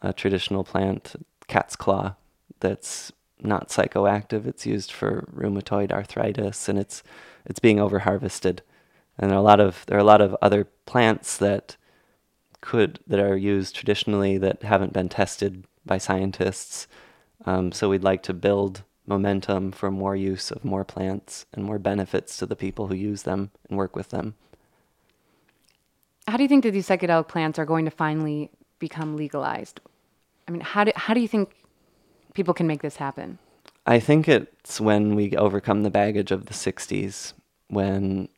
a 0.00 0.12
traditional 0.12 0.64
plant, 0.64 1.14
cat's 1.46 1.76
claw, 1.76 2.14
that's 2.60 3.12
not 3.42 3.68
psychoactive. 3.68 4.46
It's 4.46 4.66
used 4.66 4.92
for 4.92 5.28
rheumatoid 5.34 5.92
arthritis, 5.92 6.68
and 6.68 6.78
it's 6.78 7.02
it's 7.44 7.60
being 7.60 7.76
overharvested. 7.78 8.60
And 9.18 9.30
there 9.30 9.38
are 9.38 9.40
a 9.40 9.44
lot 9.44 9.60
of 9.60 9.84
there 9.86 9.96
are 9.96 10.00
a 10.00 10.04
lot 10.04 10.20
of 10.20 10.36
other 10.40 10.64
plants 10.86 11.36
that 11.38 11.76
could 12.66 12.98
that 13.06 13.20
are 13.20 13.36
used 13.36 13.76
traditionally 13.76 14.38
that 14.38 14.64
haven't 14.64 14.92
been 14.92 15.08
tested 15.08 15.64
by 15.84 15.98
scientists. 15.98 16.88
Um, 17.44 17.70
so 17.70 17.88
we'd 17.88 18.02
like 18.02 18.24
to 18.24 18.34
build 18.34 18.82
momentum 19.06 19.70
for 19.70 19.88
more 19.88 20.16
use 20.16 20.50
of 20.50 20.64
more 20.64 20.84
plants 20.84 21.46
and 21.52 21.64
more 21.64 21.78
benefits 21.78 22.36
to 22.38 22.44
the 22.44 22.56
people 22.56 22.88
who 22.88 22.96
use 22.96 23.22
them 23.22 23.52
and 23.68 23.78
work 23.78 23.94
with 23.94 24.08
them. 24.08 24.34
How 26.26 26.36
do 26.36 26.42
you 26.42 26.48
think 26.48 26.64
that 26.64 26.72
these 26.72 26.88
psychedelic 26.88 27.28
plants 27.28 27.56
are 27.60 27.64
going 27.64 27.84
to 27.84 27.90
finally 27.92 28.50
become 28.80 29.16
legalized? 29.16 29.80
I 30.48 30.50
mean, 30.50 30.60
how 30.60 30.82
do 30.82 30.90
how 30.96 31.14
do 31.14 31.20
you 31.20 31.28
think 31.28 31.54
people 32.34 32.52
can 32.52 32.66
make 32.66 32.82
this 32.82 32.96
happen? 32.96 33.38
I 33.86 34.00
think 34.00 34.28
it's 34.28 34.80
when 34.80 35.14
we 35.14 35.36
overcome 35.36 35.84
the 35.84 35.90
baggage 35.90 36.32
of 36.32 36.46
the 36.46 36.54
60s 36.54 37.32
when 37.68 38.28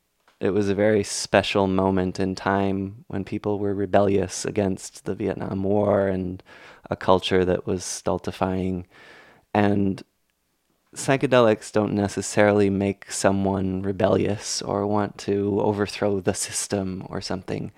it 0.40 0.50
was 0.50 0.68
a 0.68 0.74
very 0.74 1.02
special 1.02 1.66
moment 1.66 2.20
in 2.20 2.34
time 2.34 3.04
when 3.08 3.24
people 3.24 3.58
were 3.58 3.74
rebellious 3.74 4.44
against 4.44 5.04
the 5.04 5.14
Vietnam 5.14 5.64
War 5.64 6.06
and 6.06 6.42
a 6.88 6.96
culture 6.96 7.44
that 7.44 7.66
was 7.66 7.84
stultifying. 7.84 8.86
And 9.52 10.02
psychedelics 10.94 11.72
don't 11.72 11.92
necessarily 11.92 12.70
make 12.70 13.10
someone 13.10 13.82
rebellious 13.82 14.62
or 14.62 14.86
want 14.86 15.18
to 15.18 15.60
overthrow 15.60 16.20
the 16.20 16.34
system 16.34 17.04
or 17.08 17.20
something. 17.20 17.72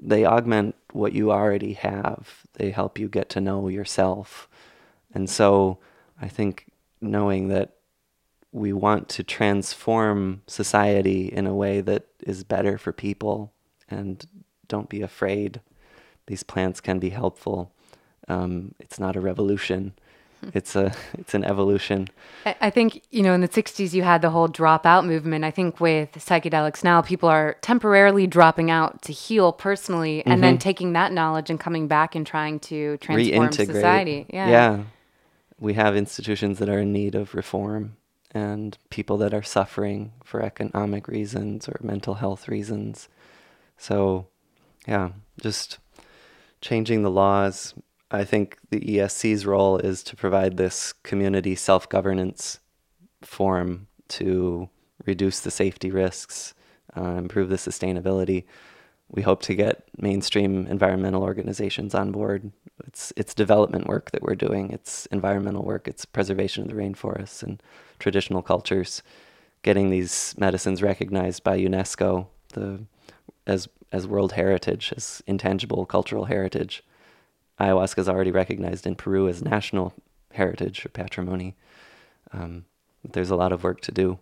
They 0.00 0.24
augment 0.24 0.74
what 0.92 1.12
you 1.12 1.30
already 1.30 1.74
have. 1.74 2.44
They 2.54 2.70
help 2.70 2.98
you 2.98 3.08
get 3.08 3.28
to 3.30 3.40
know 3.40 3.68
yourself. 3.68 4.48
And 5.12 5.28
so 5.28 5.78
I 6.20 6.28
think 6.28 6.66
knowing 7.00 7.48
that 7.48 7.76
we 8.54 8.72
want 8.72 9.08
to 9.10 9.22
transform 9.22 10.42
society 10.46 11.26
in 11.26 11.46
a 11.46 11.54
way 11.54 11.80
that 11.80 12.06
is 12.20 12.44
better 12.44 12.78
for 12.78 12.92
people 12.92 13.52
and 13.90 14.26
don't 14.68 14.88
be 14.88 15.02
afraid. 15.02 15.60
These 16.26 16.42
plants 16.42 16.80
can 16.80 16.98
be 16.98 17.10
helpful. 17.10 17.72
Um, 18.28 18.74
it's 18.78 18.98
not 18.98 19.16
a 19.16 19.20
revolution 19.20 19.92
it's 20.54 20.76
a 20.76 20.92
it's 21.18 21.34
an 21.34 21.44
evolution. 21.44 22.08
I 22.44 22.70
think 22.70 23.02
you 23.10 23.22
know 23.22 23.32
in 23.32 23.40
the 23.40 23.48
'60s 23.48 23.92
you 23.92 24.02
had 24.02 24.22
the 24.22 24.30
whole 24.30 24.48
dropout 24.48 25.06
movement. 25.06 25.44
I 25.44 25.50
think 25.50 25.80
with 25.80 26.12
psychedelics 26.12 26.84
now, 26.84 27.02
people 27.02 27.28
are 27.28 27.56
temporarily 27.62 28.26
dropping 28.26 28.70
out 28.70 29.02
to 29.02 29.12
heal 29.12 29.52
personally, 29.52 30.22
and 30.24 30.34
mm-hmm. 30.34 30.40
then 30.42 30.58
taking 30.58 30.92
that 30.94 31.12
knowledge 31.12 31.50
and 31.50 31.58
coming 31.58 31.88
back 31.88 32.14
and 32.14 32.26
trying 32.26 32.60
to 32.60 32.96
transform 32.98 33.52
society. 33.52 34.26
Yeah, 34.28 34.48
yeah. 34.48 34.82
We 35.58 35.74
have 35.74 35.96
institutions 35.96 36.58
that 36.58 36.68
are 36.68 36.80
in 36.80 36.92
need 36.92 37.14
of 37.14 37.34
reform, 37.34 37.96
and 38.34 38.76
people 38.90 39.16
that 39.18 39.32
are 39.32 39.42
suffering 39.42 40.12
for 40.24 40.42
economic 40.42 41.06
reasons 41.06 41.68
or 41.68 41.78
mental 41.82 42.14
health 42.14 42.48
reasons. 42.48 43.08
So, 43.78 44.26
yeah, 44.86 45.10
just 45.40 45.78
changing 46.60 47.02
the 47.02 47.10
laws, 47.10 47.74
I 48.10 48.24
think 48.24 48.58
the 48.70 48.80
ESC's 48.80 49.46
role 49.46 49.78
is 49.78 50.02
to 50.04 50.16
provide 50.16 50.56
this 50.56 50.92
community 50.92 51.54
self 51.54 51.88
governance 51.88 52.58
forum 53.22 53.86
to 54.08 54.68
reduce 55.06 55.40
the 55.40 55.50
safety 55.50 55.90
risks, 55.90 56.54
uh, 56.96 57.14
improve 57.16 57.48
the 57.48 57.56
sustainability. 57.56 58.44
We 59.08 59.22
hope 59.22 59.42
to 59.42 59.54
get 59.54 59.84
mainstream 59.98 60.66
environmental 60.66 61.22
organizations 61.22 61.94
on 61.94 62.10
board. 62.10 62.52
It's 62.86 63.12
it's 63.16 63.34
development 63.34 63.86
work 63.86 64.10
that 64.10 64.22
we're 64.22 64.34
doing. 64.34 64.70
It's 64.70 65.06
environmental 65.06 65.62
work. 65.62 65.86
It's 65.86 66.04
preservation 66.04 66.64
of 66.64 66.68
the 66.68 66.82
rainforests 66.82 67.42
and 67.42 67.62
traditional 68.04 68.42
cultures. 68.42 69.02
Getting 69.62 69.88
these 69.90 70.34
medicines 70.36 70.82
recognized 70.82 71.42
by 71.42 71.58
UNESCO 71.58 72.26
the 72.52 72.84
as 73.46 73.68
as 73.90 74.06
world 74.06 74.32
heritage, 74.32 74.92
as 74.96 75.22
intangible 75.26 75.86
cultural 75.86 76.26
heritage 76.26 76.84
ayahuasca 77.60 77.98
is 77.98 78.08
already 78.08 78.30
recognized 78.30 78.86
in 78.86 78.94
Peru 78.94 79.28
as 79.28 79.42
national 79.42 79.92
heritage 80.32 80.84
or 80.84 80.88
patrimony. 80.88 81.54
Um, 82.32 82.64
there's 83.04 83.30
a 83.30 83.36
lot 83.36 83.52
of 83.52 83.62
work 83.62 83.80
to 83.82 83.92
do. 83.92 84.18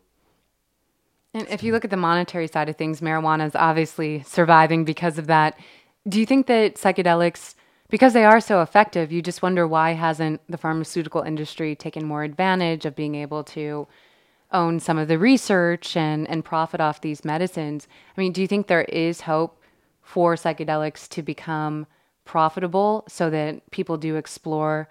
And 1.35 1.49
if 1.49 1.63
you 1.63 1.73
look 1.73 1.85
at 1.85 1.91
the 1.91 1.97
monetary 1.97 2.47
side 2.47 2.69
of 2.69 2.77
things, 2.77 3.01
marijuana 3.01 3.47
is 3.47 3.55
obviously 3.55 4.23
surviving 4.23 4.85
because 4.85 5.19
of 5.19 5.29
that. 5.29 5.59
Do 6.07 6.21
you 6.21 6.27
think 6.27 6.47
that 6.47 6.75
psychedelics, 6.75 7.55
because 7.93 8.15
they 8.15 8.25
are 8.25 8.41
so 8.41 8.63
effective, 8.63 9.13
you 9.13 9.21
just 9.21 9.43
wonder 9.43 9.69
why 9.69 9.93
hasn't 9.93 10.41
the 10.49 10.57
pharmaceutical 10.57 11.21
industry 11.21 11.77
taken 11.77 12.07
more 12.07 12.25
advantage 12.25 12.87
of 12.87 12.97
being 12.97 13.15
able 13.15 13.45
to 13.45 13.87
own 14.51 14.81
some 14.81 14.97
of 14.97 15.09
the 15.09 15.19
research 15.19 15.95
and, 15.95 16.27
and 16.31 16.43
profit 16.43 16.81
off 16.81 17.03
these 17.03 17.23
medicines? 17.23 17.87
I 18.17 18.21
mean, 18.23 18.33
do 18.33 18.41
you 18.41 18.47
think 18.47 18.67
there 18.67 18.85
is 18.85 19.21
hope 19.21 19.63
for 20.01 20.37
psychedelics 20.37 21.07
to 21.11 21.23
become 21.23 21.87
profitable 22.25 23.05
so 23.09 23.29
that 23.29 23.71
people 23.73 23.99
do 23.99 24.17
explore 24.17 24.89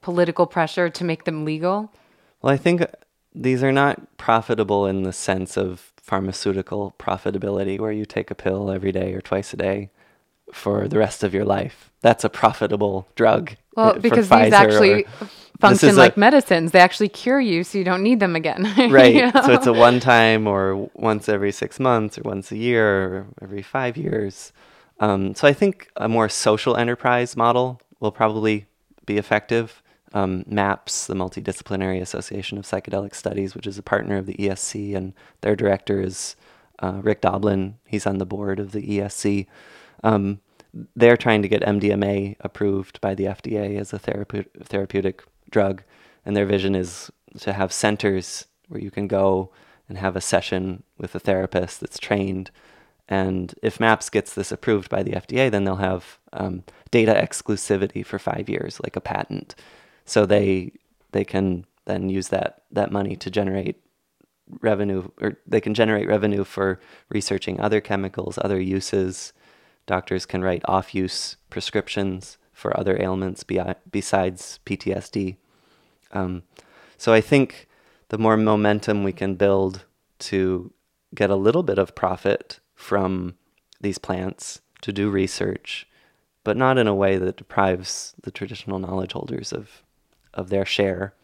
political 0.00 0.46
pressure 0.46 0.88
to 0.88 1.04
make 1.04 1.24
them 1.24 1.44
legal? 1.44 1.92
Well, 2.40 2.54
I 2.54 2.56
think 2.56 2.86
these 3.34 3.62
are 3.62 3.70
not 3.70 4.16
profitable 4.16 4.86
in 4.86 5.02
the 5.02 5.12
sense 5.12 5.58
of 5.58 5.92
pharmaceutical 5.98 6.94
profitability, 6.98 7.78
where 7.78 7.92
you 7.92 8.06
take 8.06 8.30
a 8.30 8.34
pill 8.34 8.70
every 8.70 8.92
day 8.92 9.12
or 9.12 9.20
twice 9.20 9.52
a 9.52 9.58
day 9.58 9.90
for 10.52 10.88
the 10.88 10.98
rest 10.98 11.22
of 11.22 11.34
your 11.34 11.44
life. 11.44 11.90
That's 12.00 12.24
a 12.24 12.28
profitable 12.28 13.08
drug. 13.14 13.52
Well, 13.76 13.98
because 13.98 14.28
these 14.28 14.52
actually 14.52 15.06
function 15.60 15.96
like 15.96 16.16
a, 16.16 16.20
medicines. 16.20 16.72
They 16.72 16.80
actually 16.80 17.10
cure 17.10 17.40
you, 17.40 17.62
so 17.62 17.78
you 17.78 17.84
don't 17.84 18.02
need 18.02 18.20
them 18.20 18.34
again. 18.34 18.64
right. 18.90 19.14
you 19.14 19.30
know? 19.30 19.42
So 19.44 19.52
it's 19.52 19.66
a 19.66 19.72
one 19.72 20.00
time 20.00 20.46
or 20.46 20.90
once 20.94 21.28
every 21.28 21.52
six 21.52 21.78
months 21.78 22.18
or 22.18 22.22
once 22.22 22.50
a 22.50 22.56
year 22.56 22.88
or 22.88 23.26
every 23.42 23.62
five 23.62 23.96
years. 23.96 24.52
Um, 24.98 25.34
so 25.34 25.46
I 25.46 25.52
think 25.52 25.90
a 25.96 26.08
more 26.08 26.28
social 26.28 26.76
enterprise 26.76 27.36
model 27.36 27.80
will 28.00 28.12
probably 28.12 28.66
be 29.06 29.18
effective. 29.18 29.82
Um, 30.12 30.44
MAPS, 30.48 31.06
the 31.06 31.14
Multidisciplinary 31.14 32.00
Association 32.00 32.58
of 32.58 32.64
Psychedelic 32.64 33.14
Studies, 33.14 33.54
which 33.54 33.66
is 33.66 33.78
a 33.78 33.82
partner 33.82 34.16
of 34.16 34.26
the 34.26 34.34
ESC, 34.34 34.96
and 34.96 35.12
their 35.40 35.54
director 35.54 36.00
is 36.00 36.34
uh, 36.80 37.00
Rick 37.02 37.20
Doblin. 37.20 37.76
He's 37.86 38.06
on 38.06 38.18
the 38.18 38.26
board 38.26 38.58
of 38.58 38.72
the 38.72 38.82
ESC. 38.82 39.46
Um, 40.02 40.40
they're 40.94 41.16
trying 41.16 41.42
to 41.42 41.48
get 41.48 41.62
MDMA 41.62 42.36
approved 42.40 43.00
by 43.00 43.14
the 43.14 43.24
FDA 43.24 43.78
as 43.78 43.92
a 43.92 43.98
therape- 43.98 44.64
therapeutic 44.64 45.24
drug, 45.50 45.82
and 46.24 46.36
their 46.36 46.46
vision 46.46 46.74
is 46.74 47.10
to 47.40 47.52
have 47.52 47.72
centers 47.72 48.46
where 48.68 48.80
you 48.80 48.90
can 48.90 49.08
go 49.08 49.50
and 49.88 49.98
have 49.98 50.14
a 50.14 50.20
session 50.20 50.84
with 50.96 51.14
a 51.14 51.18
therapist 51.18 51.80
that's 51.80 51.98
trained 51.98 52.50
and 53.10 53.52
if 53.60 53.80
MAPS 53.80 54.08
gets 54.08 54.34
this 54.34 54.52
approved 54.52 54.88
by 54.88 55.02
the 55.02 55.12
FDA, 55.12 55.50
then 55.50 55.64
they'll 55.64 55.76
have 55.76 56.18
um, 56.32 56.62
data 56.92 57.12
exclusivity 57.12 58.06
for 58.06 58.20
five 58.20 58.48
years, 58.48 58.80
like 58.84 58.94
a 58.94 59.00
patent. 59.00 59.56
So 60.04 60.24
they 60.24 60.72
they 61.10 61.24
can 61.24 61.66
then 61.86 62.08
use 62.08 62.28
that 62.28 62.62
that 62.70 62.92
money 62.92 63.16
to 63.16 63.30
generate 63.30 63.82
revenue, 64.60 65.10
or 65.20 65.38
they 65.44 65.60
can 65.60 65.74
generate 65.74 66.06
revenue 66.06 66.44
for 66.44 66.80
researching 67.08 67.60
other 67.60 67.80
chemicals, 67.80 68.38
other 68.40 68.60
uses. 68.60 69.32
Doctors 69.90 70.24
can 70.24 70.44
write 70.44 70.62
off-use 70.66 71.36
prescriptions 71.50 72.38
for 72.52 72.78
other 72.78 72.96
ailments 73.02 73.42
be- 73.42 73.60
besides 73.90 74.60
PTSD. 74.64 75.36
Um, 76.12 76.44
so 76.96 77.12
I 77.12 77.20
think 77.20 77.66
the 78.08 78.16
more 78.16 78.36
momentum 78.36 79.02
we 79.02 79.12
can 79.12 79.34
build 79.34 79.86
to 80.30 80.72
get 81.12 81.28
a 81.28 81.34
little 81.34 81.64
bit 81.64 81.76
of 81.76 81.96
profit 81.96 82.60
from 82.76 83.34
these 83.80 83.98
plants 83.98 84.60
to 84.82 84.92
do 84.92 85.10
research, 85.10 85.88
but 86.44 86.56
not 86.56 86.78
in 86.78 86.86
a 86.86 86.94
way 86.94 87.16
that 87.16 87.38
deprives 87.38 88.14
the 88.22 88.30
traditional 88.30 88.78
knowledge 88.78 89.14
holders 89.14 89.52
of 89.52 89.82
of 90.32 90.50
their 90.50 90.64
share. 90.64 91.14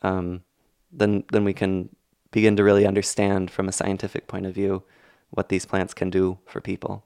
Um, 0.00 0.42
then 0.90 1.24
then 1.32 1.44
we 1.44 1.52
can 1.52 1.90
begin 2.30 2.56
to 2.56 2.64
really 2.64 2.86
understand 2.86 3.50
from 3.50 3.68
a 3.68 3.72
scientific 3.72 4.26
point 4.26 4.46
of 4.46 4.54
view 4.54 4.84
what 5.28 5.50
these 5.50 5.66
plants 5.66 5.92
can 5.92 6.08
do 6.08 6.38
for 6.46 6.62
people. 6.62 7.04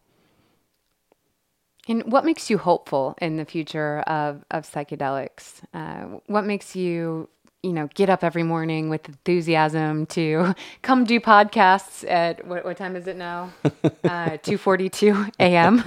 And 1.87 2.11
what 2.11 2.25
makes 2.25 2.49
you 2.49 2.59
hopeful 2.59 3.15
in 3.21 3.37
the 3.37 3.45
future 3.45 4.01
of, 4.01 4.45
of 4.51 4.71
psychedelics? 4.71 5.63
Uh, 5.75 6.19
what 6.27 6.45
makes 6.45 6.75
you 6.75 7.29
you 7.65 7.73
know, 7.73 7.89
get 7.95 8.11
up 8.11 8.23
every 8.23 8.43
morning 8.43 8.91
with 8.91 9.09
enthusiasm 9.09 10.05
to 10.05 10.55
come 10.83 11.05
do 11.05 11.19
podcasts 11.19 12.09
at 12.09 12.47
what, 12.47 12.63
what 12.65 12.77
time 12.77 12.95
is 12.95 13.07
it 13.09 13.17
now? 13.17 13.53
Uh, 14.05 14.37
2:42 14.43 15.33
a.m. 15.41 15.83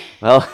well, 0.22 0.48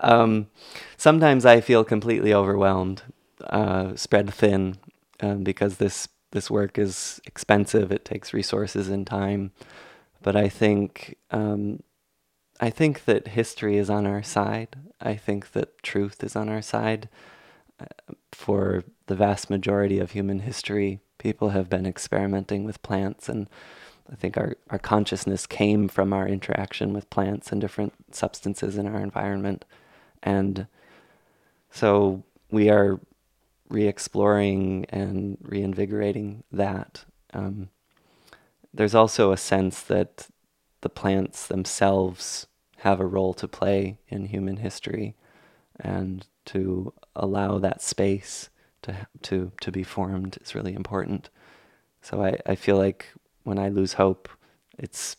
um, 0.00 0.48
sometimes 0.96 1.46
I 1.46 1.60
feel 1.60 1.84
completely 1.84 2.34
overwhelmed, 2.34 3.02
uh, 3.44 3.94
spread 3.94 4.34
thin, 4.34 4.76
um, 5.20 5.44
because 5.44 5.76
this 5.76 6.08
this 6.32 6.50
work 6.50 6.78
is 6.78 7.20
expensive. 7.26 7.92
It 7.92 8.04
takes 8.04 8.34
resources 8.34 8.88
and 8.88 9.06
time, 9.06 9.52
but 10.20 10.34
I 10.34 10.48
think 10.48 11.16
um, 11.30 11.84
I 12.62 12.70
think 12.70 13.06
that 13.06 13.26
history 13.26 13.76
is 13.76 13.90
on 13.90 14.06
our 14.06 14.22
side. 14.22 14.76
I 15.00 15.16
think 15.16 15.50
that 15.50 15.82
truth 15.82 16.22
is 16.22 16.36
on 16.36 16.48
our 16.48 16.62
side. 16.62 17.08
Uh, 17.80 18.14
for 18.30 18.84
the 19.06 19.16
vast 19.16 19.50
majority 19.50 19.98
of 19.98 20.12
human 20.12 20.38
history, 20.38 21.00
people 21.18 21.48
have 21.48 21.68
been 21.68 21.86
experimenting 21.86 22.62
with 22.62 22.80
plants, 22.84 23.28
and 23.28 23.48
I 24.10 24.14
think 24.14 24.36
our, 24.36 24.54
our 24.70 24.78
consciousness 24.78 25.44
came 25.44 25.88
from 25.88 26.12
our 26.12 26.28
interaction 26.28 26.92
with 26.92 27.10
plants 27.10 27.50
and 27.50 27.60
different 27.60 27.94
substances 28.12 28.76
in 28.76 28.86
our 28.86 29.00
environment. 29.00 29.64
And 30.22 30.68
so 31.72 32.22
we 32.52 32.70
are 32.70 33.00
re 33.70 33.88
exploring 33.88 34.86
and 34.88 35.36
reinvigorating 35.42 36.44
that. 36.52 37.06
Um, 37.34 37.70
there's 38.72 38.94
also 38.94 39.32
a 39.32 39.36
sense 39.36 39.82
that 39.82 40.28
the 40.82 40.88
plants 40.88 41.48
themselves 41.48 42.46
have 42.82 42.98
a 42.98 43.06
role 43.06 43.32
to 43.32 43.46
play 43.46 43.96
in 44.08 44.24
human 44.24 44.56
history 44.56 45.14
and 45.78 46.26
to 46.44 46.92
allow 47.14 47.56
that 47.58 47.80
space 47.80 48.50
to 48.82 49.06
to 49.22 49.52
to 49.60 49.70
be 49.70 49.84
formed 49.84 50.36
is 50.42 50.56
really 50.56 50.74
important. 50.74 51.30
So 52.00 52.24
I, 52.24 52.38
I 52.44 52.56
feel 52.56 52.76
like 52.76 53.12
when 53.44 53.56
I 53.56 53.68
lose 53.68 53.92
hope, 53.92 54.28
it's 54.76 55.16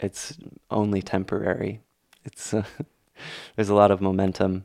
it's 0.00 0.38
only 0.70 1.02
temporary. 1.02 1.80
It's 2.24 2.54
uh, 2.54 2.64
there's 3.54 3.68
a 3.68 3.74
lot 3.74 3.90
of 3.90 4.00
momentum. 4.00 4.64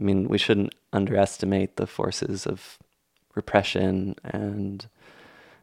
I 0.00 0.04
mean, 0.04 0.26
we 0.26 0.38
shouldn't 0.38 0.74
underestimate 0.90 1.76
the 1.76 1.86
forces 1.86 2.46
of 2.46 2.78
repression 3.34 4.16
and 4.24 4.88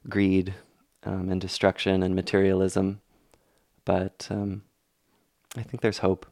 greed 0.07 0.53
um, 1.03 1.31
and 1.31 1.41
destruction 1.41 2.03
and 2.03 2.15
materialism. 2.15 3.01
But 3.85 4.27
um, 4.29 4.61
I 5.57 5.63
think 5.63 5.81
there's 5.81 5.99
hope. 5.99 6.25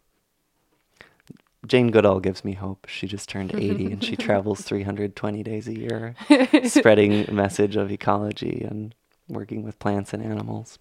Jane 1.65 1.91
Goodall 1.91 2.19
gives 2.19 2.45
me 2.45 2.53
hope. 2.53 2.87
She 2.87 3.07
just 3.07 3.27
turned 3.27 3.53
80 3.53 3.91
and 3.91 4.03
she 4.03 4.15
travels 4.15 4.61
320 4.65 5.43
days 5.43 5.67
a 5.67 5.77
year, 5.77 6.15
spreading 6.65 7.27
a 7.27 7.31
message 7.31 7.75
of 7.75 7.91
ecology 7.91 8.65
and 8.67 8.93
working 9.27 9.63
with 9.63 9.79
plants 9.79 10.13
and 10.13 10.23
animals. 10.23 10.79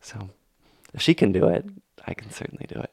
So 0.00 0.30
if 0.94 1.00
she 1.02 1.14
can 1.14 1.32
do 1.32 1.48
it, 1.48 1.64
I 2.06 2.14
can 2.14 2.30
certainly 2.30 2.66
do 2.68 2.78
it. 2.80 2.92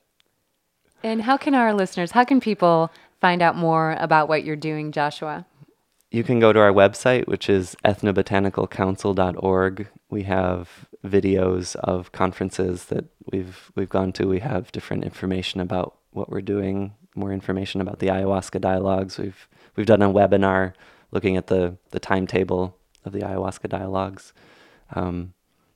And 1.04 1.22
how 1.22 1.38
can 1.38 1.56
our 1.56 1.74
listeners, 1.74 2.12
how 2.12 2.24
can 2.24 2.40
people 2.40 2.92
find 3.22 3.42
out 3.42 3.56
more 3.56 3.96
about 4.00 4.28
what 4.28 4.44
you're 4.44 4.56
doing, 4.56 4.92
Joshua? 4.92 5.46
You 6.12 6.24
can 6.24 6.40
go 6.40 6.52
to 6.52 6.60
our 6.60 6.72
website, 6.72 7.28
which 7.28 7.50
is 7.50 7.76
ethnobotanicalcouncil.org. 7.86 9.88
We 10.10 10.24
have 10.24 10.88
videos 11.06 11.76
of 11.76 12.12
conferences 12.12 12.86
that 12.86 13.06
we've 13.32 13.72
we've 13.76 13.90
gone 13.90 14.12
to. 14.14 14.28
We 14.28 14.40
have 14.40 14.72
different 14.72 15.04
information 15.04 15.62
about 15.62 15.98
what 16.10 16.30
we're 16.30 16.42
doing, 16.42 16.96
more 17.16 17.32
information 17.32 17.80
about 17.80 18.00
the 18.00 18.08
ayahuasca 18.08 18.60
dialogues. 18.60 19.20
We've 19.20 19.48
we've 19.76 19.86
done 19.86 20.02
a 20.02 20.10
webinar 20.10 20.74
looking 21.12 21.38
at 21.38 21.46
the 21.46 21.78
the 21.92 22.00
timetable 22.00 22.76
of 23.06 23.14
the 23.14 23.22
ayahuasca 23.22 23.70
dialogues. 23.70 24.34
Um, 24.96 25.34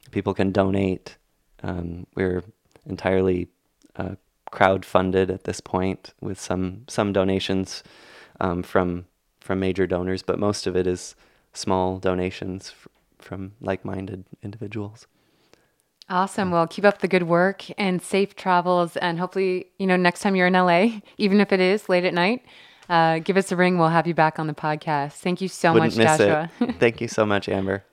people 0.10 0.34
can 0.34 0.52
donate. 0.52 1.18
Um, 1.62 2.08
we're 2.16 2.44
entirely 2.88 3.50
uh, 3.96 4.16
crowd 4.50 4.84
funded 4.84 5.30
at 5.30 5.44
this 5.44 5.62
point 5.62 6.16
with 6.22 6.40
some 6.40 6.86
some 6.88 7.14
donations 7.14 7.84
um, 8.42 8.64
from 8.64 9.06
from 9.44 9.60
major 9.60 9.86
donors, 9.86 10.24
but 10.24 10.40
most 10.40 10.66
of 10.66 10.76
it 10.76 10.88
is 10.88 11.16
small 11.52 12.00
donations 12.00 12.70
f- 12.70 12.88
from 13.20 13.52
like-minded 13.60 14.24
individuals. 14.42 15.06
Awesome. 16.10 16.50
Well, 16.52 16.66
keep 16.68 16.86
up 16.86 17.00
the 17.00 17.08
good 17.08 17.24
work 17.24 17.66
and 17.78 18.02
safe 18.02 18.36
travels. 18.36 18.96
And 18.98 19.20
hopefully, 19.20 19.68
you 19.80 19.88
know, 19.88 19.96
next 19.98 20.22
time 20.22 20.36
you're 20.36 20.48
in 20.48 20.54
LA, 20.54 21.00
even 21.18 21.42
if 21.42 21.52
it 21.52 21.60
is 21.60 21.90
late 21.90 22.06
at 22.06 22.14
night, 22.14 22.46
uh, 22.90 23.20
give 23.20 23.38
us 23.38 23.52
a 23.52 23.56
ring. 23.56 23.78
We'll 23.78 23.90
have 23.90 24.08
you 24.08 24.14
back 24.14 24.40
on 24.40 24.48
the 24.48 24.54
podcast. 24.54 25.14
Thank 25.14 25.42
you 25.42 25.48
so 25.48 25.74
Wouldn't 25.74 25.98
much, 25.98 26.06
Joshua. 26.06 26.50
Thank 26.80 27.02
you 27.02 27.08
so 27.08 27.26
much, 27.26 27.50
Amber. 27.50 27.84